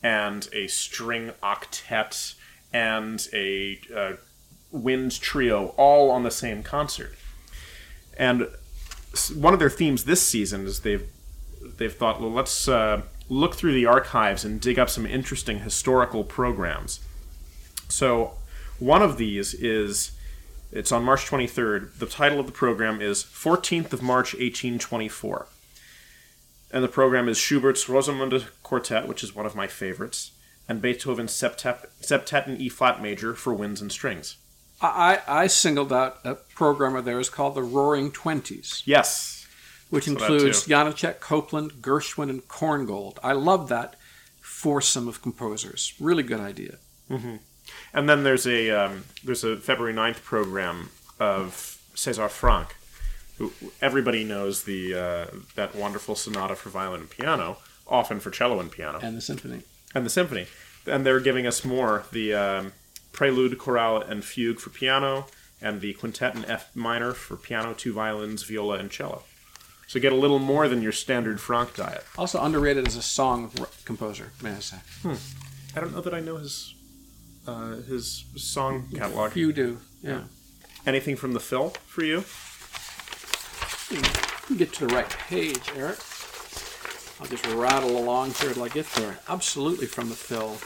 and 0.03 0.49
a 0.53 0.69
string 0.69 1.33
octet 1.43 2.35
and 2.73 3.29
a 3.33 3.81
uh, 3.95 4.13
wind 4.71 5.21
trio 5.21 5.75
all 5.77 6.11
on 6.13 6.23
the 6.23 6.31
same 6.31 6.63
concert. 6.63 7.17
And 8.17 8.49
one 9.35 9.53
of 9.53 9.59
their 9.59 9.71
themes 9.71 10.05
this 10.05 10.23
season 10.23 10.67
is 10.67 10.81
they've 10.81 11.09
they've 11.61 11.95
thought, 11.95 12.21
well, 12.21 12.31
let's 12.31 12.69
uh, 12.69 13.03
look 13.29 13.55
through 13.55 13.75
the 13.75 13.87
archives 13.87 14.45
and 14.45 14.61
dig 14.61 14.79
up 14.79 14.91
some 14.91 15.07
interesting 15.07 15.61
historical 15.61 16.25
programs. 16.25 17.01
So 17.89 18.33
one 18.79 19.03
of 19.03 19.17
these 19.17 19.55
is 19.55 20.13
it's 20.73 20.93
on 20.93 21.05
March 21.05 21.27
23rd. 21.27 21.99
The 21.99 22.07
title 22.07 22.41
of 22.41 22.47
the 22.47 22.53
program 22.53 23.01
is 23.01 23.23
14th 23.23 23.93
of 23.93 24.03
March 24.03 24.35
1824. 24.35 25.47
And 26.73 26.83
the 26.83 26.89
program 26.89 27.29
is 27.29 27.39
Schubert's 27.39 27.85
Rosamunde 27.85 28.45
Quartet, 28.63 29.07
which 29.07 29.23
is 29.23 29.35
one 29.35 29.47
of 29.47 29.55
my 29.55 29.67
favorites, 29.67 30.33
and 30.69 30.83
Beethoven's 30.83 31.33
Septet, 31.33 31.87
Septet 32.03 32.49
in 32.49 32.61
E 32.61 32.69
flat 32.69 33.01
major 33.01 33.35
for 33.35 33.55
winds 33.55 33.81
and 33.81 33.93
strings. 33.93 34.37
I, 34.81 35.21
I 35.27 35.47
singled 35.47 35.93
out 35.93 36.19
a 36.25 36.35
program 36.35 36.97
of 36.97 37.05
theirs 37.05 37.31
called 37.31 37.55
the 37.55 37.63
Roaring 37.63 38.11
Twenties. 38.11 38.83
Yes. 38.85 39.36
Which 39.91 40.09
includes. 40.09 40.67
Janacek, 40.67 41.21
Copland, 41.21 41.75
Gershwin, 41.81 42.29
and 42.31 42.47
Korngold. 42.49 43.19
I 43.23 43.33
love 43.33 43.69
that 43.69 43.95
foursome 44.41 45.07
of 45.09 45.23
composers. 45.23 45.95
Really 46.01 46.23
good 46.23 46.41
idea. 46.41 46.77
And 47.95 48.09
then 48.09 48.25
there's 48.25 48.47
a 48.47 48.71
um, 48.71 49.05
there's 49.25 49.45
a 49.45 49.57
February 49.57 49.95
9th 49.95 50.23
program 50.23 50.91
of 51.21 51.79
César 51.95 52.29
Franck, 52.29 52.75
who 53.39 53.53
everybody 53.81 54.25
knows 54.25 54.65
the 54.65 54.95
uh, 54.95 55.27
that 55.55 55.75
wonderful 55.75 56.15
sonata 56.15 56.57
for 56.57 56.69
violin 56.71 57.01
and 57.03 57.11
piano, 57.11 57.59
often 57.87 58.19
for 58.21 58.31
cello 58.31 58.59
and 58.61 58.71
piano, 58.71 58.99
And 59.03 59.17
the 59.17 59.21
symphony. 59.21 59.63
and 59.95 60.05
the 60.05 60.11
symphony. 60.11 60.47
And 60.87 61.05
they're 61.07 61.21
giving 61.21 61.47
us 61.47 61.65
more 61.65 62.05
the 62.13 62.35
um, 62.35 62.73
prelude, 63.13 63.57
chorale, 63.59 64.01
and 64.03 64.25
fugue 64.25 64.59
for 64.61 64.71
piano, 64.71 65.27
and 65.61 65.81
the 65.81 65.93
quintet 65.95 66.35
in 66.37 66.45
F 66.45 66.71
minor 66.75 67.13
for 67.13 67.37
piano, 67.37 67.73
two 67.75 67.93
violins, 67.93 68.43
viola, 68.45 68.79
and 68.79 68.91
cello. 68.91 69.23
So 69.87 70.01
get 70.01 70.13
a 70.13 70.17
little 70.17 70.41
more 70.41 70.69
than 70.69 70.83
your 70.83 70.93
standard 70.93 71.41
Franck 71.41 71.75
diet. 71.75 72.05
Also 72.19 72.43
underrated 72.43 72.87
as 72.87 72.97
a 72.97 73.03
song 73.03 73.53
composer, 73.85 74.33
may 74.43 74.51
I 74.51 74.59
say. 74.59 74.79
Hmm. 75.03 75.15
I 75.77 75.81
don't 75.81 75.95
know 75.95 76.01
that 76.01 76.15
I 76.15 76.21
know 76.21 76.37
his 76.39 76.75
uh, 77.47 77.77
his 77.77 78.25
song 78.37 78.89
catalog. 78.95 79.37
You 79.37 79.53
do, 79.53 79.79
yeah. 80.03 80.25
Anything 80.85 81.17
from 81.17 81.33
the 81.33 81.41
Phil 81.41 81.71
for 81.87 82.05
you? 82.05 82.25
Get 84.57 84.73
to 84.75 84.87
the 84.87 84.95
right 84.95 85.09
page, 85.09 85.71
Eric. 85.77 85.99
I'll 87.21 87.27
just 87.29 87.47
rattle 87.55 87.97
along 87.97 88.33
here 88.33 88.53
till 88.53 88.65
I 88.65 88.69
get 88.69 88.87
there. 88.93 89.19
Absolutely 89.29 89.87
from 89.87 90.09
the 90.09 90.15
Phil. 90.15 90.57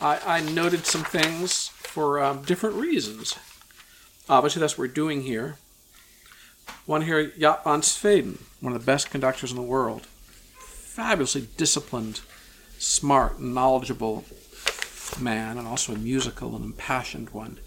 I, 0.06 0.38
I 0.38 0.40
noted 0.40 0.86
some 0.86 1.04
things 1.04 1.68
for 1.68 2.22
um, 2.22 2.42
different 2.42 2.76
reasons. 2.76 3.38
Obviously, 4.28 4.60
that's 4.60 4.74
what 4.74 4.88
we're 4.88 4.94
doing 4.94 5.22
here. 5.22 5.56
One 6.86 7.02
here, 7.02 7.28
Jaap 7.30 7.64
van 7.64 7.80
Zweden, 7.82 8.38
one 8.60 8.72
of 8.72 8.80
the 8.80 8.86
best 8.86 9.10
conductors 9.10 9.50
in 9.50 9.56
the 9.56 9.62
world. 9.62 10.06
Fabulously 10.58 11.48
disciplined, 11.56 12.20
smart, 12.78 13.40
knowledgeable 13.40 14.24
man, 15.20 15.58
and 15.58 15.66
also 15.66 15.94
a 15.94 15.98
musical 15.98 16.56
and 16.56 16.64
impassioned 16.64 17.30
one. 17.30 17.58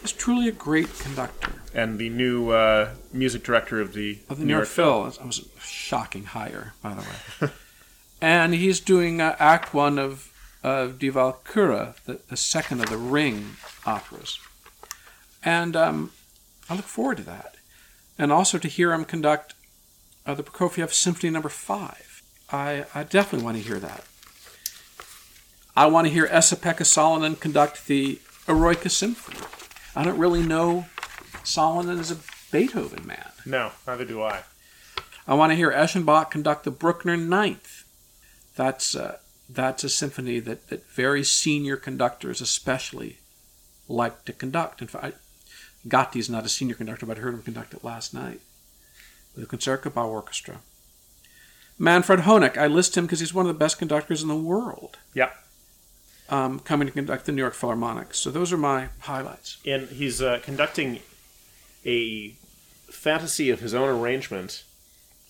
He's 0.00 0.12
truly 0.12 0.48
a 0.48 0.52
great 0.52 0.98
conductor. 0.98 1.52
And 1.72 1.98
the 1.98 2.08
new 2.08 2.50
uh, 2.50 2.90
music 3.12 3.44
director 3.44 3.80
of 3.80 3.94
the, 3.94 4.18
Of 4.28 4.38
the 4.38 4.44
New 4.44 4.54
York 4.54 4.66
Phil. 4.66 5.12
I 5.20 5.24
was 5.24 5.38
a 5.38 5.60
shocking 5.60 6.24
hire, 6.24 6.74
by 6.82 6.94
the 6.94 7.02
way. 7.02 7.52
and 8.20 8.52
he's 8.52 8.80
doing 8.80 9.20
uh, 9.20 9.36
Act 9.38 9.72
One 9.72 9.98
of 9.98 10.28
of 10.62 10.98
Die 10.98 11.08
Walküre, 11.08 11.94
the, 12.04 12.20
the 12.28 12.36
second 12.36 12.80
of 12.80 12.88
the 12.88 12.96
Ring 12.96 13.56
operas. 13.84 14.38
And 15.44 15.74
um, 15.74 16.12
I 16.70 16.76
look 16.76 16.84
forward 16.84 17.16
to 17.18 17.24
that. 17.24 17.56
And 18.22 18.30
also 18.30 18.56
to 18.56 18.68
hear 18.68 18.92
him 18.92 19.04
conduct 19.04 19.56
uh, 20.24 20.34
the 20.34 20.44
Prokofiev 20.44 20.92
Symphony 20.92 21.30
Number 21.30 21.48
Five. 21.48 22.22
I, 22.52 22.84
I 22.94 23.02
definitely 23.02 23.44
want 23.44 23.56
to 23.56 23.62
hear 23.64 23.80
that. 23.80 24.04
I 25.74 25.86
want 25.86 26.06
to 26.06 26.12
hear 26.12 26.28
Esa-Pekka 26.30 26.84
Salonen 26.84 27.40
conduct 27.40 27.88
the 27.88 28.20
Eroica 28.46 28.90
Symphony. 28.90 29.40
I 29.96 30.04
don't 30.04 30.20
really 30.20 30.40
know 30.40 30.86
Salonen 31.42 31.98
as 31.98 32.12
a 32.12 32.18
Beethoven 32.52 33.04
man. 33.04 33.32
No, 33.44 33.72
neither 33.88 34.04
do 34.04 34.22
I. 34.22 34.44
I 35.26 35.34
want 35.34 35.50
to 35.50 35.56
hear 35.56 35.72
Eschenbach 35.72 36.30
conduct 36.30 36.62
the 36.62 36.70
Bruckner 36.70 37.16
Ninth. 37.16 37.82
That's 38.54 38.94
uh, 38.94 39.18
that's 39.50 39.82
a 39.82 39.88
symphony 39.88 40.38
that, 40.38 40.68
that 40.68 40.86
very 40.86 41.24
senior 41.24 41.76
conductors 41.76 42.40
especially 42.40 43.18
like 43.88 44.24
to 44.26 44.32
conduct. 44.32 44.80
In 44.80 44.86
fact, 44.86 45.16
I, 45.84 46.18
is 46.18 46.30
not 46.30 46.44
a 46.44 46.48
senior 46.48 46.74
conductor, 46.74 47.06
but 47.06 47.18
I 47.18 47.20
heard 47.20 47.34
him 47.34 47.42
conduct 47.42 47.74
it 47.74 47.84
last 47.84 48.14
night 48.14 48.40
with 49.34 49.48
the 49.48 49.56
Concertgebouw 49.56 50.06
Orchestra. 50.06 50.58
Manfred 51.78 52.20
Honeck, 52.20 52.56
I 52.56 52.66
list 52.66 52.96
him 52.96 53.06
because 53.06 53.20
he's 53.20 53.34
one 53.34 53.46
of 53.46 53.52
the 53.52 53.58
best 53.58 53.78
conductors 53.78 54.22
in 54.22 54.28
the 54.28 54.36
world, 54.36 54.98
Yeah. 55.14 55.30
um, 56.28 56.60
coming 56.60 56.86
to 56.86 56.92
conduct 56.92 57.26
the 57.26 57.32
New 57.32 57.42
York 57.42 57.54
Philharmonic. 57.54 58.14
So 58.14 58.30
those 58.30 58.52
are 58.52 58.56
my 58.58 58.88
highlights. 59.00 59.56
And 59.66 59.88
he's 59.88 60.22
uh, 60.22 60.38
conducting 60.44 61.00
a 61.84 62.34
fantasy 62.90 63.50
of 63.50 63.60
his 63.60 63.74
own 63.74 63.88
arrangement 63.88 64.64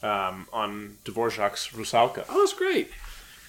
um, 0.02 0.48
on 0.52 0.98
Dvorak's 1.04 1.68
Rusalka. 1.68 2.24
Oh, 2.28 2.40
that's 2.40 2.52
great. 2.52 2.90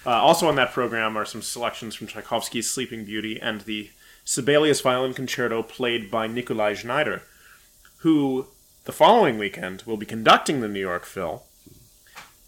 Uh, 0.06 0.12
also 0.12 0.48
on 0.48 0.56
that 0.56 0.72
program 0.72 1.18
are 1.18 1.26
some 1.26 1.42
selections 1.42 1.96
from 1.96 2.08
Tchaikovsky's 2.08 2.70
Sleeping 2.70 3.06
Beauty 3.06 3.40
and 3.42 3.62
the 3.62 3.90
Sibelius 4.24 4.82
Violin 4.82 5.14
Concerto 5.14 5.62
played 5.64 6.10
by 6.10 6.28
Nikolaj 6.28 6.84
Znaider, 6.84 7.22
who 7.98 8.48
the 8.86 8.92
following 8.92 9.38
weekend 9.38 9.84
will 9.84 9.98
be 9.98 10.06
conducting 10.06 10.62
the 10.62 10.68
New 10.68 10.80
York 10.80 11.06
Phil. 11.06 11.44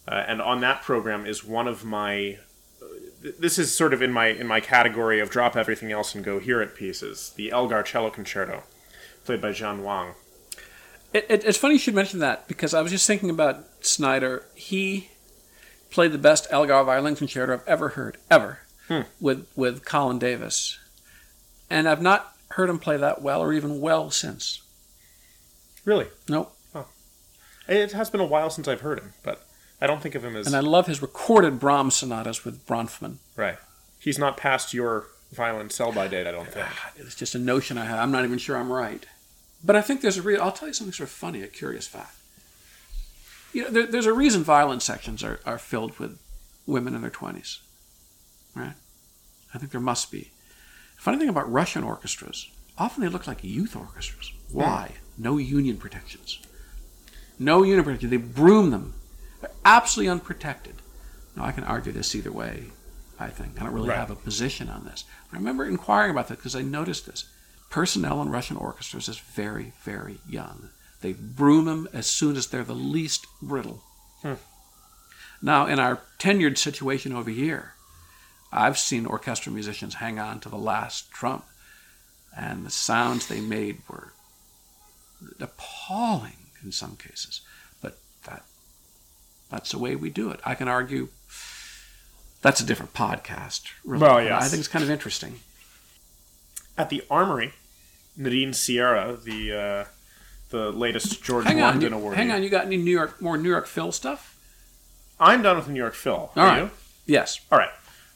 Uh, 0.07 0.23
and 0.27 0.41
on 0.41 0.61
that 0.61 0.81
program 0.83 1.25
is 1.25 1.43
one 1.43 1.67
of 1.67 1.83
my. 1.83 2.37
This 3.39 3.57
is 3.57 3.75
sort 3.75 3.93
of 3.93 4.01
in 4.03 4.11
my 4.11 4.27
in 4.27 4.45
my 4.45 4.59
category 4.59 5.19
of 5.19 5.31
drop 5.31 5.55
everything 5.55 5.91
else 5.91 6.13
and 6.13 6.23
go 6.23 6.39
hear 6.39 6.61
it 6.61 6.75
pieces. 6.75 7.33
The 7.35 7.51
Elgar 7.51 7.81
Cello 7.81 8.11
Concerto, 8.11 8.63
played 9.25 9.41
by 9.41 9.49
Jian 9.49 9.81
Wang. 9.81 10.13
It, 11.11 11.25
it, 11.29 11.45
it's 11.45 11.57
funny 11.57 11.75
you 11.75 11.79
should 11.79 11.95
mention 11.95 12.19
that 12.19 12.47
because 12.47 12.73
I 12.73 12.81
was 12.81 12.91
just 12.91 13.07
thinking 13.07 13.29
about 13.29 13.81
Znaider. 13.81 14.43
He 14.53 15.09
played 15.89 16.11
the 16.11 16.17
best 16.17 16.45
Elgar 16.51 16.83
violin 16.83 17.15
concerto 17.15 17.53
I've 17.53 17.67
ever 17.67 17.89
heard, 17.89 18.17
ever, 18.29 18.59
with 19.19 19.47
with 19.55 19.85
Colin 19.85 20.19
Davis, 20.19 20.77
and 21.69 21.87
I've 21.87 22.01
not 22.01 22.35
heard 22.51 22.69
him 22.69 22.79
play 22.79 22.97
that 22.97 23.21
well 23.21 23.41
or 23.41 23.53
even 23.53 23.81
well 23.81 24.09
since. 24.11 24.61
Really, 25.83 26.07
Nope. 26.29 26.55
it 27.67 27.91
has 27.93 28.09
been 28.09 28.21
a 28.21 28.25
while 28.25 28.49
since 28.49 28.67
I've 28.67 28.81
heard 28.81 28.99
him, 28.99 29.13
but 29.23 29.43
I 29.81 29.87
don't 29.87 30.01
think 30.01 30.15
of 30.15 30.23
him 30.23 30.35
as 30.35 30.47
And 30.47 30.55
I 30.55 30.59
love 30.61 30.87
his 30.87 31.01
recorded 31.01 31.59
Brahms 31.59 31.95
sonatas 31.95 32.45
with 32.45 32.65
Bronfman. 32.65 33.17
right. 33.35 33.57
He's 33.99 34.19
not 34.19 34.37
past 34.37 34.71
your 34.73 35.07
violin 35.31 35.71
sell 35.71 35.91
by 35.91 36.07
date, 36.07 36.27
I 36.27 36.31
don't 36.31 36.47
think. 36.47 36.67
It's 36.95 37.15
just 37.15 37.33
a 37.33 37.39
notion 37.39 37.77
I 37.79 37.85
have. 37.85 37.97
I'm 37.99 38.11
not 38.11 38.23
even 38.23 38.37
sure 38.37 38.55
I'm 38.55 38.71
right. 38.71 39.03
But 39.63 39.75
I 39.75 39.81
think 39.81 40.01
there's 40.01 40.17
a 40.17 40.21
real. 40.21 40.39
I'll 40.43 40.51
tell 40.51 40.67
you 40.67 40.75
something 40.75 40.93
sort 40.93 41.09
of 41.09 41.15
funny, 41.15 41.41
a 41.41 41.47
curious 41.47 41.87
fact. 41.87 42.15
You 43.51 43.63
know, 43.63 43.69
there, 43.71 43.87
there's 43.87 44.05
a 44.05 44.13
reason 44.13 44.43
violin 44.43 44.79
sections 44.79 45.23
are, 45.23 45.39
are 45.43 45.57
filled 45.57 45.97
with 45.97 46.19
women 46.67 46.93
in 46.93 47.01
their 47.01 47.09
20s, 47.09 47.59
right? 48.53 48.73
I 49.53 49.57
think 49.57 49.71
there 49.71 49.81
must 49.81 50.11
be. 50.11 50.29
Funny 51.05 51.19
thing 51.19 51.29
about 51.29 51.51
Russian 51.51 51.83
orchestras, 51.83 52.49
often 52.79 53.03
they 53.03 53.09
look 53.09 53.27
like 53.27 53.43
youth 53.43 53.75
orchestras. 53.75 54.31
Hmm. 54.51 54.57
Why? 54.57 54.91
No 55.19 55.37
union 55.37 55.77
protections. 55.77 56.39
No 57.37 57.61
union 57.61 57.83
protection. 57.83 58.09
They 58.09 58.17
broom 58.17 58.71
them. 58.71 58.95
They're 59.39 59.51
absolutely 59.63 60.09
unprotected. 60.09 60.73
Now, 61.35 61.45
I 61.45 61.51
can 61.51 61.63
argue 61.63 61.91
this 61.91 62.15
either 62.15 62.31
way, 62.31 62.69
I 63.19 63.27
think. 63.27 63.61
I 63.61 63.65
don't 63.65 63.73
really 63.73 63.89
Right. 63.89 63.99
have 63.99 64.09
a 64.09 64.15
position 64.15 64.67
on 64.67 64.85
this. 64.85 65.03
I 65.31 65.35
remember 65.35 65.63
inquiring 65.63 66.09
about 66.09 66.27
that 66.29 66.37
because 66.37 66.55
I 66.55 66.63
noticed 66.63 67.05
this. 67.05 67.25
Personnel 67.69 68.19
in 68.23 68.29
Russian 68.29 68.57
orchestras 68.57 69.07
is 69.07 69.19
very, 69.19 69.73
very 69.83 70.21
young. 70.27 70.69
They 71.01 71.13
broom 71.13 71.65
them 71.65 71.87
as 71.93 72.07
soon 72.07 72.35
as 72.35 72.47
they're 72.47 72.63
the 72.63 72.73
least 72.73 73.27
brittle. 73.43 73.83
Hmm. 74.23 74.33
Now, 75.39 75.67
in 75.67 75.77
our 75.77 75.99
tenured 76.17 76.57
situation 76.57 77.13
over 77.13 77.29
here, 77.29 77.74
I've 78.55 78.77
seen 78.77 79.05
orchestra 79.05 79.51
musicians 79.51 79.95
hang 79.95 80.17
on 80.19 80.39
to 80.41 80.49
the 80.49 80.57
last 80.57 81.11
trump, 81.11 81.45
and 82.35 82.65
the 82.65 82.69
sounds 82.69 83.27
they 83.27 83.41
made 83.41 83.79
were 83.89 84.13
appalling 85.39 86.37
in 86.63 86.71
some 86.71 86.95
cases. 86.95 87.41
But 87.81 87.97
that 88.25 88.43
that's 89.49 89.71
the 89.71 89.77
way 89.79 89.95
we 89.95 90.09
do 90.09 90.29
it. 90.31 90.39
I 90.45 90.55
can 90.55 90.67
argue 90.67 91.09
that's 92.41 92.59
a 92.61 92.65
different 92.65 92.93
podcast. 92.93 93.63
Really. 93.83 94.01
Well, 94.03 94.15
But 94.15 94.31
I 94.31 94.47
think 94.47 94.59
it's 94.59 94.67
kind 94.67 94.83
of 94.83 94.89
interesting. 94.91 95.39
At 96.77 96.89
the 96.89 97.03
Armory, 97.09 97.53
Nadine 98.17 98.53
Sierra, 98.53 99.17
the 99.21 99.51
uh, 99.53 99.85
the 100.49 100.71
latest 100.71 101.23
George 101.23 101.45
Hang 101.45 101.59
London 101.59 101.91
you, 101.91 101.97
award. 101.97 102.15
hang 102.17 102.31
on. 102.31 102.43
You 102.43 102.49
got 102.49 102.65
any 102.65 102.77
New 102.77 102.91
York 102.91 103.21
more 103.21 103.37
New 103.37 103.49
York 103.49 103.67
Phil 103.67 103.91
stuff? 103.91 104.37
I'm 105.19 105.41
done 105.41 105.55
with 105.55 105.67
the 105.67 105.71
New 105.71 105.79
York 105.79 105.93
Phil. 105.93 106.13
All 106.13 106.31
Are 106.35 106.45
right. 106.45 106.61
you? 106.63 106.71
Yes. 107.05 107.39
All 107.51 107.57
right. 107.57 107.69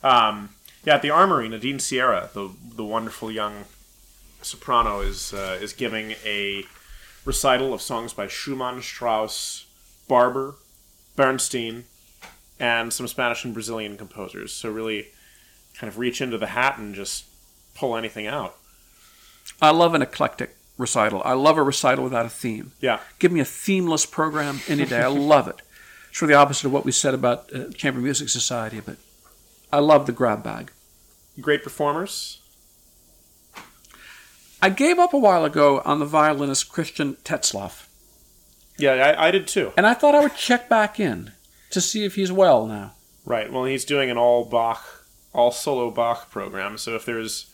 Um, 0.03 0.49
yeah, 0.85 0.95
at 0.95 1.01
the 1.01 1.09
Armory, 1.09 1.49
Nadine 1.49 1.79
Sierra, 1.79 2.29
the 2.33 2.51
the 2.75 2.83
wonderful 2.83 3.31
young 3.31 3.65
soprano, 4.41 5.01
is 5.01 5.33
uh, 5.33 5.57
is 5.61 5.73
giving 5.73 6.11
a 6.25 6.63
recital 7.25 7.73
of 7.73 7.81
songs 7.81 8.13
by 8.13 8.27
Schumann, 8.27 8.81
Strauss, 8.81 9.65
Barber, 10.07 10.55
Bernstein, 11.15 11.83
and 12.59 12.93
some 12.93 13.07
Spanish 13.07 13.43
and 13.43 13.53
Brazilian 13.53 13.97
composers. 13.97 14.53
So 14.53 14.69
really, 14.69 15.07
kind 15.77 15.91
of 15.91 15.97
reach 15.97 16.21
into 16.21 16.37
the 16.37 16.47
hat 16.47 16.77
and 16.77 16.95
just 16.95 17.25
pull 17.75 17.95
anything 17.95 18.27
out. 18.27 18.55
I 19.61 19.71
love 19.71 19.93
an 19.93 20.01
eclectic 20.01 20.55
recital. 20.77 21.21
I 21.25 21.33
love 21.33 21.57
a 21.57 21.63
recital 21.63 22.03
without 22.03 22.25
a 22.25 22.29
theme. 22.29 22.71
Yeah. 22.79 22.99
Give 23.19 23.31
me 23.31 23.41
a 23.41 23.45
themeless 23.45 24.05
program 24.05 24.61
any 24.67 24.85
day. 24.85 25.01
I 25.01 25.07
love 25.07 25.47
it. 25.47 25.61
It's 26.09 26.21
really 26.21 26.33
the 26.33 26.39
opposite 26.39 26.65
of 26.67 26.71
what 26.71 26.85
we 26.85 26.91
said 26.91 27.13
about 27.13 27.53
uh, 27.53 27.69
Chamber 27.73 27.99
Music 27.99 28.29
Society, 28.29 28.79
but 28.79 28.97
I 29.71 29.79
love 29.79 30.05
the 30.05 30.11
grab 30.11 30.43
bag. 30.43 30.71
Great 31.39 31.63
performers. 31.63 32.41
I 34.61 34.69
gave 34.69 34.99
up 34.99 35.13
a 35.13 35.17
while 35.17 35.45
ago 35.45 35.81
on 35.85 35.99
the 35.99 36.05
violinist 36.05 36.69
Christian 36.69 37.15
Tetzlaff, 37.23 37.87
Yeah, 38.77 38.91
I, 38.93 39.27
I 39.27 39.31
did 39.31 39.47
too. 39.47 39.71
and 39.77 39.87
I 39.87 39.93
thought 39.93 40.15
I 40.15 40.19
would 40.19 40.35
check 40.35 40.67
back 40.67 40.99
in 40.99 41.31
to 41.71 41.79
see 41.79 42.03
if 42.03 42.15
he's 42.15 42.31
well 42.31 42.65
now. 42.65 42.93
Right. 43.25 43.51
Well, 43.51 43.63
he's 43.65 43.85
doing 43.85 44.09
an 44.09 44.17
all 44.17 44.43
Bach, 44.43 45.05
all 45.33 45.51
solo 45.51 45.91
Bach 45.91 46.29
program. 46.29 46.77
So 46.77 46.95
if 46.95 47.05
there's 47.05 47.45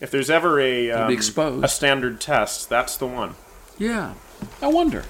if 0.00 0.10
there's 0.10 0.30
ever 0.30 0.58
a 0.58 0.90
um, 0.90 1.12
exposed. 1.12 1.64
a 1.64 1.68
standard 1.68 2.20
test, 2.20 2.68
that's 2.68 2.96
the 2.96 3.06
one. 3.06 3.34
Yeah. 3.78 4.14
I 4.62 4.68
wonder. 4.68 5.04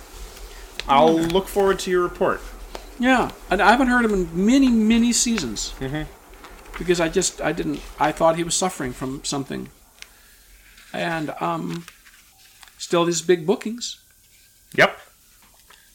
I'll 0.89 1.17
look 1.17 1.47
forward 1.47 1.79
to 1.81 1.91
your 1.91 2.03
report. 2.03 2.41
Yeah, 2.99 3.31
and 3.49 3.63
I 3.63 3.71
haven't 3.71 3.87
heard 3.87 4.05
him 4.05 4.13
in 4.13 4.47
many, 4.47 4.69
many 4.69 5.13
seasons. 5.13 5.73
Mm-hmm. 5.81 6.03
Because 6.81 6.99
I 6.99 7.11
just, 7.11 7.43
I 7.43 7.53
didn't, 7.53 7.81
I 8.01 8.11
thought 8.11 8.37
he 8.37 8.43
was 8.43 8.57
suffering 8.57 8.93
from 8.93 9.23
something. 9.23 9.69
And, 10.95 11.35
um, 11.39 11.85
still 12.79 13.05
these 13.05 13.21
big 13.21 13.47
bookings. 13.47 14.01
Yep. 14.75 14.99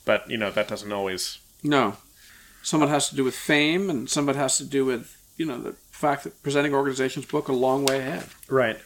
But 0.05 0.29
you 0.29 0.37
know 0.37 0.51
that 0.51 0.67
doesn't 0.67 0.91
always. 0.91 1.39
No. 1.63 1.97
Some 2.61 2.83
of 2.83 2.89
it 2.89 2.91
has 2.91 3.09
to 3.09 3.15
do 3.15 3.23
with 3.23 3.35
fame, 3.35 3.89
and 3.89 4.07
some 4.07 4.29
of 4.29 4.35
it 4.35 4.39
has 4.39 4.57
to 4.59 4.63
do 4.63 4.85
with, 4.85 5.17
you 5.37 5.45
know, 5.45 5.57
the 5.59 5.73
fact 5.91 6.23
that 6.23 6.43
presenting 6.43 6.73
organizations 6.73 7.25
book 7.25 7.47
a 7.47 7.53
long 7.53 7.85
way 7.85 7.99
ahead. 7.99 8.25
Right. 8.47 8.77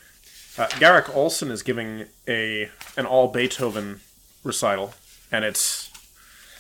Uh, 0.58 0.68
Garrick 0.80 1.06
Ohlsson 1.08 1.52
is 1.52 1.62
giving 1.62 2.06
a 2.28 2.70
an 2.96 3.06
all 3.06 3.28
Beethoven 3.28 4.00
recital, 4.44 4.94
and 5.32 5.44
it's 5.44 5.89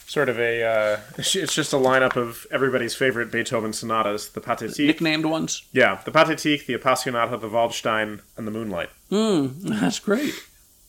sort 0.09 0.27
of 0.27 0.39
a 0.39 0.63
uh, 0.63 0.99
it's 1.17 1.31
just 1.31 1.71
a 1.71 1.77
lineup 1.77 2.15
of 2.15 2.47
everybody's 2.51 2.95
favorite 2.95 3.31
Beethoven 3.31 3.71
sonatas: 3.73 4.29
the 4.29 4.41
Pathétique, 4.41 4.87
Nicknamed 4.87 5.25
ones. 5.25 5.63
yeah, 5.71 6.01
the 6.03 6.11
Pathétique, 6.11 6.65
the 6.65 6.73
Appassionata, 6.73 7.39
the 7.39 7.47
Waldstein, 7.47 8.21
and 8.35 8.47
the 8.47 8.51
Moonlight. 8.51 8.89
Hmm, 9.09 9.47
that's 9.59 9.99
great. 9.99 10.33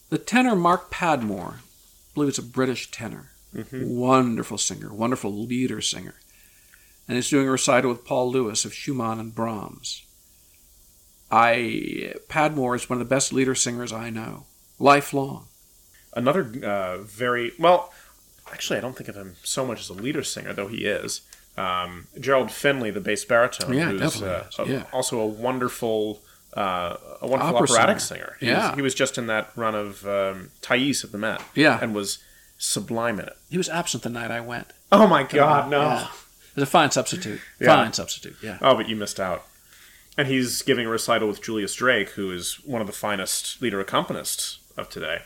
The 0.09 0.18
tenor 0.18 0.57
Mark 0.57 0.91
Padmore, 0.91 1.55
I 1.57 2.14
believe 2.14 2.31
it's 2.31 2.39
a 2.39 2.43
British 2.43 2.91
tenor, 2.91 3.31
wonderful 3.73 4.59
singer, 4.59 4.93
wonderful 4.93 5.33
lieder 5.33 5.83
singer, 5.83 6.14
and 7.07 7.16
he's 7.16 7.29
doing 7.31 7.47
a 7.47 7.51
recital 7.51 7.91
with 7.91 8.05
Paul 8.07 8.31
Lewis 8.31 8.64
of 8.64 8.75
Schumann 8.75 9.21
and 9.21 9.35
Brahms. 9.35 10.03
I 11.31 12.14
Padmore 12.29 12.75
is 12.75 12.89
one 12.89 13.01
of 13.01 13.07
the 13.07 13.14
best 13.14 13.33
lieder 13.33 13.55
singers 13.55 13.93
I 13.93 14.09
know, 14.11 14.47
lifelong. 14.79 15.47
Another 16.12 16.51
uh, 16.64 16.99
very 17.03 17.53
well, 17.57 17.93
actually, 18.53 18.78
I 18.78 18.80
don't 18.80 18.96
think 18.96 19.09
of 19.09 19.16
him 19.16 19.36
so 19.42 19.64
much 19.66 19.80
as 19.80 19.88
a 19.88 19.92
lieder 19.94 20.22
singer, 20.22 20.53
though 20.53 20.68
he 20.68 20.84
is. 20.86 21.22
Um, 21.57 22.07
Gerald 22.18 22.51
Finley, 22.51 22.90
the 22.90 23.01
bass 23.01 23.24
baritone, 23.24 23.74
Yeah, 23.74 23.90
who's 23.90 24.22
uh, 24.22 24.46
a- 24.59 24.66
yeah. 24.66 24.84
also 24.92 25.18
a 25.20 25.26
wonderful, 25.26 26.22
uh, 26.57 26.96
a 27.20 27.26
wonderful 27.26 27.57
Opera 27.57 27.68
operatic 27.70 28.01
singer. 28.01 28.20
singer. 28.20 28.36
He 28.40 28.46
Yeah. 28.46 28.68
was, 28.68 28.76
he 28.76 28.82
was 28.82 28.94
just 28.94 29.18
in 29.18 29.26
that 29.26 29.51
run 29.57 29.74
of 29.74 30.07
um, 30.07 30.51
Thais 30.62 31.05
at 31.05 31.12
the 31.12 31.18
Met, 31.18 31.42
Yeah. 31.55 31.78
and 31.82 31.94
was 31.94 32.18
sublime 32.59 33.18
in 33.20 33.26
it. 33.26 33.36
He 33.51 33.59
was 33.59 33.68
absent 33.68 34.03
the 34.05 34.11
night 34.11 34.30
I 34.30 34.40
went. 34.40 34.72
Oh 34.92 35.07
my 35.07 35.22
God, 35.22 35.70
no! 35.70 35.80
Yeah. 35.80 36.05
It 36.05 36.57
was 36.57 36.62
a 36.64 36.66
fine 36.66 36.90
substitute. 36.90 37.40
Yeah. 37.61 37.66
Fine 37.76 37.92
substitute. 37.92 38.36
Yeah. 38.42 38.59
Oh, 38.61 38.74
but 38.74 38.88
you 38.88 38.96
missed 38.96 39.20
out. 39.20 39.46
And 40.18 40.26
he's 40.28 40.62
giving 40.62 40.86
a 40.86 40.90
recital 40.90 41.28
with 41.28 41.40
Julius 41.42 41.74
Drake, 41.74 42.11
who 42.11 42.30
is 42.32 42.55
one 42.64 42.80
of 42.80 42.86
the 42.86 42.92
finest 42.92 43.62
lieder 43.62 43.82
accompanists 43.82 44.59
of 44.76 44.88
today. 44.88 45.22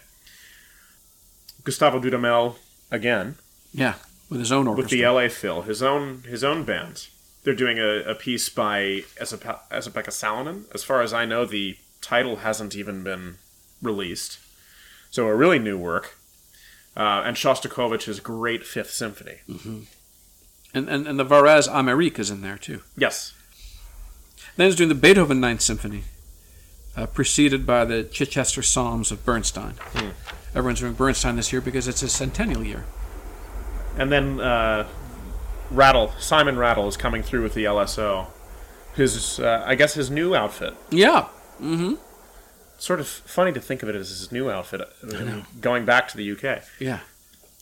Gustavo 1.64 1.98
Dudamel 2.00 2.56
again. 2.90 3.36
Yeah. 3.72 3.94
With 4.28 4.40
his 4.40 4.52
own 4.52 4.66
orchestra. 4.66 4.96
with 4.96 5.04
the 5.04 5.06
LA 5.06 5.28
Phil, 5.28 5.62
his 5.62 5.82
own 5.82 6.22
his 6.28 6.42
own 6.42 6.64
band. 6.64 7.08
They're 7.44 7.54
doing 7.54 7.78
a, 7.78 7.98
a 8.10 8.14
piece 8.14 8.48
by 8.48 9.04
Esa- 9.20 9.60
Esa-Pekka 9.70 10.08
Salonen. 10.08 10.64
As 10.74 10.82
far 10.82 11.02
as 11.02 11.12
I 11.12 11.26
know, 11.26 11.44
the 11.44 11.76
title 12.00 12.36
hasn't 12.36 12.74
even 12.74 13.02
been 13.02 13.36
released. 13.82 14.38
So 15.10 15.26
a 15.28 15.34
really 15.34 15.58
new 15.58 15.76
work. 15.76 16.16
Uh, 16.96 17.22
and 17.24 17.36
Shostakovich's 17.36 18.20
great 18.20 18.64
Fifth 18.64 18.90
Symphony. 18.92 19.38
And, 20.72 20.88
and, 20.88 21.06
and 21.06 21.18
the 21.18 21.24
Varese 21.24 21.68
Amérique 21.68 22.18
is 22.18 22.30
in 22.30 22.40
there 22.40 22.56
too. 22.56 22.80
Yes. 22.96 23.34
Then 24.56 24.66
he's 24.68 24.76
doing 24.76 24.88
the 24.88 24.94
Beethoven 24.94 25.40
Ninth 25.40 25.60
Symphony, 25.60 26.04
uh, 26.96 27.06
preceded 27.06 27.66
by 27.66 27.84
the 27.84 28.04
Chichester 28.04 28.62
Psalms 28.62 29.10
of 29.10 29.24
Bernstein. 29.24 29.74
Everyone's 30.54 30.80
doing 30.80 30.94
Bernstein 30.94 31.36
this 31.36 31.52
year 31.52 31.60
because 31.60 31.88
it's 31.88 32.00
his 32.00 32.12
centennial 32.12 32.62
year. 32.62 32.84
And 33.98 34.10
then 34.10 34.40
uh, 34.40 34.86
Rattle, 35.70 36.12
Simon 36.18 36.58
Rattle 36.58 36.88
is 36.88 36.96
coming 36.96 37.22
through 37.22 37.42
with 37.42 37.54
the 37.54 37.64
LSO. 37.64 38.28
His, 38.94 39.40
uh, 39.40 39.64
I 39.66 39.74
guess, 39.74 39.94
his 39.94 40.10
new 40.10 40.34
outfit. 40.34 40.74
Yeah. 40.90 41.28
Mm-hmm. 41.60 41.94
Sort 42.78 43.00
of 43.00 43.08
funny 43.08 43.52
to 43.52 43.60
think 43.60 43.82
of 43.82 43.88
it 43.88 43.96
as 43.96 44.08
his 44.08 44.30
new 44.30 44.50
outfit, 44.50 44.80
uh, 44.80 45.42
going 45.60 45.84
back 45.84 46.08
to 46.08 46.16
the 46.16 46.30
UK. 46.30 46.62
Yeah. 46.78 47.00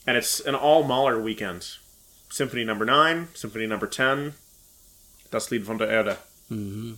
And 0.05 0.17
it's 0.17 0.39
an 0.41 0.53
all 0.53 0.83
Mahler 0.83 1.19
weekend. 1.19 1.77
Symphony 2.29 2.63
number 2.63 2.83
nine, 2.85 3.29
Symphony 3.33 3.67
number 3.67 3.87
ten, 3.87 4.33
Das 5.31 5.51
Lied 5.51 5.63
von 5.63 5.77
der 5.77 5.87
Erde. 5.87 6.17
Mm-hmm. 6.51 6.93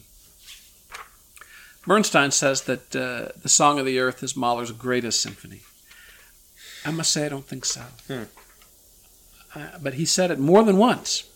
Bernstein 1.85 2.31
says 2.31 2.63
that 2.63 2.95
uh, 2.95 3.31
the 3.41 3.49
Song 3.49 3.79
of 3.79 3.85
the 3.85 3.99
Earth 3.99 4.23
is 4.23 4.35
Mahler's 4.35 4.71
greatest 4.71 5.21
symphony. 5.21 5.61
I 6.85 6.91
must 6.91 7.11
say 7.11 7.25
I 7.25 7.29
don't 7.29 7.45
think 7.45 7.65
so. 7.65 7.83
Uh, 9.55 9.67
but 9.81 9.95
he 9.95 10.05
said 10.05 10.31
it 10.31 10.39
more 10.39 10.63
than 10.63 10.77
once. 10.77 11.29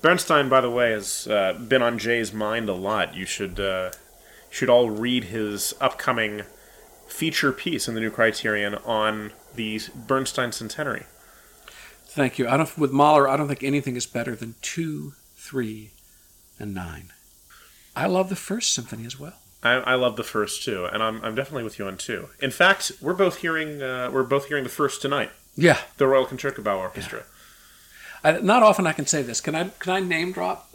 Bernstein, 0.00 0.48
by 0.48 0.60
the 0.60 0.70
way, 0.70 0.92
has 0.92 1.26
uh, 1.26 1.54
been 1.54 1.82
on 1.82 1.98
Jay's 1.98 2.32
mind 2.32 2.68
a 2.68 2.74
lot. 2.74 3.16
You 3.16 3.26
should 3.26 3.58
uh, 3.58 3.90
should 4.50 4.70
all 4.70 4.90
read 4.90 5.24
his 5.24 5.74
upcoming 5.80 6.42
feature 7.08 7.52
piece 7.52 7.88
in 7.88 7.94
the 7.94 8.00
New 8.00 8.10
Criterion 8.10 8.76
on 8.76 9.32
the 9.54 9.80
Bernstein 9.94 10.52
centenary. 10.52 11.04
Thank 12.04 12.38
you. 12.38 12.48
I 12.48 12.56
don't 12.56 12.78
with 12.78 12.92
Mahler. 12.92 13.28
I 13.28 13.36
don't 13.36 13.48
think 13.48 13.64
anything 13.64 13.96
is 13.96 14.06
better 14.06 14.36
than 14.36 14.54
two, 14.62 15.14
three, 15.36 15.90
and 16.58 16.74
nine. 16.74 17.12
I 17.96 18.06
love 18.06 18.28
the 18.28 18.36
first 18.36 18.72
symphony 18.72 19.04
as 19.04 19.18
well. 19.18 19.34
I, 19.62 19.70
I 19.72 19.94
love 19.96 20.16
the 20.16 20.22
first 20.24 20.62
two, 20.62 20.84
and 20.86 21.02
I'm, 21.02 21.22
I'm 21.24 21.34
definitely 21.34 21.64
with 21.64 21.78
you 21.78 21.86
on 21.86 21.96
two. 21.96 22.28
In 22.40 22.50
fact, 22.50 22.92
we're 23.00 23.12
both 23.14 23.38
hearing 23.38 23.82
uh, 23.82 24.10
we're 24.12 24.22
both 24.22 24.46
hearing 24.46 24.62
the 24.64 24.70
first 24.70 25.02
tonight, 25.02 25.30
Yeah. 25.56 25.78
the 25.96 26.06
Royal 26.06 26.26
Concertgebouw 26.26 26.76
Orchestra. 26.78 27.24
I, 28.22 28.38
not 28.38 28.62
often 28.62 28.86
I 28.86 28.92
can 28.92 29.06
say 29.06 29.22
this. 29.22 29.40
Can 29.40 29.54
I? 29.54 29.70
Can 29.80 29.92
I 29.92 30.00
name 30.00 30.32
drop? 30.32 30.70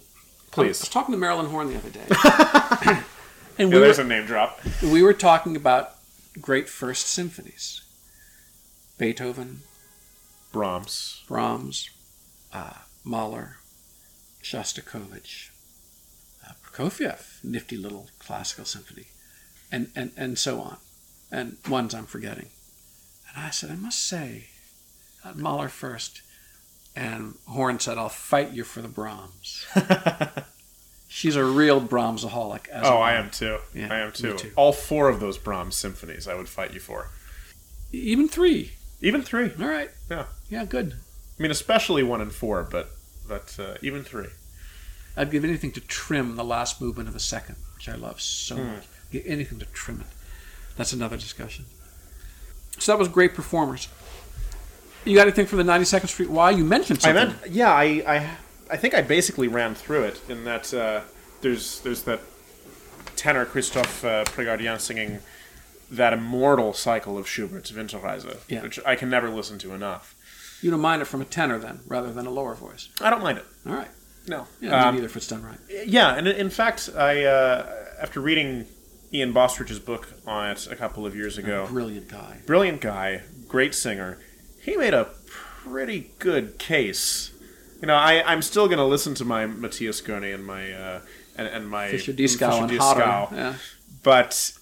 Please. 0.52 0.82
I 0.82 0.84
was 0.84 0.90
talking 0.90 1.14
to 1.14 1.18
Marilyn 1.18 1.48
Horne 1.48 1.68
the 1.70 1.78
other 1.78 1.90
day, 1.90 2.06
and 3.58 3.70
yeah, 3.72 3.76
we 3.78 3.80
there's 3.80 3.98
were, 3.98 4.04
a 4.04 4.08
name 4.08 4.26
drop. 4.26 4.60
we 4.82 5.02
were 5.02 5.14
talking 5.14 5.56
about 5.56 5.96
great 6.42 6.68
first 6.70 7.08
symphonies: 7.08 7.82
Beethoven, 8.98 9.62
Brahms. 10.52 11.24
Brahms, 11.28 11.90
uh, 12.54 12.74
Mahler, 13.04 13.58
Shostakovich, 14.44 15.50
uh, 16.48 16.52
Prokofiev, 16.66 17.33
nifty 17.44 17.78
little 17.78 18.10
classical 18.20 18.66
symphony, 18.66 19.08
and, 19.72 19.92
and, 19.96 20.12
and 20.18 20.38
so 20.38 20.60
on, 20.62 20.78
and 21.32 21.58
ones 21.70 21.94
I'm 21.94 22.06
forgetting. 22.06 22.50
And 23.36 23.44
I 23.46 23.50
said, 23.50 23.72
I 23.72 23.76
must 23.76 24.00
say, 24.06 24.46
Mahler 25.36 25.70
first, 25.70 26.22
and 26.96 27.36
Horne 27.48 27.80
said, 27.80 27.98
I'll 27.98 28.10
fight 28.10 28.52
you 28.52 28.64
for 28.64 28.82
the 28.82 28.88
Brahms. 28.88 29.66
She's 31.08 31.36
a 31.36 31.44
real 31.46 31.80
Brahmsaholic. 31.80 32.68
As 32.70 32.86
Oh, 32.88 32.98
I 32.98 33.14
am 33.14 33.30
too. 33.30 33.60
Yeah, 33.74 33.94
I 33.94 34.00
am 34.00 34.12
too. 34.12 34.36
too. 34.36 34.52
All 34.56 34.74
four 34.74 35.10
of 35.10 35.20
those 35.20 35.38
Brahms 35.38 35.76
symphonies, 35.76 36.28
I 36.28 36.34
would 36.36 36.50
fight 36.50 36.74
you 36.74 36.80
for. 36.80 37.10
Even 37.92 38.28
three. 38.28 38.72
Even 39.02 39.22
three. 39.22 39.52
All 39.60 39.68
right. 39.68 39.92
Yeah. 40.10 40.26
Yeah, 40.50 40.66
good. 40.66 40.94
I 41.38 41.42
mean, 41.42 41.52
especially 41.52 42.02
one 42.04 42.22
and 42.22 42.34
four, 42.34 42.64
but 42.64 42.90
but 43.28 43.56
uh, 43.60 43.76
even 43.82 44.04
three. 44.04 44.28
I'd 45.16 45.32
give 45.32 45.44
anything 45.44 45.72
to 45.74 45.82
trim 45.82 46.36
the 46.36 46.44
last 46.44 46.82
movement 46.82 47.08
of 47.08 47.14
the 47.14 47.20
second, 47.20 47.56
which 47.76 47.88
I 47.90 47.96
love 47.96 48.20
so 48.22 48.56
Hmm. 48.56 48.68
much. 48.76 48.84
Give 49.12 49.24
anything 49.26 49.60
to 49.60 49.66
trim 49.68 50.02
it. 50.02 50.08
That's 50.76 50.94
another 50.94 51.18
discussion. 51.18 51.66
So 52.80 52.92
that 52.94 52.98
was 53.00 53.08
great 53.08 53.36
performers. 53.36 53.88
You 55.06 55.16
got 55.16 55.24
anything 55.24 55.46
from 55.46 55.58
the 55.60 55.64
92nd 55.64 56.08
Street 56.08 56.30
Y? 56.30 56.52
You 56.52 56.64
mentioned 56.64 57.00
I 57.00 57.02
something. 57.14 57.28
meant, 57.42 57.52
yeah, 57.52 57.72
I, 57.72 57.84
I, 58.08 58.30
I 58.72 58.78
think 58.78 58.94
I 58.96 59.02
basically 59.02 59.48
ran 59.48 59.76
through 59.76 60.04
it 60.04 60.22
in 60.30 60.46
that 60.46 60.74
uh, 60.74 61.02
there's 61.42 61.80
there's 61.82 62.04
that 62.04 62.22
tenor 63.16 63.46
Christophe 63.46 64.04
uh, 64.04 64.24
singing 64.80 65.20
that 65.92 66.14
immortal 66.14 66.74
cycle 66.74 67.18
of 67.20 67.28
Schubert's 67.28 67.72
Winterreise, 67.72 68.36
Yeah. 68.48 68.64
which 68.64 68.80
I 68.86 68.96
can 68.96 69.10
never 69.10 69.30
listen 69.30 69.60
to 69.60 69.74
enough. 69.74 70.16
You 70.62 70.72
don't 70.72 70.80
mind 70.82 71.02
it 71.02 71.06
from 71.06 71.22
a 71.22 71.26
tenor 71.26 71.60
then, 71.60 71.82
rather 71.86 72.12
than 72.12 72.26
a 72.26 72.32
lower 72.32 72.56
voice. 72.56 72.90
I 73.02 73.10
don't 73.12 73.22
mind 73.22 73.38
it. 73.38 73.46
All 73.68 73.74
right. 73.76 73.90
No. 74.28 74.48
Yeah, 74.62 74.88
Um, 74.88 74.96
neither 74.96 75.08
if 75.08 75.16
it's 75.18 75.28
done 75.28 75.44
right. 75.44 75.58
Yeah, 75.86 76.16
and 76.16 76.28
in 76.28 76.50
fact, 76.50 76.90
I 76.96 77.24
uh, 77.26 77.70
after 78.02 78.20
reading 78.22 78.66
Ian 79.14 79.34
Bostridge's 79.34 79.80
book 79.80 80.08
on 80.26 80.50
it 80.52 80.68
a 80.72 80.76
couple 80.76 81.06
of 81.06 81.16
years 81.16 81.38
ago, 81.38 81.68
Brilliant 81.70 82.08
guy. 82.08 82.38
brilliant 82.46 82.82
guy, 82.82 83.22
great 83.48 83.76
singer. 83.76 84.20
He 84.62 84.78
made 84.78 84.94
a 84.94 85.10
pretty 85.28 86.12
good 86.20 86.58
case. 86.58 87.32
You 87.82 87.88
know, 87.88 87.96
I, 87.96 88.24
I'm 88.26 88.42
still 88.42 88.68
going 88.68 88.78
to 88.78 88.86
listen 88.86 89.14
to 89.16 89.26
my 89.26 89.46
Matthias 89.46 90.00
Goerne 90.00 90.24
and 90.34 90.46
my 90.46 90.72
uh, 90.72 91.02
and, 91.36 91.48
and 91.48 91.70
my 91.70 91.90
Fischer 91.90 92.14
Dieskau 92.14 92.62
and 92.62 92.72
Dieskau, 92.72 93.32
Yeah. 93.32 93.56
but 94.04 94.54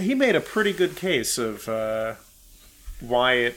he 0.00 0.14
made 0.14 0.34
a 0.34 0.40
pretty 0.40 0.72
good 0.72 0.96
case 0.96 1.38
of 1.38 1.68
uh, 1.68 2.14
why 3.00 3.34
it 3.34 3.56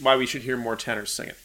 why 0.00 0.16
we 0.16 0.24
should 0.26 0.42
hear 0.42 0.56
more 0.56 0.74
tenors 0.76 1.12
sing 1.12 1.28
it. 1.28 1.36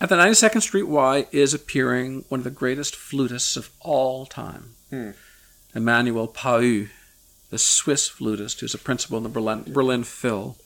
At 0.00 0.08
the 0.08 0.16
92nd 0.16 0.62
Street 0.62 0.84
Y 0.88 1.26
is 1.30 1.52
appearing 1.52 2.24
one 2.28 2.40
of 2.40 2.44
the 2.44 2.50
greatest 2.50 2.94
flutists 2.94 3.56
of 3.56 3.70
all 3.80 4.24
time, 4.26 4.74
Hmm. 4.90 5.10
Emmanuel 5.74 6.26
Pahud, 6.26 6.88
the 7.50 7.58
Swiss 7.58 8.08
flutist 8.08 8.60
who's 8.60 8.74
a 8.74 8.78
principal 8.78 9.18
in 9.18 9.22
the 9.22 9.28
Berlin, 9.28 9.64
Berlin 9.68 10.02
Phil, 10.04 10.56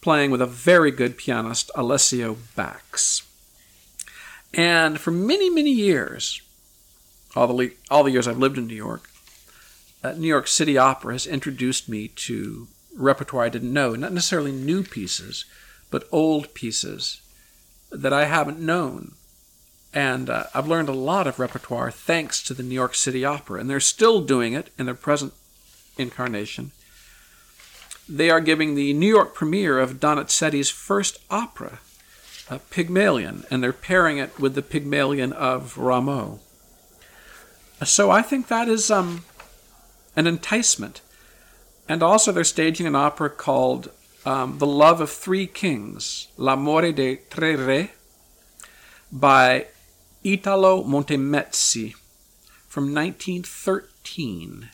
playing 0.00 0.30
with 0.30 0.40
a 0.40 0.46
very 0.46 0.90
good 0.90 1.16
pianist, 1.18 1.70
Alessio 1.74 2.36
Bax. 2.56 3.22
And 4.54 4.98
for 5.00 5.10
many, 5.10 5.50
many 5.50 5.72
years, 5.72 6.40
all 7.36 7.46
the, 7.48 7.52
le- 7.52 7.70
all 7.90 8.04
the 8.04 8.12
years 8.12 8.26
I've 8.26 8.38
lived 8.38 8.56
in 8.56 8.66
New 8.66 8.74
York, 8.74 9.10
uh, 10.02 10.12
New 10.12 10.28
York 10.28 10.46
City 10.46 10.78
Opera 10.78 11.12
has 11.14 11.26
introduced 11.26 11.88
me 11.88 12.08
to 12.08 12.68
repertoire 12.96 13.44
I 13.44 13.48
didn't 13.50 13.72
know, 13.72 13.94
not 13.94 14.12
necessarily 14.12 14.52
new 14.52 14.84
pieces, 14.84 15.44
but 15.90 16.08
old 16.12 16.54
pieces 16.54 17.20
that 17.90 18.12
I 18.12 18.26
haven't 18.26 18.60
known. 18.60 19.12
And 19.94 20.28
uh, 20.28 20.44
I've 20.54 20.68
learned 20.68 20.88
a 20.88 20.92
lot 20.92 21.26
of 21.26 21.38
repertoire 21.38 21.90
thanks 21.90 22.42
to 22.44 22.54
the 22.54 22.62
New 22.62 22.74
York 22.74 22.94
City 22.94 23.24
Opera, 23.24 23.60
and 23.60 23.70
they're 23.70 23.80
still 23.80 24.20
doing 24.20 24.52
it 24.52 24.70
in 24.78 24.86
their 24.86 24.94
present 24.94 25.32
incarnation. 25.96 26.72
They 28.08 28.30
are 28.30 28.40
giving 28.40 28.74
the 28.74 28.92
New 28.92 29.08
York 29.08 29.34
premiere 29.34 29.78
of 29.78 30.00
Donizetti's 30.00 30.70
first 30.70 31.18
opera, 31.30 31.80
uh, 32.50 32.58
Pygmalion, 32.70 33.44
and 33.50 33.62
they're 33.62 33.72
pairing 33.72 34.18
it 34.18 34.38
with 34.38 34.54
the 34.54 34.62
Pygmalion 34.62 35.32
of 35.32 35.76
Rameau. 35.76 36.38
So 37.84 38.10
I 38.10 38.22
think 38.22 38.48
that 38.48 38.68
is 38.68 38.90
um, 38.90 39.24
an 40.16 40.26
enticement. 40.26 41.00
And 41.88 42.02
also, 42.02 42.32
they're 42.32 42.44
staging 42.44 42.86
an 42.86 42.96
opera 42.96 43.30
called 43.30 43.90
um, 44.24 44.58
The 44.58 44.66
Love 44.66 45.00
of 45.00 45.10
Three 45.10 45.46
Kings, 45.46 46.28
L'amore 46.36 46.92
dei 46.92 47.20
tre 47.30 47.56
re, 47.56 47.90
by 49.10 49.66
Italo 50.24 50.82
Montemezzi 50.84 51.94
from 52.66 52.94
1913. 52.94 54.68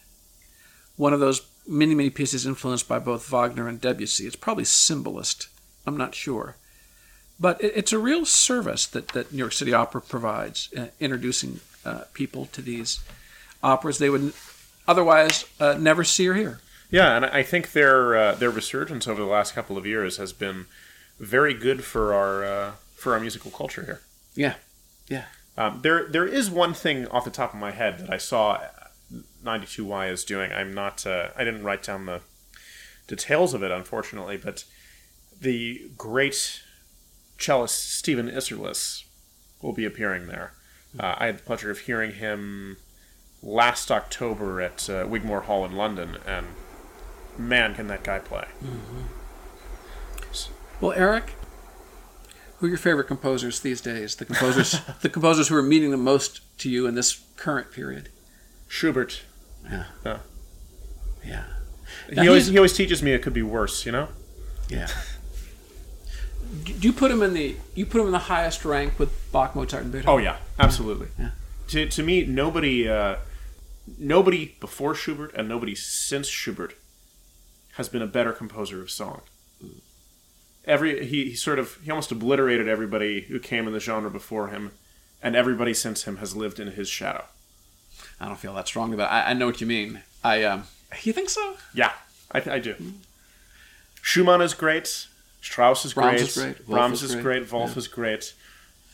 One 0.96 1.12
of 1.12 1.20
those 1.20 1.42
many, 1.66 1.94
many 1.94 2.10
pieces 2.10 2.46
influenced 2.46 2.88
by 2.88 2.98
both 2.98 3.28
Wagner 3.28 3.68
and 3.68 3.80
Debussy. 3.80 4.26
It's 4.26 4.36
probably 4.36 4.64
symbolist, 4.64 5.48
I'm 5.86 5.96
not 5.96 6.14
sure. 6.14 6.56
But 7.38 7.62
it's 7.62 7.92
a 7.92 7.98
real 7.98 8.24
service 8.24 8.86
that, 8.86 9.08
that 9.08 9.32
New 9.32 9.38
York 9.38 9.52
City 9.52 9.72
Opera 9.72 10.00
provides, 10.00 10.68
uh, 10.76 10.86
introducing 11.00 11.60
uh, 11.84 12.02
people 12.12 12.46
to 12.46 12.62
these 12.62 13.00
operas 13.62 13.98
they 13.98 14.10
would 14.10 14.32
otherwise 14.86 15.44
uh, 15.58 15.74
never 15.78 16.04
see 16.04 16.28
or 16.28 16.34
hear. 16.34 16.60
Yeah, 16.94 17.16
and 17.16 17.26
I 17.26 17.42
think 17.42 17.72
their 17.72 18.16
uh, 18.16 18.34
their 18.36 18.50
resurgence 18.50 19.08
over 19.08 19.20
the 19.20 19.28
last 19.28 19.52
couple 19.52 19.76
of 19.76 19.84
years 19.84 20.16
has 20.18 20.32
been 20.32 20.66
very 21.18 21.52
good 21.52 21.82
for 21.82 22.14
our 22.14 22.44
uh, 22.44 22.72
for 22.94 23.14
our 23.14 23.18
musical 23.18 23.50
culture 23.50 23.84
here. 23.84 24.00
Yeah, 24.36 24.54
yeah. 25.08 25.24
Um, 25.58 25.80
there 25.82 26.06
there 26.06 26.24
is 26.24 26.50
one 26.50 26.72
thing 26.72 27.08
off 27.08 27.24
the 27.24 27.32
top 27.32 27.52
of 27.52 27.58
my 27.58 27.72
head 27.72 27.98
that 27.98 28.12
I 28.12 28.16
saw 28.18 28.60
92Y 29.44 30.08
is 30.12 30.22
doing. 30.22 30.52
I'm 30.52 30.72
not 30.72 31.04
uh, 31.04 31.30
I 31.36 31.42
didn't 31.42 31.64
write 31.64 31.82
down 31.82 32.06
the 32.06 32.20
details 33.08 33.54
of 33.54 33.64
it 33.64 33.72
unfortunately, 33.72 34.36
but 34.36 34.64
the 35.40 35.90
great 35.98 36.62
cellist 37.38 37.92
Stephen 37.92 38.30
Isserlis 38.30 39.02
will 39.60 39.72
be 39.72 39.84
appearing 39.84 40.28
there. 40.28 40.52
Uh, 40.96 41.16
I 41.18 41.26
had 41.26 41.38
the 41.38 41.42
pleasure 41.42 41.72
of 41.72 41.80
hearing 41.80 42.12
him 42.12 42.76
last 43.42 43.90
October 43.90 44.60
at 44.60 44.88
uh, 44.88 45.06
Wigmore 45.08 45.42
Hall 45.42 45.64
in 45.64 45.72
London, 45.72 46.18
and 46.24 46.46
man, 47.38 47.74
can 47.74 47.86
that 47.88 48.02
guy 48.04 48.18
play! 48.18 48.44
Well, 50.80 50.92
Eric, 50.92 51.32
Who 52.58 52.66
are 52.66 52.68
your 52.68 52.78
favorite 52.78 53.04
composers 53.06 53.60
these 53.60 53.80
days? 53.80 54.16
The 54.16 54.24
composers, 54.24 54.80
the 55.02 55.08
composers 55.08 55.48
who 55.48 55.56
are 55.56 55.62
meaning 55.62 55.90
the 55.90 55.96
most 55.96 56.40
to 56.58 56.70
you 56.70 56.86
in 56.86 56.94
this 56.94 57.22
current 57.36 57.72
period. 57.72 58.08
Schubert. 58.68 59.22
Yeah, 59.70 59.84
Yeah. 60.04 60.18
yeah, 61.24 61.44
He 62.08 62.16
Now 62.16 62.26
always 62.28 62.48
he 62.48 62.58
always 62.58 62.72
teaches 62.74 63.02
me 63.02 63.12
it 63.12 63.22
could 63.22 63.32
be 63.32 63.42
worse. 63.42 63.86
You 63.86 63.92
know. 63.92 64.08
yeah. 64.68 64.88
Do 66.64 66.72
do 66.74 66.86
you 66.88 66.92
put 66.92 67.10
him 67.10 67.22
in 67.22 67.32
the 67.34 67.56
you 67.74 67.86
put 67.86 68.00
him 68.00 68.06
in 68.06 68.12
the 68.12 68.18
highest 68.30 68.64
rank 68.64 68.98
with 68.98 69.10
Bach, 69.32 69.54
Mozart, 69.56 69.84
and 69.84 69.92
Beethoven? 69.92 70.10
Oh 70.12 70.18
yeah, 70.18 70.36
absolutely. 70.58 71.08
Yeah. 71.18 71.30
To 71.68 71.86
to 71.88 72.02
me, 72.02 72.24
nobody 72.26 72.88
uh, 72.88 73.16
nobody 73.98 74.54
before 74.60 74.94
Schubert 74.94 75.32
and 75.34 75.48
nobody 75.48 75.74
since 75.74 76.28
Schubert 76.28 76.74
has 77.76 77.88
been 77.88 78.02
a 78.02 78.06
better 78.06 78.32
composer 78.32 78.80
of 78.80 78.90
song. 78.90 79.22
Every 80.64 81.06
he, 81.06 81.30
he 81.30 81.34
sort 81.34 81.58
of 81.58 81.78
he 81.82 81.90
almost 81.90 82.10
obliterated 82.10 82.68
everybody 82.68 83.22
who 83.22 83.38
came 83.38 83.66
in 83.66 83.72
the 83.72 83.80
genre 83.80 84.10
before 84.10 84.48
him, 84.48 84.72
and 85.22 85.36
everybody 85.36 85.74
since 85.74 86.04
him 86.04 86.18
has 86.18 86.34
lived 86.34 86.58
in 86.58 86.68
his 86.68 86.88
shadow. 86.88 87.24
I 88.20 88.26
don't 88.26 88.38
feel 88.38 88.54
that 88.54 88.66
strongly, 88.66 88.96
but 88.96 89.10
I, 89.10 89.30
I 89.30 89.32
know 89.34 89.46
what 89.46 89.60
you 89.60 89.66
mean. 89.66 90.02
I 90.22 90.42
um, 90.44 90.64
you 91.02 91.12
think 91.12 91.28
so? 91.28 91.56
Yeah, 91.74 91.92
I, 92.32 92.42
I 92.50 92.58
do. 92.58 92.76
Schumann 94.00 94.40
is 94.40 94.54
great. 94.54 95.06
Strauss 95.42 95.84
is 95.84 95.92
Brahms 95.92 96.20
great. 96.20 96.28
is 96.28 96.36
great, 96.36 96.66
Brahms 96.66 97.02
is 97.02 97.10
is 97.10 97.14
great, 97.16 97.40
great. 97.40 97.52
Wolf 97.52 97.72
yeah. 97.72 97.78
is 97.78 97.88
great. 97.88 98.34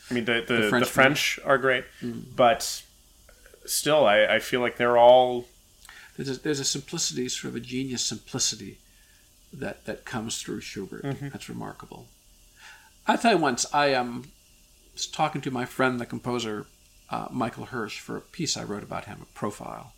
I 0.09 0.13
mean, 0.13 0.25
the 0.25 0.43
the, 0.45 0.55
the, 0.55 0.69
French 0.69 0.87
French, 0.87 1.39
are 1.45 1.57
great, 1.57 1.85
but 2.35 2.83
still, 3.65 4.05
I, 4.05 4.25
I 4.25 4.39
feel 4.39 4.59
like 4.59 4.75
they're 4.75 4.97
all 4.97 5.45
There's 6.23 6.37
a, 6.37 6.41
there's 6.41 6.59
a 6.59 6.65
simplicity, 6.65 7.27
sort 7.29 7.49
of 7.51 7.55
a 7.55 7.59
genius 7.59 8.03
simplicity 8.05 8.77
that 9.51 9.85
that 9.85 10.05
comes 10.05 10.41
through 10.41 10.61
Schubert. 10.61 11.03
That's 11.31 11.49
remarkable. 11.49 12.07
I 13.07 13.17
tell 13.17 13.31
you 13.33 13.37
once, 13.37 13.65
I 13.73 13.93
um, 13.95 14.25
was 14.93 15.07
talking 15.07 15.41
to 15.41 15.51
my 15.51 15.65
friend, 15.65 15.99
the 15.99 16.05
composer 16.05 16.67
uh, 17.09 17.27
Michael 17.31 17.65
Hirsch, 17.65 17.99
for 17.99 18.17
a 18.17 18.21
piece 18.21 18.55
I 18.55 18.63
wrote 18.63 18.83
about 18.83 19.05
him, 19.05 19.19
a 19.21 19.25
profile. 19.37 19.93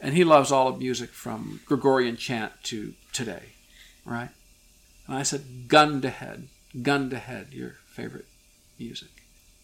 And 0.00 0.14
he 0.14 0.22
loves 0.24 0.52
all 0.52 0.68
of 0.68 0.78
music 0.78 1.10
from 1.10 1.60
Gregorian 1.66 2.16
chant 2.16 2.52
to 2.64 2.94
today, 3.12 3.46
right? 4.04 4.30
And 5.08 5.16
I 5.16 5.24
said, 5.24 5.66
gun 5.66 6.00
to 6.02 6.10
head, 6.10 6.48
gun 6.82 7.10
to 7.10 7.18
head, 7.18 7.48
your 7.52 7.78
favorite 7.88 8.26
music. 8.78 9.08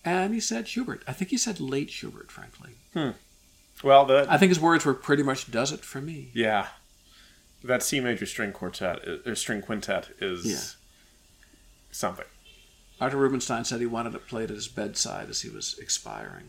And 0.05 0.35
he 0.35 0.41
said 0.41 0.67
Schubert. 0.67 1.03
I 1.07 1.13
think 1.13 1.31
he 1.31 1.39
said 1.39 1.61
late 1.61 1.91
Schubert, 1.91 2.31
frankly. 2.33 2.71
Well. 3.83 4.05
The 4.05 4.27
I 4.29 4.39
think 4.39 4.51
his 4.51 4.61
words 4.61 4.85
were 4.85 4.95
pretty 4.95 5.23
much 5.23 5.51
does 5.51 5.73
it 5.73 5.81
for 5.81 6.01
me. 6.01 6.31
yeah, 6.35 6.69
that 7.63 7.83
C 7.83 8.01
major 8.01 8.27
string 8.27 8.53
quartet 8.53 9.01
or 9.27 9.35
string 9.35 9.63
quintet 9.63 10.11
is 10.21 10.45
Yeah. 10.45 10.61
something. 11.91 12.27
Arthur 13.01 13.17
Rubinstein 13.19 13.65
said 13.65 13.81
he 13.81 13.87
wanted 13.87 14.15
it 14.15 14.27
played 14.29 14.51
at 14.51 14.57
his 14.57 14.69
bedside 14.69 15.29
as 15.29 15.41
he 15.43 15.49
was 15.51 15.77
expiring. 15.81 16.45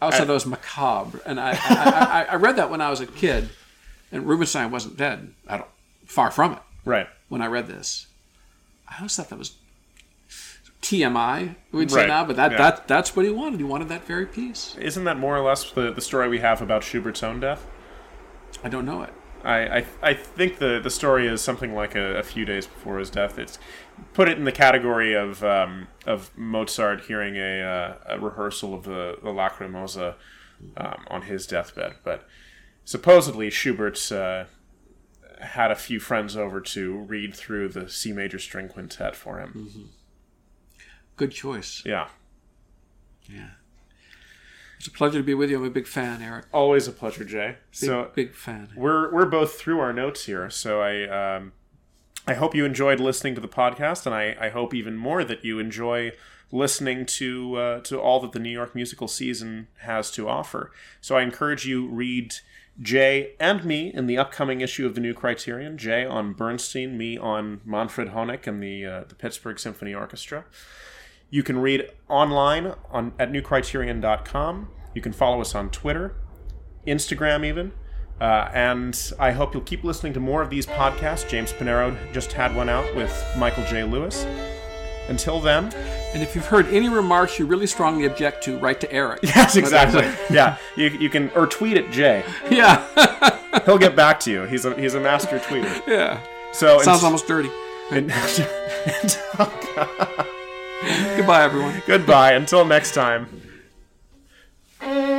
I 0.00 0.06
always 0.06 0.18
thought 0.18 0.26
that 0.26 0.32
was 0.32 0.46
macabre, 0.46 1.20
and 1.24 1.40
I, 1.40 1.52
I, 1.52 1.56
I, 2.28 2.32
I 2.32 2.34
read 2.36 2.56
that 2.56 2.70
when 2.70 2.80
I 2.80 2.90
was 2.90 3.00
a 3.00 3.06
kid, 3.06 3.48
and 4.12 4.26
Rubinstein 4.26 4.70
wasn't 4.70 4.96
dead. 4.96 5.32
I 5.48 5.56
don't, 5.58 5.70
far 6.06 6.30
from 6.30 6.52
it. 6.52 6.58
Right. 6.84 7.08
When 7.28 7.40
I 7.40 7.46
read 7.46 7.66
this, 7.68 8.06
I 8.88 8.96
always 8.98 9.16
thought 9.16 9.30
that 9.30 9.38
was 9.38 9.52
TMI. 10.84 11.56
We'd 11.72 11.90
say 11.90 12.00
Right, 12.00 12.08
now, 12.08 12.24
but 12.24 12.36
that, 12.36 12.52
yeah. 12.52 12.58
that 12.58 12.86
that's 12.86 13.16
what 13.16 13.24
he 13.24 13.30
wanted. 13.30 13.58
He 13.58 13.64
wanted 13.64 13.88
that 13.88 14.04
very 14.04 14.26
piece. 14.26 14.76
Isn't 14.76 15.04
that 15.04 15.18
more 15.18 15.36
or 15.36 15.40
less 15.40 15.70
the, 15.70 15.90
the 15.90 16.02
story 16.02 16.28
we 16.28 16.40
have 16.40 16.60
about 16.60 16.84
Schubert's 16.84 17.22
own 17.22 17.40
death? 17.40 17.66
I 18.62 18.68
don't 18.68 18.84
know 18.84 19.02
it. 19.02 19.12
I, 19.42 19.78
I, 19.78 19.86
I 20.02 20.14
think 20.14 20.58
the, 20.58 20.80
the 20.82 20.90
story 20.90 21.26
is 21.26 21.40
something 21.40 21.74
like 21.74 21.94
a, 21.94 22.18
a 22.18 22.22
few 22.22 22.44
days 22.44 22.66
before 22.66 22.98
his 22.98 23.10
death. 23.10 23.38
It's 23.38 23.58
put 24.12 24.28
it 24.28 24.38
in 24.38 24.44
the 24.44 24.52
category 24.52 25.14
of 25.14 25.42
um, 25.42 25.88
of 26.06 26.30
Mozart 26.36 27.06
hearing 27.06 27.36
a, 27.36 27.62
uh, 27.62 27.94
a 28.06 28.18
rehearsal 28.20 28.74
of 28.74 28.84
the, 28.84 29.18
the 29.22 29.30
Lacrimosa 29.30 30.14
um, 30.76 31.04
on 31.08 31.22
his 31.22 31.46
deathbed. 31.46 31.94
But 32.04 32.26
supposedly 32.84 33.50
Schubert's 33.50 34.12
uh, 34.12 34.46
had 35.40 35.70
a 35.70 35.76
few 35.76 35.98
friends 35.98 36.36
over 36.36 36.60
to 36.60 36.96
read 36.98 37.34
through 37.34 37.68
the 37.70 37.88
C 37.88 38.12
major 38.12 38.38
string 38.38 38.68
quintet 38.68 39.16
for 39.16 39.40
him. 39.40 39.90
Good 41.16 41.30
choice. 41.32 41.82
Yeah, 41.84 42.08
Yeah. 43.30 43.50
It's 44.78 44.88
a 44.88 44.90
pleasure 44.90 45.18
to 45.18 45.22
be 45.24 45.32
with 45.32 45.48
you. 45.48 45.56
I'm 45.56 45.64
a 45.64 45.70
big 45.70 45.86
fan, 45.86 46.20
Eric. 46.20 46.44
always 46.52 46.86
a 46.86 46.92
pleasure, 46.92 47.24
Jay. 47.24 47.56
Big, 47.70 47.88
so 47.88 48.10
big 48.14 48.34
fan. 48.34 48.70
we're 48.76 49.10
we're 49.12 49.24
both 49.24 49.54
through 49.54 49.80
our 49.80 49.92
notes 49.94 50.26
here, 50.26 50.50
so 50.50 50.82
I 50.82 51.36
um, 51.36 51.52
I 52.26 52.34
hope 52.34 52.54
you 52.54 52.64
enjoyed 52.64 53.00
listening 53.00 53.34
to 53.34 53.40
the 53.40 53.48
podcast, 53.48 54.04
and 54.04 54.14
I, 54.14 54.36
I 54.38 54.48
hope 54.50 54.74
even 54.74 54.96
more 54.96 55.24
that 55.24 55.44
you 55.44 55.58
enjoy 55.58 56.12
listening 56.52 57.06
to 57.06 57.56
uh, 57.56 57.80
to 57.80 57.98
all 57.98 58.20
that 58.20 58.32
the 58.32 58.38
New 58.38 58.50
York 58.50 58.74
musical 58.74 59.08
season 59.08 59.68
has 59.78 60.10
to 60.12 60.28
offer. 60.28 60.70
So 61.00 61.16
I 61.16 61.22
encourage 61.22 61.66
you 61.66 61.88
read 61.88 62.34
Jay 62.78 63.34
and 63.40 63.64
me 63.64 63.90
in 63.94 64.06
the 64.06 64.18
upcoming 64.18 64.60
issue 64.60 64.84
of 64.84 64.94
the 64.94 65.00
New 65.00 65.14
Criterion. 65.14 65.78
Jay 65.78 66.04
on 66.04 66.34
Bernstein, 66.34 66.98
me 66.98 67.16
on 67.16 67.60
Manfred 67.64 68.08
Honeck 68.08 68.46
and 68.46 68.62
the 68.62 68.84
uh, 68.84 69.04
the 69.08 69.14
Pittsburgh 69.14 69.58
Symphony 69.58 69.94
Orchestra. 69.94 70.44
You 71.34 71.42
can 71.42 71.58
read 71.58 71.90
online 72.08 72.74
on 72.92 73.12
at 73.18 73.32
newcriterion.com. 73.32 74.68
You 74.94 75.02
can 75.02 75.12
follow 75.12 75.40
us 75.40 75.52
on 75.56 75.68
Twitter, 75.68 76.14
Instagram, 76.86 77.44
even. 77.44 77.72
Uh, 78.20 78.48
and 78.54 79.12
I 79.18 79.32
hope 79.32 79.52
you'll 79.52 79.64
keep 79.64 79.82
listening 79.82 80.12
to 80.12 80.20
more 80.20 80.42
of 80.42 80.48
these 80.48 80.64
podcasts. 80.64 81.28
James 81.28 81.52
Panero 81.52 81.96
just 82.12 82.30
had 82.34 82.54
one 82.54 82.68
out 82.68 82.94
with 82.94 83.12
Michael 83.36 83.64
J. 83.64 83.82
Lewis. 83.82 84.24
Until 85.08 85.40
then, 85.40 85.72
And 86.14 86.22
if 86.22 86.36
you've 86.36 86.46
heard 86.46 86.68
any 86.68 86.88
remarks 86.88 87.36
you 87.36 87.46
really 87.46 87.66
strongly 87.66 88.04
object 88.06 88.44
to, 88.44 88.56
write 88.60 88.80
to 88.82 88.92
Eric. 88.92 89.18
yes, 89.24 89.56
exactly. 89.56 90.04
yeah, 90.30 90.56
you, 90.76 90.86
you 90.86 91.10
can 91.10 91.30
or 91.30 91.48
tweet 91.48 91.76
at 91.76 91.90
Jay. 91.90 92.22
Yeah. 92.48 92.86
He'll 93.64 93.78
get 93.78 93.96
back 93.96 94.20
to 94.20 94.30
you. 94.30 94.44
He's 94.44 94.64
a 94.66 94.80
he's 94.80 94.94
a 94.94 95.00
master 95.00 95.40
tweeter. 95.40 95.84
yeah. 95.88 96.20
So 96.52 96.78
Sounds 96.78 97.02
almost 97.02 97.26
dirty. 97.26 97.50
and- 97.90 98.12
Goodbye, 101.16 101.44
everyone. 101.44 101.82
Goodbye. 101.86 102.32
Until 102.32 102.64
next 102.64 102.92
time. 102.94 103.28
Uh, 104.80 105.13